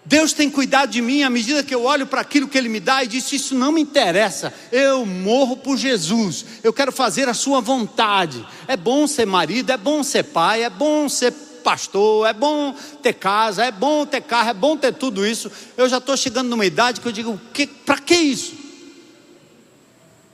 Deus 0.07 0.31
tem 0.31 0.49
cuidado 0.49 0.89
de 0.89 1.01
mim 1.01 1.23
à 1.23 1.29
medida 1.29 1.61
que 1.61 1.75
eu 1.75 1.83
olho 1.83 2.07
para 2.07 2.21
aquilo 2.21 2.47
que 2.47 2.57
Ele 2.57 2.69
me 2.69 2.79
dá 2.79 3.03
e 3.03 3.07
disse: 3.07 3.35
Isso 3.35 3.53
não 3.53 3.73
me 3.73 3.81
interessa, 3.81 4.53
eu 4.71 5.05
morro 5.05 5.57
por 5.57 5.75
Jesus, 5.75 6.45
eu 6.63 6.71
quero 6.71 6.93
fazer 6.93 7.27
a 7.27 7.33
Sua 7.33 7.59
vontade. 7.59 8.45
É 8.69 8.77
bom 8.77 9.05
ser 9.05 9.25
marido, 9.25 9.69
é 9.69 9.75
bom 9.75 10.01
ser 10.03 10.23
pai, 10.23 10.63
é 10.63 10.69
bom 10.69 11.09
ser 11.09 11.33
pastor, 11.61 12.25
é 12.25 12.31
bom 12.31 12.73
ter 13.03 13.15
casa, 13.15 13.65
é 13.65 13.71
bom 13.71 14.05
ter 14.05 14.21
carro, 14.21 14.49
é 14.49 14.53
bom 14.53 14.77
ter 14.77 14.93
tudo 14.93 15.27
isso. 15.27 15.51
Eu 15.75 15.89
já 15.89 15.97
estou 15.97 16.15
chegando 16.15 16.47
numa 16.47 16.65
idade 16.65 17.01
que 17.01 17.07
eu 17.09 17.11
digo: 17.11 17.37
Para 17.85 17.97
que 17.97 18.15
isso? 18.15 18.53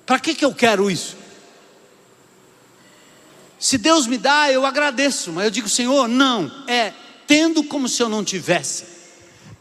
Para 0.05 0.19
que, 0.19 0.36
que 0.36 0.45
eu 0.45 0.53
quero 0.53 0.91
isso? 0.91 1.17
Se 3.57 3.80
Deus 3.80 4.05
me 4.05 4.19
dá, 4.19 4.51
eu 4.51 4.67
agradeço, 4.67 5.32
mas 5.32 5.45
eu 5.45 5.49
digo, 5.49 5.67
Senhor, 5.67 6.07
não, 6.07 6.51
é 6.67 6.93
tendo 7.26 7.63
como 7.63 7.89
se 7.89 8.03
eu 8.03 8.09
não 8.09 8.24
tivesse, 8.24 8.92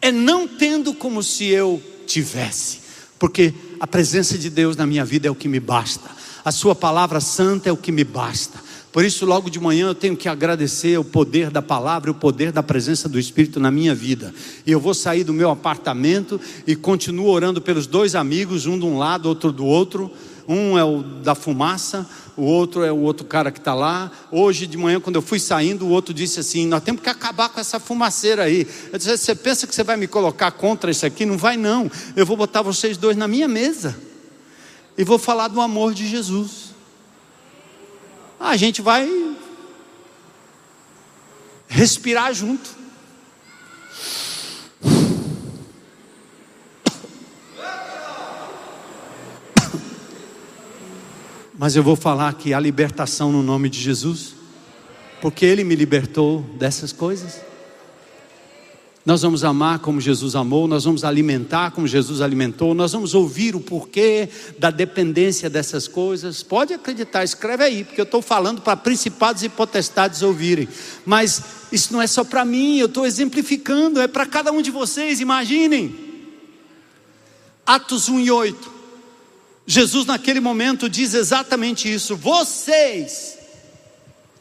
é 0.03 0.13
não 0.13 0.47
tendo 0.47 0.93
como 0.93 1.23
se 1.23 1.47
eu 1.47 1.81
tivesse, 2.07 2.81
porque 3.19 3.55
a 3.81 3.87
presença 3.87 4.37
de 4.37 4.51
Deus 4.51 4.77
na 4.77 4.85
minha 4.85 5.05
vida 5.05 5.29
é 5.29 5.31
o 5.31 5.35
que 5.35 5.49
me 5.49 5.61
basta, 5.61 6.11
a 6.45 6.51
Sua 6.51 6.75
palavra 6.75 7.21
santa 7.21 7.69
é 7.69 7.73
o 7.73 7.77
que 7.77 7.93
me 7.93 8.05
basta. 8.05 8.59
Por 8.93 9.07
isso, 9.07 9.25
logo 9.25 9.49
de 9.49 9.59
manhã 9.59 9.87
eu 9.87 9.95
tenho 9.95 10.15
que 10.15 10.29
agradecer 10.29 10.99
o 10.99 11.05
poder 11.05 11.49
da 11.49 11.63
palavra, 11.63 12.11
o 12.11 12.15
poder 12.15 12.53
da 12.53 12.63
presença 12.63 13.09
do 13.09 13.19
Espírito 13.19 13.59
na 13.59 13.71
minha 13.71 13.95
vida. 13.95 14.35
E 14.67 14.71
eu 14.71 14.79
vou 14.79 14.93
sair 14.93 15.25
do 15.25 15.33
meu 15.33 15.49
apartamento 15.51 16.39
e 16.67 16.77
continuo 16.77 17.29
orando 17.29 17.63
pelos 17.63 17.87
dois 17.87 18.15
amigos, 18.15 18.67
um 18.67 18.79
de 18.79 18.85
um 18.85 18.99
lado, 18.99 19.31
outro 19.31 19.51
do 19.51 19.65
outro 19.65 20.11
um 20.49 20.77
é 20.77 20.85
o 20.85 21.03
da 21.03 21.35
fumaça, 21.35 22.09
o 22.37 22.43
outro 22.43 22.83
é 22.83 22.91
o 22.91 22.99
outro 22.99 23.27
cara 23.27 23.51
que 23.51 23.59
está 23.59 23.75
lá. 23.75 24.11
Hoje 24.31 24.67
de 24.67 24.77
manhã, 24.77 25.01
quando 25.01 25.17
eu 25.17 25.23
fui 25.23 25.39
saindo, 25.39 25.87
o 25.87 25.91
outro 25.91 26.13
disse 26.13 26.41
assim: 26.41 26.67
Nós 26.67 26.83
temos 26.83 27.03
que 27.03 27.09
acabar 27.09 27.49
com 27.49 27.61
essa 27.61 27.79
fumaceira 27.79 28.45
aí. 28.45 28.67
Eu 28.93 28.99
disse: 28.99 29.17
Você 29.17 29.35
pensa 29.35 29.67
que 29.67 29.75
você 29.75 29.85
vai 29.85 29.97
me 29.97 30.07
colocar 30.07 30.51
contra 30.51 30.91
isso 30.91 31.07
aqui? 31.07 31.25
Não 31.25 31.37
vai, 31.37 31.57
não. 31.57 31.91
Eu 32.17 32.27
vou 32.27 32.37
botar 32.37 32.63
vocês 32.63 32.97
dois 32.97 33.17
na 33.17 33.29
minha 33.29 33.49
mesa 33.49 33.97
e 34.97 35.05
vou 35.05 35.19
falar 35.19 35.49
do 35.49 35.61
amor 35.61 35.95
de 35.95 36.07
Jesus. 36.09 36.73
A 38.39 38.57
gente 38.57 38.83
vai 38.83 39.09
respirar 41.69 42.35
junto. 42.35 42.83
Mas 51.63 51.77
eu 51.77 51.83
vou 51.85 51.95
falar 51.95 52.35
que 52.35 52.53
há 52.53 52.59
libertação 52.59 53.31
no 53.31 53.41
nome 53.41 53.69
de 53.69 53.81
Jesus, 53.81 54.35
porque 55.21 55.47
Ele 55.47 55.63
me 55.63 55.77
libertou 55.77 56.41
dessas 56.59 56.91
coisas. 56.91 57.41
Nós 59.07 59.23
vamos 59.23 59.45
amar 59.45 59.79
como 59.79 60.01
Jesus 60.01 60.35
amou, 60.35 60.67
nós 60.67 60.83
vamos 60.83 61.05
alimentar 61.05 61.71
como 61.71 61.87
Jesus 61.87 62.21
alimentou, 62.21 62.75
nós 62.75 62.91
vamos 62.91 63.15
ouvir 63.15 63.55
o 63.55 63.61
porquê 63.61 64.29
da 64.59 64.73
dependência 64.73 65.49
dessas 65.49 65.87
coisas. 65.87 66.43
Pode 66.43 66.75
acreditar, 66.75 67.23
escreve 67.23 67.63
aí, 67.63 67.85
porque 67.85 68.01
eu 68.01 68.07
estou 68.07 68.21
falando 68.21 68.61
para 68.61 68.77
principados 68.77 69.45
e 69.45 69.49
potestades 69.49 70.21
ouvirem. 70.21 70.69
Mas 71.07 71.45
isso 71.71 71.93
não 71.93 72.03
é 72.03 72.09
só 72.09 72.25
para 72.25 72.45
mim, 72.45 72.79
eu 72.79 72.87
estou 72.87 73.07
exemplificando, 73.07 74.01
é 74.01 74.09
para 74.09 74.27
cada 74.27 74.51
um 74.51 74.63
de 74.63 74.73
vocês, 74.73 75.21
imaginem. 75.21 75.95
Atos 77.65 78.09
1 78.09 78.19
e 78.19 78.33
8. 78.33 78.82
Jesus, 79.67 80.07
naquele 80.07 80.41
momento, 80.41 80.89
diz 80.89 81.15
exatamente 81.15 81.93
isso: 81.93 82.17
vocês 82.17 83.39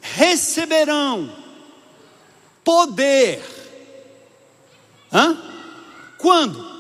receberão 0.02 1.32
poder 2.64 3.42
Hã? 5.12 5.38
Quando? 6.18 6.72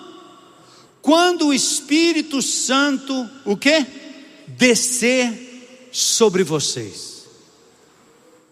Quando 1.02 1.48
o 1.48 1.54
Espírito 1.54 2.42
Santo, 2.42 3.30
o 3.44 3.58
que? 3.58 3.86
Descer 4.48 5.89
sobre 5.92 6.44
vocês. 6.44 7.26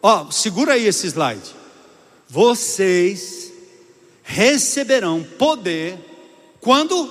Ó, 0.01 0.29
segura 0.31 0.73
aí 0.73 0.85
esse 0.85 1.07
slide. 1.07 1.55
Vocês 2.27 3.51
receberão 4.23 5.23
poder 5.37 5.97
quando 6.59 7.09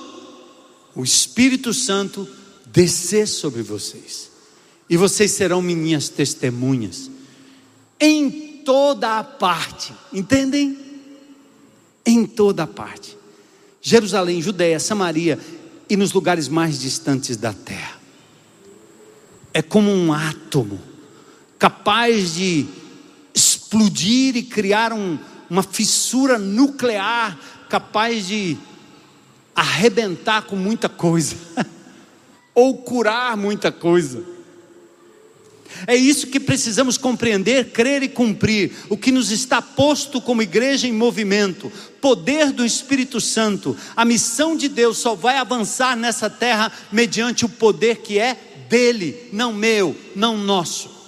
o 0.95 1.03
Espírito 1.03 1.73
Santo 1.73 2.27
descer 2.71 3.27
sobre 3.27 3.61
vocês. 3.61 4.29
E 4.89 4.97
vocês 4.97 5.31
serão 5.31 5.61
minhas 5.61 6.09
testemunhas 6.09 7.09
em 7.99 8.61
toda 8.63 9.19
a 9.19 9.23
parte. 9.23 9.93
Entendem? 10.11 10.89
em 12.09 12.25
toda 12.25 12.65
parte. 12.65 13.17
Jerusalém, 13.81 14.41
Judéia, 14.41 14.79
Samaria 14.79 15.39
e 15.89 15.95
nos 15.95 16.11
lugares 16.11 16.47
mais 16.47 16.79
distantes 16.79 17.37
da 17.37 17.53
terra. 17.53 17.99
É 19.53 19.61
como 19.61 19.91
um 19.91 20.11
átomo 20.11 20.79
capaz 21.57 22.33
de 22.33 22.65
explodir 23.33 24.35
e 24.35 24.43
criar 24.43 24.93
um, 24.93 25.17
uma 25.49 25.63
fissura 25.63 26.37
nuclear 26.37 27.37
capaz 27.69 28.27
de 28.27 28.57
arrebentar 29.55 30.43
com 30.43 30.55
muita 30.55 30.87
coisa 30.87 31.35
ou 32.59 32.77
curar 32.79 33.37
muita 33.37 33.71
coisa. 33.71 34.21
É 35.87 35.95
isso 35.95 36.27
que 36.27 36.41
precisamos 36.41 36.97
compreender, 36.97 37.71
crer 37.71 38.03
e 38.03 38.09
cumprir. 38.09 38.73
O 38.89 38.97
que 38.97 39.13
nos 39.13 39.31
está 39.31 39.61
posto 39.61 40.19
como 40.19 40.41
igreja 40.41 40.85
em 40.85 40.91
movimento, 40.91 41.71
poder 42.01 42.51
do 42.51 42.65
Espírito 42.65 43.21
Santo. 43.21 43.77
A 43.95 44.03
missão 44.03 44.57
de 44.57 44.67
Deus 44.67 44.97
só 44.97 45.15
vai 45.15 45.37
avançar 45.37 45.95
nessa 45.95 46.29
terra 46.29 46.69
mediante 46.91 47.45
o 47.45 47.49
poder 47.49 47.97
que 47.97 48.19
é 48.19 48.35
dele, 48.67 49.29
não 49.31 49.53
meu, 49.53 49.95
não 50.13 50.37
nosso. 50.37 50.99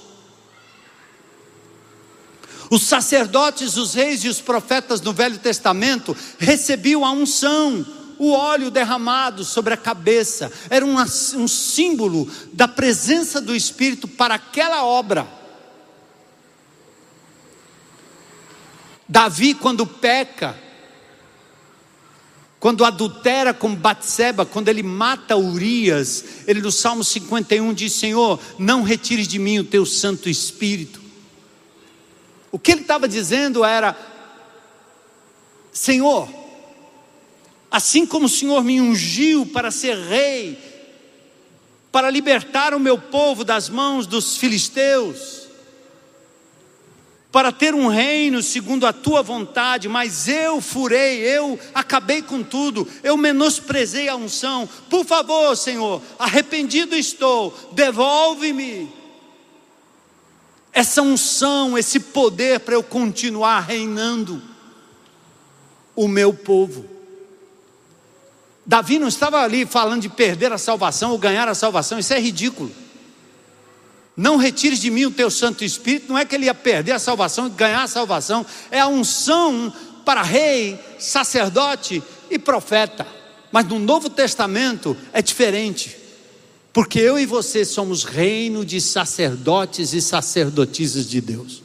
Os 2.69 2.83
sacerdotes, 2.83 3.75
os 3.75 3.93
reis 3.93 4.23
e 4.23 4.29
os 4.29 4.39
profetas 4.39 5.01
no 5.01 5.11
Velho 5.11 5.37
Testamento 5.37 6.15
recebiam 6.39 7.03
a 7.03 7.11
unção, 7.11 7.85
o 8.21 8.33
óleo 8.33 8.69
derramado 8.69 9.43
sobre 9.43 9.73
a 9.73 9.77
cabeça, 9.77 10.51
era 10.69 10.85
um, 10.85 10.95
um 10.95 11.47
símbolo 11.47 12.29
da 12.53 12.67
presença 12.67 13.41
do 13.41 13.55
Espírito 13.55 14.07
para 14.07 14.35
aquela 14.35 14.85
obra. 14.85 15.27
Davi, 19.09 19.55
quando 19.55 19.87
peca, 19.87 20.55
quando 22.59 22.85
adultera 22.85 23.55
com 23.55 23.73
Batseba, 23.73 24.45
quando 24.45 24.67
ele 24.67 24.83
mata 24.83 25.35
Urias, 25.35 26.23
ele 26.45 26.61
no 26.61 26.71
Salmo 26.71 27.03
51 27.03 27.73
diz: 27.73 27.93
Senhor, 27.93 28.39
não 28.59 28.83
retires 28.83 29.27
de 29.27 29.39
mim 29.39 29.57
o 29.57 29.63
teu 29.63 29.83
Santo 29.83 30.29
Espírito. 30.29 31.01
O 32.51 32.59
que 32.59 32.71
ele 32.71 32.81
estava 32.81 33.07
dizendo 33.07 33.65
era: 33.65 33.97
Senhor, 35.73 36.40
Assim 37.71 38.05
como 38.05 38.25
o 38.25 38.29
Senhor 38.29 38.61
me 38.65 38.81
ungiu 38.81 39.45
para 39.45 39.71
ser 39.71 39.97
rei, 39.97 40.59
para 41.89 42.09
libertar 42.09 42.73
o 42.73 42.79
meu 42.79 42.97
povo 42.97 43.45
das 43.45 43.69
mãos 43.69 44.05
dos 44.05 44.35
filisteus, 44.35 45.47
para 47.31 47.49
ter 47.49 47.73
um 47.73 47.87
reino 47.87 48.43
segundo 48.43 48.85
a 48.85 48.91
tua 48.91 49.23
vontade, 49.23 49.87
mas 49.87 50.27
eu 50.27 50.59
furei, 50.59 51.19
eu 51.19 51.57
acabei 51.73 52.21
com 52.21 52.43
tudo, 52.43 52.85
eu 53.01 53.15
menosprezei 53.15 54.09
a 54.09 54.17
unção. 54.17 54.67
Por 54.89 55.05
favor, 55.05 55.55
Senhor, 55.55 56.01
arrependido 56.19 56.93
estou, 56.93 57.57
devolve-me 57.71 58.91
essa 60.73 61.01
unção, 61.01 61.77
esse 61.77 62.01
poder 62.01 62.59
para 62.59 62.73
eu 62.73 62.83
continuar 62.83 63.61
reinando 63.61 64.41
o 65.95 66.09
meu 66.09 66.33
povo. 66.33 66.90
Davi 68.65 68.99
não 68.99 69.07
estava 69.07 69.41
ali 69.41 69.65
falando 69.65 70.01
de 70.01 70.09
perder 70.09 70.53
a 70.53 70.57
salvação 70.57 71.11
ou 71.11 71.17
ganhar 71.17 71.47
a 71.47 71.55
salvação, 71.55 71.97
isso 71.97 72.13
é 72.13 72.19
ridículo. 72.19 72.71
Não 74.15 74.37
retires 74.37 74.79
de 74.79 74.91
mim 74.91 75.05
o 75.05 75.11
teu 75.11 75.31
Santo 75.31 75.63
Espírito, 75.63 76.09
não 76.09 76.17
é 76.17 76.25
que 76.25 76.35
ele 76.35 76.45
ia 76.45 76.53
perder 76.53 76.91
a 76.91 76.99
salvação 76.99 77.47
e 77.47 77.49
ganhar 77.49 77.83
a 77.83 77.87
salvação, 77.87 78.45
é 78.69 78.79
a 78.79 78.87
unção 78.87 79.73
para 80.05 80.21
rei, 80.21 80.79
sacerdote 80.99 82.03
e 82.29 82.37
profeta. 82.37 83.07
Mas 83.51 83.67
no 83.67 83.79
Novo 83.79 84.09
Testamento 84.09 84.95
é 85.11 85.21
diferente, 85.21 85.97
porque 86.71 86.99
eu 86.99 87.17
e 87.17 87.25
você 87.25 87.65
somos 87.65 88.03
reino 88.03 88.63
de 88.63 88.79
sacerdotes 88.79 89.93
e 89.93 90.01
sacerdotisas 90.01 91.09
de 91.09 91.19
Deus. 91.19 91.63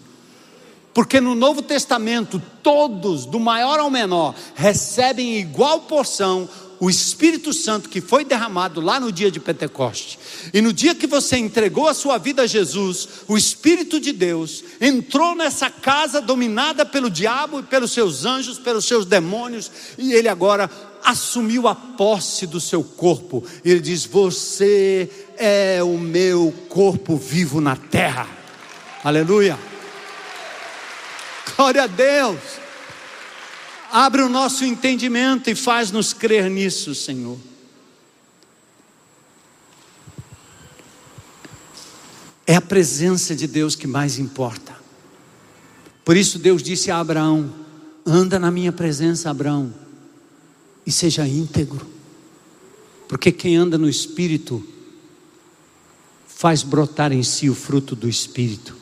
Porque 0.94 1.20
no 1.20 1.34
Novo 1.34 1.60
Testamento, 1.60 2.40
todos, 2.62 3.26
do 3.26 3.38
maior 3.38 3.78
ao 3.78 3.90
menor, 3.90 4.34
recebem 4.54 5.36
igual 5.38 5.80
porção 5.82 6.48
o 6.78 6.90
Espírito 6.90 7.52
Santo 7.52 7.88
que 7.88 8.00
foi 8.00 8.24
derramado 8.24 8.80
lá 8.80 9.00
no 9.00 9.10
dia 9.10 9.30
de 9.30 9.40
Pentecoste. 9.40 10.18
E 10.52 10.60
no 10.60 10.72
dia 10.72 10.94
que 10.94 11.06
você 11.06 11.36
entregou 11.36 11.88
a 11.88 11.94
sua 11.94 12.18
vida 12.18 12.42
a 12.42 12.46
Jesus, 12.46 13.08
o 13.26 13.36
Espírito 13.36 13.98
de 13.98 14.12
Deus 14.12 14.62
entrou 14.80 15.34
nessa 15.34 15.70
casa 15.70 16.20
dominada 16.20 16.84
pelo 16.84 17.10
diabo 17.10 17.60
e 17.60 17.62
pelos 17.62 17.92
seus 17.92 18.24
anjos, 18.24 18.58
pelos 18.58 18.84
seus 18.84 19.06
demônios, 19.06 19.70
e 19.96 20.12
ele 20.12 20.28
agora 20.28 20.70
assumiu 21.04 21.68
a 21.68 21.74
posse 21.74 22.46
do 22.46 22.60
seu 22.60 22.82
corpo. 22.82 23.44
E 23.64 23.70
ele 23.70 23.80
diz: 23.80 24.04
Você 24.04 25.08
é 25.36 25.82
o 25.82 25.98
meu 25.98 26.52
corpo 26.68 27.16
vivo 27.16 27.60
na 27.60 27.76
terra. 27.76 28.28
Aleluia. 29.02 29.58
Glória 31.56 31.84
a 31.84 31.86
Deus. 31.86 32.65
Abre 33.98 34.20
o 34.20 34.28
nosso 34.28 34.62
entendimento 34.62 35.48
e 35.48 35.54
faz-nos 35.54 36.12
crer 36.12 36.50
nisso, 36.50 36.94
Senhor. 36.94 37.38
É 42.46 42.56
a 42.56 42.60
presença 42.60 43.34
de 43.34 43.46
Deus 43.46 43.74
que 43.74 43.86
mais 43.86 44.18
importa. 44.18 44.76
Por 46.04 46.14
isso 46.14 46.38
Deus 46.38 46.62
disse 46.62 46.90
a 46.90 47.00
Abraão: 47.00 47.50
anda 48.04 48.38
na 48.38 48.50
minha 48.50 48.70
presença, 48.70 49.30
Abraão, 49.30 49.72
e 50.84 50.92
seja 50.92 51.26
íntegro. 51.26 51.86
Porque 53.08 53.32
quem 53.32 53.56
anda 53.56 53.78
no 53.78 53.88
Espírito 53.88 54.62
faz 56.28 56.62
brotar 56.62 57.12
em 57.12 57.22
si 57.22 57.48
o 57.48 57.54
fruto 57.54 57.96
do 57.96 58.06
Espírito. 58.06 58.76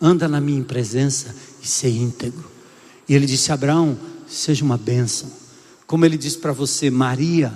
Anda 0.00 0.26
na 0.26 0.40
minha 0.40 0.64
presença 0.64 1.36
e 1.62 1.68
ser 1.68 1.90
íntegro. 1.90 2.50
E 3.06 3.14
ele 3.14 3.26
disse: 3.26 3.52
Abraão, 3.52 4.13
seja 4.34 4.64
uma 4.64 4.76
bênção. 4.76 5.30
Como 5.86 6.04
ele 6.04 6.16
diz 6.16 6.36
para 6.36 6.52
você, 6.52 6.90
Maria, 6.90 7.52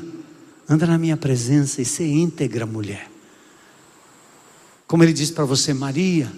anda 0.69 0.87
na 0.87 0.99
minha 0.99 1.17
presença 1.17 1.81
e 1.81 1.85
ser 1.85 2.07
íntegra, 2.07 2.67
mulher. 2.67 3.11
Como 4.87 5.03
ele 5.03 5.13
diz 5.13 5.31
para 5.31 5.45
você, 5.45 5.75
Maria, 5.75 6.33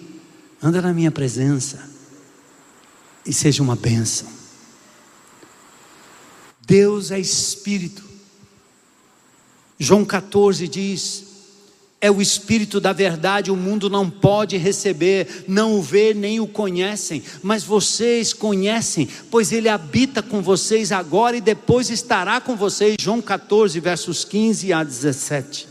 anda 0.62 0.82
na 0.82 0.92
minha 0.92 1.10
presença 1.10 1.88
e 3.24 3.32
seja 3.32 3.62
uma 3.62 3.76
bênção. 3.76 4.28
Deus 6.66 7.10
é 7.10 7.18
Espírito. 7.18 8.04
João 9.78 10.04
14 10.04 10.68
diz: 10.68 11.29
é 12.00 12.10
o 12.10 12.22
Espírito 12.22 12.80
da 12.80 12.94
verdade, 12.94 13.50
o 13.50 13.56
mundo 13.56 13.90
não 13.90 14.08
pode 14.08 14.56
receber, 14.56 15.44
não 15.46 15.78
o 15.78 15.82
vê 15.82 16.14
nem 16.14 16.40
o 16.40 16.46
conhecem, 16.46 17.22
mas 17.42 17.62
vocês 17.62 18.32
conhecem, 18.32 19.06
pois 19.30 19.52
ele 19.52 19.68
habita 19.68 20.22
com 20.22 20.40
vocês 20.40 20.92
agora 20.92 21.36
e 21.36 21.42
depois 21.42 21.90
estará 21.90 22.40
com 22.40 22.56
vocês. 22.56 22.96
João 22.98 23.20
14, 23.20 23.78
versos 23.80 24.24
15 24.24 24.72
a 24.72 24.82
17. 24.82 25.68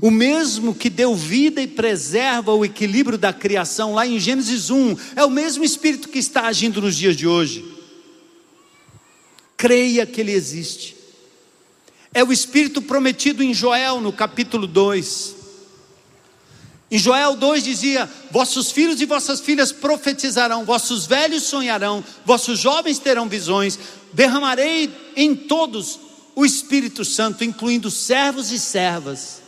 O 0.00 0.10
mesmo 0.10 0.72
que 0.72 0.88
deu 0.88 1.16
vida 1.16 1.60
e 1.60 1.66
preserva 1.66 2.54
o 2.54 2.64
equilíbrio 2.64 3.18
da 3.18 3.32
criação, 3.32 3.94
lá 3.94 4.06
em 4.06 4.20
Gênesis 4.20 4.70
1, 4.70 4.96
é 5.16 5.24
o 5.24 5.30
mesmo 5.30 5.64
Espírito 5.64 6.08
que 6.08 6.18
está 6.18 6.46
agindo 6.46 6.80
nos 6.80 6.96
dias 6.96 7.16
de 7.16 7.26
hoje. 7.26 7.64
Creia 9.56 10.06
que 10.06 10.20
Ele 10.20 10.32
existe. 10.32 11.03
É 12.14 12.22
o 12.22 12.32
Espírito 12.32 12.80
prometido 12.80 13.42
em 13.42 13.52
Joel, 13.52 14.00
no 14.00 14.12
capítulo 14.12 14.68
2. 14.68 15.34
Em 16.88 16.96
Joel 16.96 17.34
2 17.34 17.64
dizia: 17.64 18.08
Vossos 18.30 18.70
filhos 18.70 19.00
e 19.00 19.04
vossas 19.04 19.40
filhas 19.40 19.72
profetizarão, 19.72 20.64
vossos 20.64 21.06
velhos 21.06 21.42
sonharão, 21.42 22.04
vossos 22.24 22.60
jovens 22.60 23.00
terão 23.00 23.28
visões, 23.28 23.76
derramarei 24.12 24.88
em 25.16 25.34
todos 25.34 25.98
o 26.36 26.46
Espírito 26.46 27.04
Santo, 27.04 27.42
incluindo 27.42 27.90
servos 27.90 28.52
e 28.52 28.60
servas. 28.60 29.42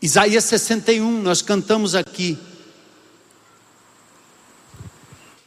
Isaías 0.00 0.44
61, 0.44 1.20
nós 1.20 1.42
cantamos 1.42 1.96
aqui. 1.96 2.38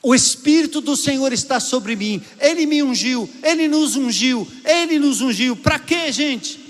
O 0.06 0.14
Espírito 0.14 0.82
do 0.82 0.98
Senhor 0.98 1.32
está 1.32 1.62
sobre 1.62 1.96
mim, 1.96 2.22
Ele 2.38 2.66
me 2.66 2.84
ungiu, 2.84 3.30
Ele 3.42 3.70
nos 3.70 3.96
ungiu, 3.96 4.46
Ele 4.66 5.00
nos 5.00 5.22
ungiu. 5.22 5.56
Para 5.56 5.80
quê, 5.80 6.12
gente? 6.12 6.63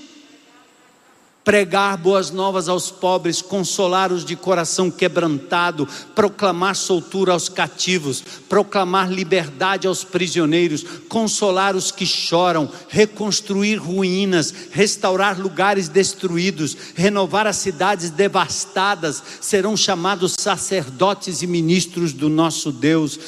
Pregar 1.44 1.98
boas 1.98 2.32
novas 2.32 2.70
aos 2.70 2.90
pobres, 2.90 3.42
consolar 3.42 4.12
os 4.12 4.24
de 4.24 4.36
coração 4.36 4.90
quebrantado, 4.90 5.88
proclamar 6.16 6.76
soltura 6.76 7.34
aos 7.34 7.50
cativos, 7.50 8.24
proclamar 8.48 9.12
liberdade 9.12 9.86
aos 9.86 10.04
prisioneiros, 10.04 10.86
consolar 11.10 11.76
os 11.76 11.92
que 11.92 12.06
choram, 12.06 12.70
reconstruir 12.88 13.76
ruínas, 13.76 14.54
restaurar 14.72 15.40
lugares 15.40 15.90
destruídos, 15.90 16.78
renovar 16.96 17.46
as 17.46 17.58
cidades 17.58 18.10
devastadas, 18.10 19.22
serão 19.42 19.76
chamados 19.76 20.36
sacerdotes 20.40 21.42
e 21.42 21.48
ministros 21.48 22.14
do 22.14 22.30
nosso 22.30 22.72
Deus. 22.72 23.20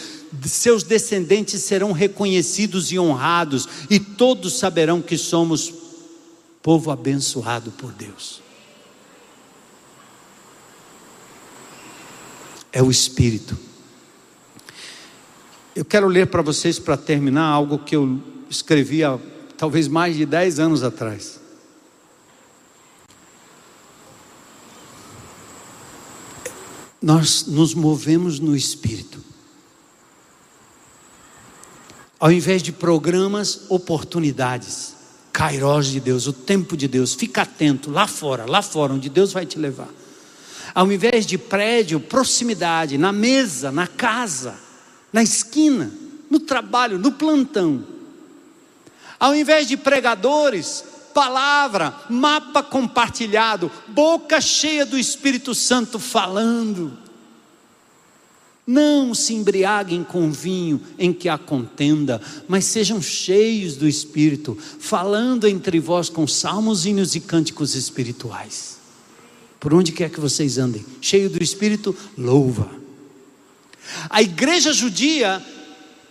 Seus 0.43 0.83
descendentes 0.83 1.63
serão 1.63 1.91
reconhecidos 1.91 2.91
e 2.91 2.99
honrados, 2.99 3.67
e 3.89 3.99
todos 3.99 4.57
saberão 4.57 5.01
que 5.01 5.17
somos 5.17 5.84
povo 6.65 6.89
abençoado 6.89 7.69
por 7.69 7.91
Deus. 7.91 8.41
É 12.71 12.81
o 12.81 12.89
Espírito. 12.89 13.55
Eu 15.75 15.85
quero 15.85 16.07
ler 16.07 16.25
para 16.25 16.41
vocês, 16.41 16.79
para 16.79 16.97
terminar, 16.97 17.45
algo 17.45 17.77
que 17.77 17.95
eu 17.95 18.19
escrevi 18.49 19.03
há 19.03 19.19
talvez 19.55 19.87
mais 19.87 20.15
de 20.15 20.25
10 20.25 20.59
anos 20.59 20.81
atrás. 20.81 21.39
Nós 26.99 27.45
nos 27.45 27.75
movemos 27.75 28.39
no 28.39 28.55
Espírito. 28.55 29.23
Ao 32.19 32.31
invés 32.31 32.63
de 32.63 32.71
programas, 32.71 33.69
oportunidades. 33.69 34.94
Kairos 35.35 35.87
de 35.87 35.99
Deus, 35.99 36.27
o 36.27 36.31
tempo 36.31 36.77
de 36.77 36.87
Deus. 36.87 37.13
Fica 37.13 37.41
atento 37.41 37.91
lá 37.91 38.07
fora, 38.07 38.49
lá 38.49 38.61
fora, 38.61 38.93
onde 38.93 39.09
Deus 39.09 39.33
vai 39.33 39.45
te 39.45 39.59
levar. 39.59 39.89
Ao 40.73 40.89
invés 40.89 41.25
de 41.25 41.37
prédio, 41.37 41.99
proximidade, 41.99 42.97
na 42.97 43.11
mesa, 43.11 43.69
na 43.69 43.85
casa, 43.85 44.55
na 45.11 45.21
esquina, 45.21 45.91
no 46.31 46.39
trabalho, 46.39 46.97
no 46.97 47.11
plantão. 47.11 47.85
Ao 49.19 49.35
invés 49.35 49.67
de 49.67 49.75
pregadores, 49.75 50.85
palavra, 51.13 51.93
mapa 52.09 52.63
compartilhado, 52.63 53.69
boca 53.89 54.39
cheia 54.39 54.85
do 54.85 54.97
Espírito 54.97 55.53
Santo 55.53 55.99
falando. 55.99 56.97
Não 58.67 59.13
se 59.13 59.33
embriaguem 59.33 60.03
com 60.03 60.31
vinho 60.31 60.81
em 60.97 61.13
que 61.13 61.29
há 61.29 61.37
contenda, 61.37 62.19
mas 62.47 62.65
sejam 62.65 62.99
cheios 62.99 63.75
do 63.75 63.87
Espírito, 63.87 64.57
falando 64.79 65.47
entre 65.47 65.79
vós 65.79 66.09
com 66.09 66.25
salmos, 66.25 66.85
hinos 66.85 67.13
e 67.15 67.19
cânticos 67.19 67.75
espirituais. 67.75 68.77
Por 69.59 69.73
onde 69.73 69.91
quer 69.91 70.09
que 70.09 70.19
vocês 70.19 70.57
andem, 70.57 70.83
cheio 70.99 71.29
do 71.29 71.43
Espírito, 71.43 71.95
louva. 72.17 72.69
A 74.09 74.21
igreja 74.21 74.73
judia 74.73 75.43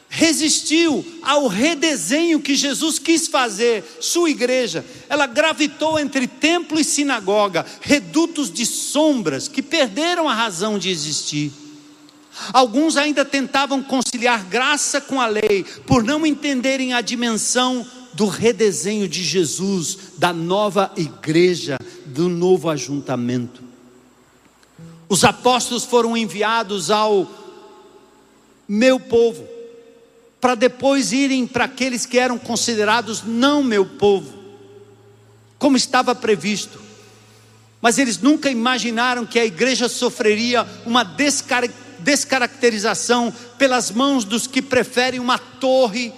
resistiu 0.09 1.05
ao 1.23 1.49
redesenho 1.49 2.41
que 2.41 2.55
Jesus 2.55 3.01
quis 3.01 3.27
fazer, 3.27 3.85
sua 4.01 4.31
igreja. 4.31 4.85
Ela 5.09 5.27
gravitou 5.27 5.99
entre 5.99 6.29
templo 6.29 6.79
e 6.79 6.85
sinagoga, 6.85 7.67
redutos 7.81 8.49
de 8.49 8.65
sombras 8.65 9.49
que 9.49 9.61
perderam 9.61 10.29
a 10.29 10.35
razão 10.35 10.79
de 10.79 10.89
existir. 10.89 11.51
Alguns 12.53 12.97
ainda 12.97 13.25
tentavam 13.25 13.83
conciliar 13.83 14.45
graça 14.45 15.01
com 15.01 15.21
a 15.21 15.27
lei, 15.27 15.65
por 15.87 16.03
não 16.03 16.27
entenderem 16.27 16.93
a 16.93 17.01
dimensão 17.01 17.87
do 18.13 18.27
redesenho 18.27 19.09
de 19.09 19.23
Jesus, 19.23 19.99
da 20.19 20.33
nova 20.33 20.93
igreja, 20.97 21.79
do 22.07 22.29
novo 22.29 22.69
ajuntamento. 22.71 23.63
Os 25.09 25.25
apóstolos 25.25 25.85
foram 25.85 26.17
enviados 26.17 26.91
ao 26.91 27.31
meu 28.69 28.99
povo, 28.99 29.47
para 30.41 30.55
depois 30.55 31.13
irem 31.13 31.47
para 31.47 31.65
aqueles 31.65 32.05
que 32.07 32.19
eram 32.19 32.39
considerados 32.39 33.23
não 33.23 33.63
meu 33.63 33.85
povo, 33.87 34.33
como 35.59 35.77
estava 35.77 36.15
previsto. 36.15 36.81
Mas 37.81 37.99
eles 37.99 38.19
nunca 38.19 38.51
imaginaram 38.51 39.27
que 39.27 39.39
a 39.39 39.45
igreja 39.45 39.89
sofreria 39.89 40.67
uma 40.87 41.05
descaracterização 41.05 41.84
descaracterização 42.05 43.33
pelas 43.59 43.91
mãos 43.91 44.25
dos 44.25 44.47
que 44.47 44.61
preferem 44.61 45.19
uma 45.19 45.39
torre, 45.39 46.13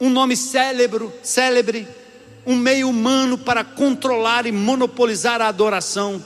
um 0.00 0.08
nome 0.08 0.36
célebre, 0.36 1.08
célebre, 1.22 1.86
um 2.46 2.54
meio 2.54 2.88
humano 2.88 3.36
para 3.36 3.64
controlar 3.64 4.46
e 4.46 4.52
monopolizar 4.52 5.42
a 5.42 5.48
adoração. 5.48 6.24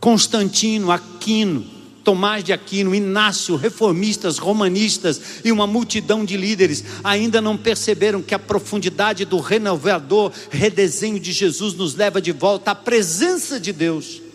Constantino, 0.00 0.90
Aquino, 0.90 1.66
Tomás 2.02 2.42
de 2.42 2.52
Aquino, 2.52 2.94
Inácio, 2.94 3.56
reformistas, 3.56 4.38
romanistas 4.38 5.20
e 5.44 5.52
uma 5.52 5.66
multidão 5.66 6.24
de 6.24 6.36
líderes 6.36 6.84
ainda 7.02 7.42
não 7.42 7.56
perceberam 7.56 8.22
que 8.22 8.34
a 8.34 8.38
profundidade 8.38 9.24
do 9.24 9.40
renovador 9.40 10.32
redesenho 10.48 11.20
de 11.20 11.32
Jesus 11.32 11.74
nos 11.74 11.94
leva 11.94 12.22
de 12.22 12.32
volta 12.32 12.70
à 12.70 12.74
presença 12.74 13.60
de 13.60 13.72
Deus 13.72 14.25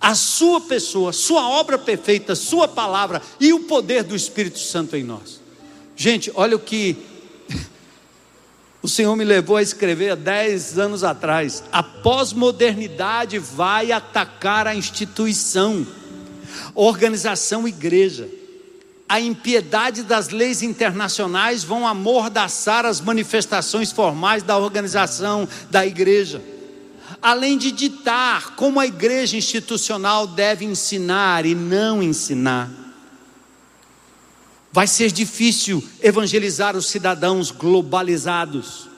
a 0.00 0.14
sua 0.14 0.62
pessoa, 0.62 1.12
sua 1.12 1.46
obra 1.46 1.78
perfeita, 1.78 2.34
sua 2.34 2.66
palavra 2.66 3.20
e 3.38 3.52
o 3.52 3.60
poder 3.60 4.02
do 4.02 4.16
Espírito 4.16 4.58
Santo 4.58 4.96
em 4.96 5.04
nós. 5.04 5.40
Gente, 5.94 6.32
olha 6.34 6.56
o 6.56 6.60
que 6.60 6.96
o 8.80 8.88
Senhor 8.88 9.14
me 9.14 9.24
levou 9.24 9.58
a 9.58 9.62
escrever 9.62 10.12
há 10.12 10.14
10 10.14 10.78
anos 10.78 11.04
atrás. 11.04 11.62
A 11.70 11.82
pós-modernidade 11.82 13.38
vai 13.38 13.92
atacar 13.92 14.66
a 14.66 14.74
instituição, 14.74 15.86
organização 16.74 17.68
igreja. 17.68 18.26
A 19.06 19.20
impiedade 19.20 20.02
das 20.02 20.30
leis 20.30 20.62
internacionais 20.62 21.62
vão 21.62 21.86
amordaçar 21.86 22.86
as 22.86 23.00
manifestações 23.02 23.92
formais 23.92 24.42
da 24.42 24.56
organização 24.56 25.46
da 25.68 25.84
igreja 25.84 26.40
além 27.22 27.58
de 27.58 27.70
ditar 27.70 28.54
como 28.56 28.80
a 28.80 28.86
igreja 28.86 29.36
institucional 29.36 30.26
deve 30.26 30.64
ensinar 30.64 31.44
e 31.44 31.54
não 31.54 32.02
ensinar. 32.02 32.70
Vai 34.72 34.86
ser 34.86 35.10
difícil 35.10 35.82
evangelizar 36.00 36.76
os 36.76 36.86
cidadãos 36.86 37.50
globalizados. 37.50 38.88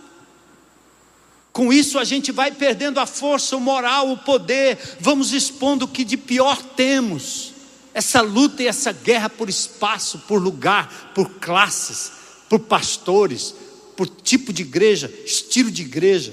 Com 1.52 1.72
isso, 1.72 1.98
a 1.98 2.04
gente 2.04 2.30
vai 2.30 2.50
perdendo 2.50 3.00
a 3.00 3.06
força, 3.06 3.56
o 3.56 3.60
moral, 3.60 4.10
o 4.10 4.18
poder, 4.18 4.78
vamos 5.00 5.32
expondo 5.32 5.84
o 5.84 5.88
que 5.88 6.04
de 6.04 6.16
pior 6.16 6.62
temos. 6.62 7.52
Essa 7.94 8.22
luta 8.22 8.62
e 8.62 8.66
essa 8.66 8.92
guerra 8.92 9.28
por 9.28 9.48
espaço, 9.48 10.20
por 10.20 10.40
lugar, 10.40 11.12
por 11.14 11.28
classes, 11.32 12.12
por 12.48 12.60
pastores, 12.60 13.54
por 13.96 14.08
tipo 14.08 14.52
de 14.52 14.62
igreja, 14.62 15.12
estilo 15.24 15.70
de 15.70 15.82
igreja. 15.82 16.32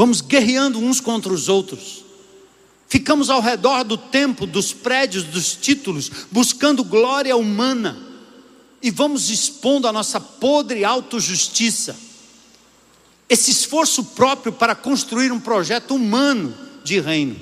Vamos 0.00 0.22
guerreando 0.22 0.78
uns 0.78 0.98
contra 0.98 1.30
os 1.30 1.46
outros. 1.50 2.06
Ficamos 2.88 3.28
ao 3.28 3.38
redor 3.38 3.84
do 3.84 3.98
tempo, 3.98 4.46
dos 4.46 4.72
prédios, 4.72 5.24
dos 5.24 5.54
títulos, 5.54 6.10
buscando 6.30 6.82
glória 6.82 7.36
humana. 7.36 7.98
E 8.80 8.90
vamos 8.90 9.28
expondo 9.28 9.86
a 9.86 9.92
nossa 9.92 10.18
podre 10.18 10.86
autojustiça. 10.86 11.94
Esse 13.28 13.50
esforço 13.50 14.02
próprio 14.02 14.54
para 14.54 14.74
construir 14.74 15.32
um 15.32 15.38
projeto 15.38 15.94
humano 15.94 16.54
de 16.82 16.98
reino. 16.98 17.36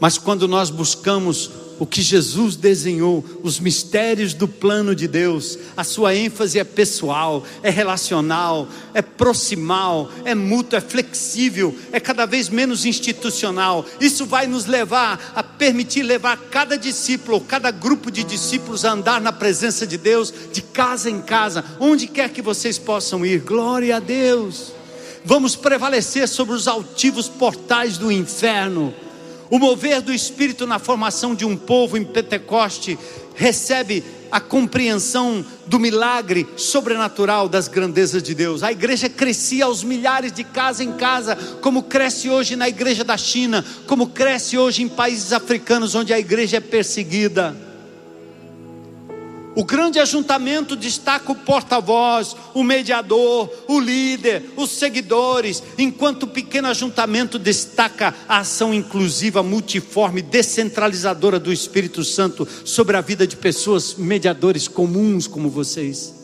Mas 0.00 0.18
quando 0.18 0.48
nós 0.48 0.68
buscamos 0.68 1.48
o 1.80 1.86
que 1.86 2.02
Jesus 2.02 2.56
desenhou, 2.56 3.24
os 3.42 3.58
mistérios 3.58 4.34
do 4.34 4.46
plano 4.46 4.94
de 4.94 5.08
Deus. 5.08 5.58
A 5.74 5.82
sua 5.82 6.14
ênfase 6.14 6.58
é 6.58 6.62
pessoal, 6.62 7.42
é 7.62 7.70
relacional, 7.70 8.68
é 8.92 9.00
proximal, 9.00 10.12
é 10.26 10.34
mútuo, 10.34 10.76
é 10.76 10.80
flexível, 10.82 11.74
é 11.90 11.98
cada 11.98 12.26
vez 12.26 12.50
menos 12.50 12.84
institucional. 12.84 13.86
Isso 13.98 14.26
vai 14.26 14.46
nos 14.46 14.66
levar 14.66 15.32
a 15.34 15.42
permitir 15.42 16.02
levar 16.02 16.36
cada 16.50 16.76
discípulo, 16.76 17.40
cada 17.40 17.70
grupo 17.70 18.10
de 18.10 18.24
discípulos 18.24 18.84
a 18.84 18.92
andar 18.92 19.18
na 19.18 19.32
presença 19.32 19.86
de 19.86 19.96
Deus, 19.96 20.34
de 20.52 20.60
casa 20.60 21.08
em 21.08 21.22
casa, 21.22 21.64
onde 21.80 22.06
quer 22.06 22.28
que 22.28 22.42
vocês 22.42 22.76
possam 22.76 23.24
ir. 23.24 23.40
Glória 23.40 23.96
a 23.96 24.00
Deus. 24.00 24.74
Vamos 25.24 25.56
prevalecer 25.56 26.28
sobre 26.28 26.54
os 26.54 26.68
altivos 26.68 27.26
portais 27.26 27.96
do 27.96 28.12
inferno 28.12 28.94
o 29.50 29.58
mover 29.58 30.00
do 30.00 30.12
Espírito 30.12 30.66
na 30.66 30.78
formação 30.78 31.34
de 31.34 31.44
um 31.44 31.56
povo 31.56 31.98
em 31.98 32.04
Pentecoste 32.04 32.96
recebe 33.34 34.04
a 34.30 34.38
compreensão 34.38 35.44
do 35.66 35.80
milagre 35.80 36.46
sobrenatural 36.56 37.48
das 37.48 37.66
grandezas 37.66 38.22
de 38.22 38.32
Deus. 38.32 38.62
A 38.62 38.70
igreja 38.70 39.08
crescia 39.08 39.64
aos 39.64 39.82
milhares 39.82 40.32
de 40.32 40.44
casa 40.44 40.84
em 40.84 40.92
casa, 40.92 41.34
como 41.60 41.82
cresce 41.82 42.30
hoje 42.30 42.54
na 42.54 42.68
igreja 42.68 43.02
da 43.02 43.16
China, 43.16 43.64
como 43.88 44.08
cresce 44.08 44.56
hoje 44.56 44.82
em 44.82 44.88
países 44.88 45.32
africanos 45.32 45.96
onde 45.96 46.12
a 46.12 46.18
igreja 46.18 46.58
é 46.58 46.60
perseguida. 46.60 47.69
O 49.60 49.64
grande 49.64 49.98
ajuntamento 49.98 50.74
destaca 50.74 51.32
o 51.32 51.34
porta-voz, 51.34 52.34
o 52.54 52.64
mediador, 52.64 53.46
o 53.68 53.78
líder, 53.78 54.54
os 54.56 54.70
seguidores, 54.70 55.62
enquanto 55.76 56.22
o 56.22 56.28
pequeno 56.28 56.68
ajuntamento 56.68 57.38
destaca 57.38 58.14
a 58.26 58.38
ação 58.38 58.72
inclusiva, 58.72 59.42
multiforme, 59.42 60.22
descentralizadora 60.22 61.38
do 61.38 61.52
Espírito 61.52 62.02
Santo 62.02 62.48
sobre 62.64 62.96
a 62.96 63.02
vida 63.02 63.26
de 63.26 63.36
pessoas, 63.36 63.96
mediadores 63.96 64.66
comuns 64.66 65.26
como 65.26 65.50
vocês. 65.50 66.14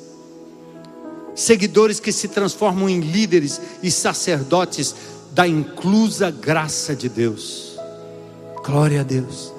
Seguidores 1.34 2.00
que 2.00 2.12
se 2.12 2.28
transformam 2.28 2.88
em 2.88 3.00
líderes 3.00 3.60
e 3.82 3.90
sacerdotes 3.90 4.94
da 5.32 5.46
inclusa 5.46 6.30
graça 6.30 6.96
de 6.96 7.10
Deus. 7.10 7.76
Glória 8.64 9.02
a 9.02 9.04
Deus. 9.04 9.55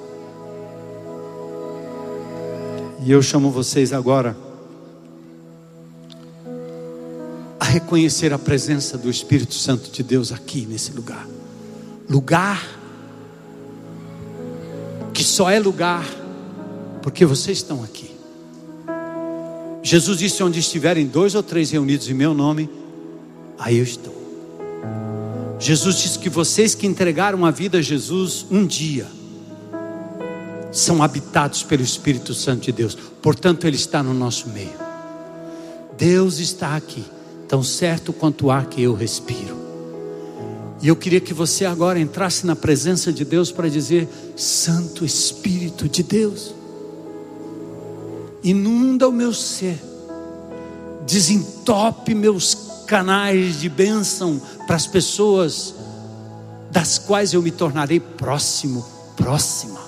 E 3.07 3.11
eu 3.11 3.21
chamo 3.21 3.49
vocês 3.49 3.93
agora 3.93 4.35
a 7.57 7.63
reconhecer 7.63 8.33
a 8.33 8.37
presença 8.37 8.97
do 8.97 9.09
Espírito 9.09 9.53
Santo 9.53 9.89
de 9.89 10.03
Deus 10.03 10.33
aqui 10.33 10.65
nesse 10.65 10.91
lugar. 10.91 11.25
Lugar 12.09 12.61
que 15.13 15.23
só 15.23 15.49
é 15.49 15.57
lugar 15.57 16.05
porque 17.01 17.25
vocês 17.25 17.59
estão 17.59 17.81
aqui. 17.81 18.11
Jesus 19.81 20.19
disse: 20.19 20.43
onde 20.43 20.59
estiverem 20.59 21.07
dois 21.07 21.33
ou 21.33 21.41
três 21.41 21.71
reunidos 21.71 22.09
em 22.09 22.13
meu 22.13 22.33
nome, 22.33 22.69
aí 23.57 23.77
eu 23.77 23.83
estou. 23.85 24.17
Jesus 25.57 25.95
disse 25.99 26.19
que 26.19 26.29
vocês 26.29 26.75
que 26.75 26.85
entregaram 26.85 27.45
a 27.45 27.51
vida 27.51 27.77
a 27.77 27.81
Jesus 27.81 28.45
um 28.51 28.67
dia, 28.67 29.07
são 30.71 31.01
habitados 31.01 31.63
pelo 31.63 31.83
Espírito 31.83 32.33
Santo 32.33 32.63
de 32.63 32.71
Deus. 32.71 32.97
Portanto, 33.21 33.65
Ele 33.65 33.75
está 33.75 34.03
no 34.03 34.13
nosso 34.13 34.49
meio. 34.49 34.77
Deus 35.97 36.39
está 36.39 36.75
aqui, 36.75 37.03
tão 37.47 37.63
certo 37.63 38.13
quanto 38.13 38.51
ar 38.51 38.65
que 38.67 38.81
eu 38.81 38.93
respiro. 38.93 39.57
E 40.81 40.87
eu 40.87 40.95
queria 40.95 41.19
que 41.19 41.33
você 41.33 41.65
agora 41.65 41.99
entrasse 41.99 42.45
na 42.45 42.55
presença 42.55 43.11
de 43.11 43.25
Deus 43.25 43.51
para 43.51 43.67
dizer: 43.67 44.07
Santo 44.35 45.03
Espírito 45.03 45.89
de 45.89 46.03
Deus, 46.03 46.53
inunda 48.43 49.09
o 49.09 49.11
meu 49.11 49.33
ser, 49.33 49.81
desentope 51.07 52.13
meus 52.13 52.83
canais 52.85 53.59
de 53.59 53.67
bênção 53.67 54.39
para 54.67 54.75
as 54.75 54.85
pessoas 54.85 55.73
das 56.69 56.99
quais 56.99 57.33
eu 57.33 57.41
me 57.41 57.49
tornarei 57.49 57.99
próximo, 57.99 58.85
próxima 59.15 59.86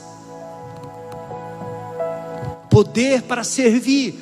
poder 2.80 3.24
para 3.24 3.44
servir, 3.44 4.16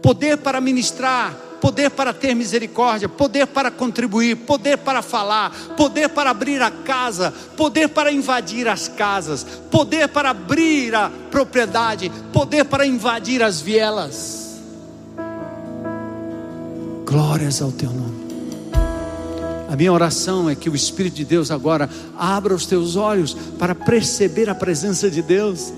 poder 0.00 0.38
para 0.38 0.62
ministrar, 0.62 1.36
poder 1.60 1.90
para 1.90 2.14
ter 2.14 2.34
misericórdia, 2.34 3.06
poder 3.06 3.46
para 3.46 3.70
contribuir, 3.70 4.34
poder 4.34 4.78
para 4.78 5.02
falar, 5.02 5.50
poder 5.76 6.08
para 6.08 6.30
abrir 6.30 6.62
a 6.62 6.70
casa, 6.70 7.30
poder 7.54 7.88
para 7.90 8.10
invadir 8.10 8.66
as 8.66 8.88
casas, 8.88 9.44
poder 9.70 10.08
para 10.08 10.30
abrir 10.30 10.94
a 10.94 11.10
propriedade, 11.30 12.10
poder 12.32 12.64
para 12.64 12.86
invadir 12.86 13.42
as 13.42 13.60
vielas. 13.60 14.62
Glórias 17.04 17.60
ao 17.60 17.70
teu 17.72 17.90
nome. 17.90 18.26
A 19.68 19.76
minha 19.76 19.92
oração 19.92 20.48
é 20.48 20.54
que 20.54 20.70
o 20.70 20.74
Espírito 20.74 21.16
de 21.16 21.26
Deus 21.26 21.50
agora 21.50 21.90
abra 22.16 22.54
os 22.54 22.64
teus 22.64 22.96
olhos 22.96 23.36
para 23.58 23.74
perceber 23.74 24.48
a 24.48 24.54
presença 24.54 25.10
de 25.10 25.20
Deus. 25.20 25.74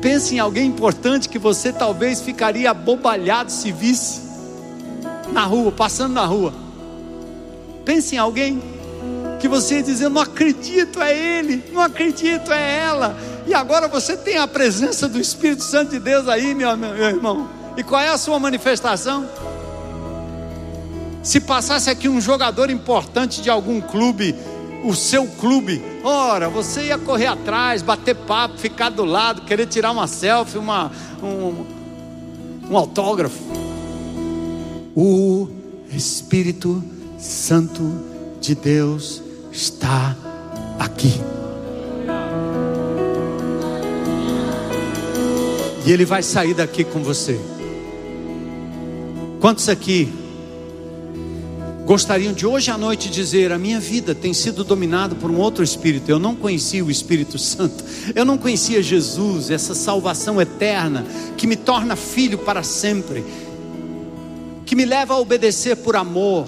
Pense 0.00 0.34
em 0.34 0.38
alguém 0.38 0.66
importante 0.66 1.28
que 1.28 1.38
você 1.38 1.72
talvez 1.72 2.20
ficaria 2.22 2.70
abobalhado 2.70 3.52
se 3.52 3.70
visse 3.70 4.22
na 5.32 5.44
rua, 5.44 5.70
passando 5.70 6.14
na 6.14 6.24
rua. 6.24 6.54
Pense 7.84 8.14
em 8.14 8.18
alguém 8.18 8.62
que 9.38 9.46
você 9.46 9.76
ia 9.76 9.82
dizer: 9.82 10.08
Não 10.08 10.22
acredito, 10.22 11.02
é 11.02 11.16
ele, 11.16 11.64
não 11.72 11.82
acredito, 11.82 12.50
é 12.50 12.78
ela. 12.78 13.16
E 13.46 13.52
agora 13.52 13.88
você 13.88 14.16
tem 14.16 14.38
a 14.38 14.46
presença 14.46 15.08
do 15.08 15.20
Espírito 15.20 15.62
Santo 15.62 15.90
de 15.90 15.98
Deus 15.98 16.28
aí, 16.28 16.54
meu, 16.54 16.74
meu 16.76 16.94
irmão. 16.96 17.48
E 17.76 17.82
qual 17.82 18.00
é 18.00 18.08
a 18.08 18.18
sua 18.18 18.38
manifestação? 18.38 19.28
Se 21.22 21.40
passasse 21.40 21.90
aqui 21.90 22.08
um 22.08 22.20
jogador 22.20 22.70
importante 22.70 23.42
de 23.42 23.50
algum 23.50 23.80
clube 23.80 24.34
o 24.82 24.94
seu 24.94 25.26
clube. 25.26 25.82
Ora, 26.02 26.48
você 26.48 26.86
ia 26.86 26.98
correr 26.98 27.26
atrás, 27.26 27.82
bater 27.82 28.14
papo, 28.14 28.58
ficar 28.58 28.90
do 28.90 29.04
lado, 29.04 29.42
querer 29.42 29.66
tirar 29.66 29.90
uma 29.90 30.06
selfie, 30.06 30.58
uma, 30.58 30.90
um, 31.22 31.64
um 32.70 32.76
autógrafo. 32.76 33.38
O 34.94 35.48
Espírito 35.90 36.82
Santo 37.18 37.82
de 38.40 38.54
Deus 38.54 39.22
está 39.52 40.16
aqui. 40.78 41.20
E 45.84 45.92
ele 45.92 46.04
vai 46.04 46.22
sair 46.22 46.54
daqui 46.54 46.84
com 46.84 47.02
você. 47.02 47.40
Quantos 49.40 49.68
aqui 49.68 50.12
gostariam 51.90 52.32
de 52.32 52.46
hoje 52.46 52.70
à 52.70 52.78
noite 52.78 53.10
dizer: 53.10 53.50
a 53.50 53.58
minha 53.58 53.80
vida 53.80 54.14
tem 54.14 54.32
sido 54.32 54.62
dominada 54.62 55.16
por 55.16 55.28
um 55.28 55.38
outro 55.38 55.64
espírito. 55.64 56.08
Eu 56.08 56.20
não 56.20 56.36
conhecia 56.36 56.84
o 56.84 56.88
Espírito 56.88 57.36
Santo, 57.36 57.82
eu 58.14 58.24
não 58.24 58.38
conhecia 58.38 58.80
Jesus, 58.80 59.50
essa 59.50 59.74
salvação 59.74 60.40
eterna 60.40 61.04
que 61.36 61.48
me 61.48 61.56
torna 61.56 61.96
filho 61.96 62.38
para 62.38 62.62
sempre, 62.62 63.24
que 64.64 64.76
me 64.76 64.84
leva 64.84 65.14
a 65.14 65.18
obedecer 65.18 65.78
por 65.78 65.96
amor 65.96 66.46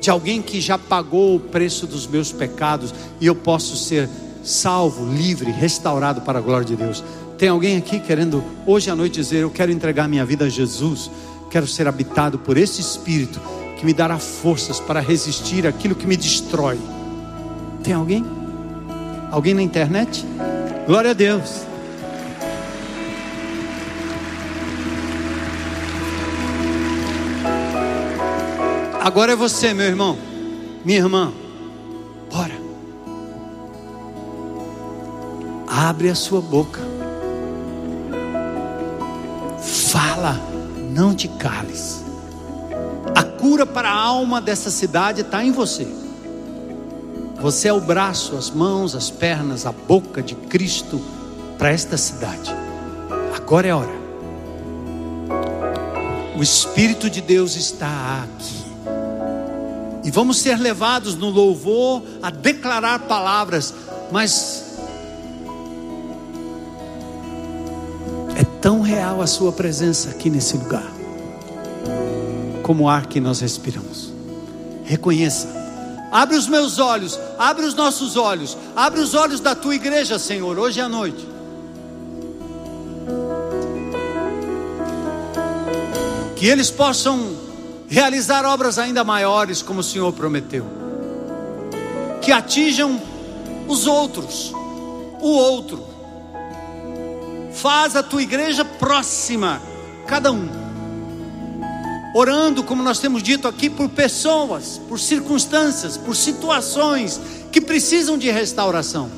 de 0.00 0.08
alguém 0.08 0.40
que 0.40 0.60
já 0.60 0.78
pagou 0.78 1.34
o 1.34 1.40
preço 1.40 1.84
dos 1.84 2.06
meus 2.06 2.30
pecados 2.30 2.94
e 3.20 3.26
eu 3.26 3.34
posso 3.34 3.76
ser 3.76 4.08
salvo, 4.44 5.12
livre, 5.16 5.50
restaurado 5.50 6.20
para 6.20 6.38
a 6.38 6.42
glória 6.42 6.64
de 6.64 6.76
Deus. 6.76 7.02
Tem 7.36 7.48
alguém 7.48 7.76
aqui 7.76 7.98
querendo 7.98 8.44
hoje 8.64 8.88
à 8.88 8.94
noite 8.94 9.14
dizer: 9.14 9.38
Eu 9.38 9.50
quero 9.50 9.72
entregar 9.72 10.06
minha 10.06 10.24
vida 10.24 10.44
a 10.44 10.48
Jesus, 10.48 11.10
quero 11.50 11.66
ser 11.66 11.88
habitado 11.88 12.38
por 12.38 12.56
esse 12.56 12.80
Espírito 12.80 13.57
que 13.78 13.86
me 13.86 13.94
dará 13.94 14.18
forças 14.18 14.80
para 14.80 14.98
resistir 14.98 15.64
aquilo 15.64 15.94
que 15.94 16.06
me 16.06 16.16
destrói. 16.16 16.78
Tem 17.82 17.94
alguém? 17.94 18.24
Alguém 19.30 19.54
na 19.54 19.62
internet? 19.62 20.26
Glória 20.84 21.12
a 21.12 21.14
Deus. 21.14 21.62
Agora 29.00 29.32
é 29.32 29.36
você, 29.36 29.72
meu 29.72 29.86
irmão, 29.86 30.18
minha 30.84 30.98
irmã. 30.98 31.32
Bora. 32.30 32.58
Abre 35.68 36.10
a 36.10 36.16
sua 36.16 36.40
boca. 36.40 36.80
Fala, 39.60 40.36
não 40.90 41.14
te 41.14 41.28
cales 41.28 42.07
cura 43.38 43.64
para 43.64 43.88
a 43.88 43.94
alma 43.94 44.40
dessa 44.40 44.70
cidade 44.70 45.22
está 45.22 45.44
em 45.44 45.52
você. 45.52 45.86
Você 47.40 47.68
é 47.68 47.72
o 47.72 47.80
braço, 47.80 48.36
as 48.36 48.50
mãos, 48.50 48.96
as 48.96 49.10
pernas, 49.10 49.64
a 49.64 49.72
boca 49.72 50.20
de 50.20 50.34
Cristo 50.34 51.00
para 51.56 51.70
esta 51.70 51.96
cidade. 51.96 52.52
Agora 53.34 53.66
é 53.68 53.74
hora. 53.74 53.98
O 56.36 56.42
Espírito 56.42 57.08
de 57.08 57.20
Deus 57.20 57.56
está 57.56 58.24
aqui. 58.24 58.58
E 60.04 60.10
vamos 60.10 60.38
ser 60.38 60.58
levados 60.58 61.14
no 61.14 61.30
louvor 61.30 62.02
a 62.22 62.30
declarar 62.30 63.00
palavras, 63.00 63.74
mas 64.10 64.64
é 68.36 68.44
tão 68.60 68.80
real 68.80 69.20
a 69.20 69.26
Sua 69.26 69.52
presença 69.52 70.10
aqui 70.10 70.30
nesse 70.30 70.56
lugar 70.56 70.97
como 72.68 72.84
o 72.84 72.88
ar 72.90 73.06
que 73.06 73.18
nós 73.18 73.40
respiramos. 73.40 74.12
Reconheça. 74.84 75.48
Abre 76.12 76.36
os 76.36 76.46
meus 76.46 76.78
olhos, 76.78 77.18
abre 77.38 77.64
os 77.64 77.72
nossos 77.72 78.14
olhos, 78.14 78.58
abre 78.76 79.00
os 79.00 79.14
olhos 79.14 79.40
da 79.40 79.54
tua 79.54 79.74
igreja, 79.74 80.18
Senhor, 80.18 80.58
hoje 80.58 80.78
à 80.78 80.86
noite. 80.86 81.26
Que 86.36 86.46
eles 86.46 86.70
possam 86.70 87.34
realizar 87.88 88.44
obras 88.44 88.78
ainda 88.78 89.02
maiores, 89.02 89.62
como 89.62 89.80
o 89.80 89.82
Senhor 89.82 90.12
prometeu. 90.12 90.66
Que 92.20 92.32
atinjam 92.32 93.00
os 93.66 93.86
outros, 93.86 94.52
o 95.22 95.30
outro. 95.30 95.86
Faz 97.54 97.96
a 97.96 98.02
tua 98.02 98.22
igreja 98.22 98.62
próxima, 98.62 99.58
cada 100.06 100.30
um. 100.30 100.57
Orando, 102.18 102.64
como 102.64 102.82
nós 102.82 102.98
temos 102.98 103.22
dito 103.22 103.46
aqui, 103.46 103.70
por 103.70 103.88
pessoas, 103.90 104.80
por 104.88 104.98
circunstâncias, 104.98 105.96
por 105.96 106.16
situações 106.16 107.20
que 107.52 107.60
precisam 107.60 108.18
de 108.18 108.28
restauração. 108.28 109.08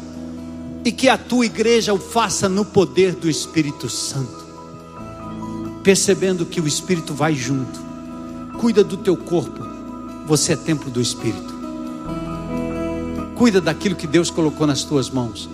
E 0.85 0.93
que 0.93 1.09
a 1.09 1.17
tua 1.17 1.47
igreja 1.47 1.95
o 1.95 1.99
faça 1.99 2.47
no 2.47 2.63
poder 2.63 3.15
do 3.15 3.27
Espírito 3.27 3.89
Santo. 3.89 4.45
Percebendo 5.83 6.45
que 6.45 6.61
o 6.61 6.69
Espírito 6.69 7.15
vai 7.15 7.35
junto. 7.35 7.81
Cuida 8.59 8.85
do 8.85 8.99
teu 8.99 9.17
corpo. 9.17 9.65
Você 10.27 10.53
é 10.53 10.57
templo 10.57 10.91
do 10.91 11.01
Espírito. 11.01 11.55
Cuida 13.35 13.63
daquilo 13.63 13.97
que 13.97 14.07
Deus 14.07 14.31
colocou 14.31 14.67
nas 14.67 14.85
tuas 14.85 15.09
mãos. 15.09 15.49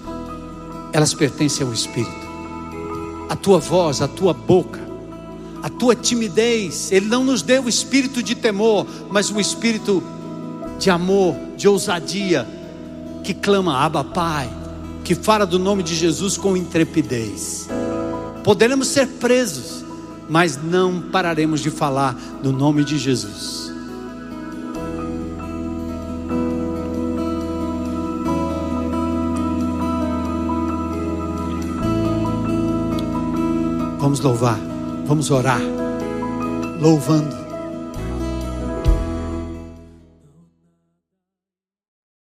Elas 0.93 1.15
pertencem 1.15 1.65
ao 1.65 1.73
Espírito 1.73 2.27
a 3.29 3.37
tua 3.37 3.59
voz, 3.61 4.01
a 4.01 4.09
tua 4.09 4.33
boca, 4.33 4.86
a 5.63 5.69
tua 5.69 5.95
timidez. 5.95 6.91
Ele 6.93 7.07
não 7.07 7.25
nos 7.25 7.43
deu 7.43 7.65
o 7.65 7.69
espírito 7.69 8.23
de 8.23 8.35
temor, 8.35 8.87
mas 9.11 9.31
o 9.31 9.41
espírito 9.41 10.03
de 10.79 10.91
amor, 10.91 11.35
de 11.57 11.69
ousadia, 11.69 12.47
que 13.25 13.35
clama, 13.35 13.79
Abba 13.79 14.05
Pai, 14.05 14.49
que 15.05 15.15
fala 15.15 15.47
do 15.47 15.59
nome 15.59 15.83
de 15.83 15.95
Jesus 15.95 16.37
com 16.37 16.57
intrepidez. 16.57 17.69
Poderemos 18.45 18.89
ser 18.89 19.07
presos, 19.07 19.85
mas 20.29 20.61
não 20.63 21.01
pararemos 21.01 21.61
de 21.61 21.71
falar 21.71 22.15
do 22.43 22.53
nome 22.53 22.85
de 22.85 22.99
Jesus. 22.99 23.67
Vamos 33.99 34.21
louvar, 34.21 34.61
vamos 35.07 35.31
orar, 35.31 35.61
louvando. 36.81 37.46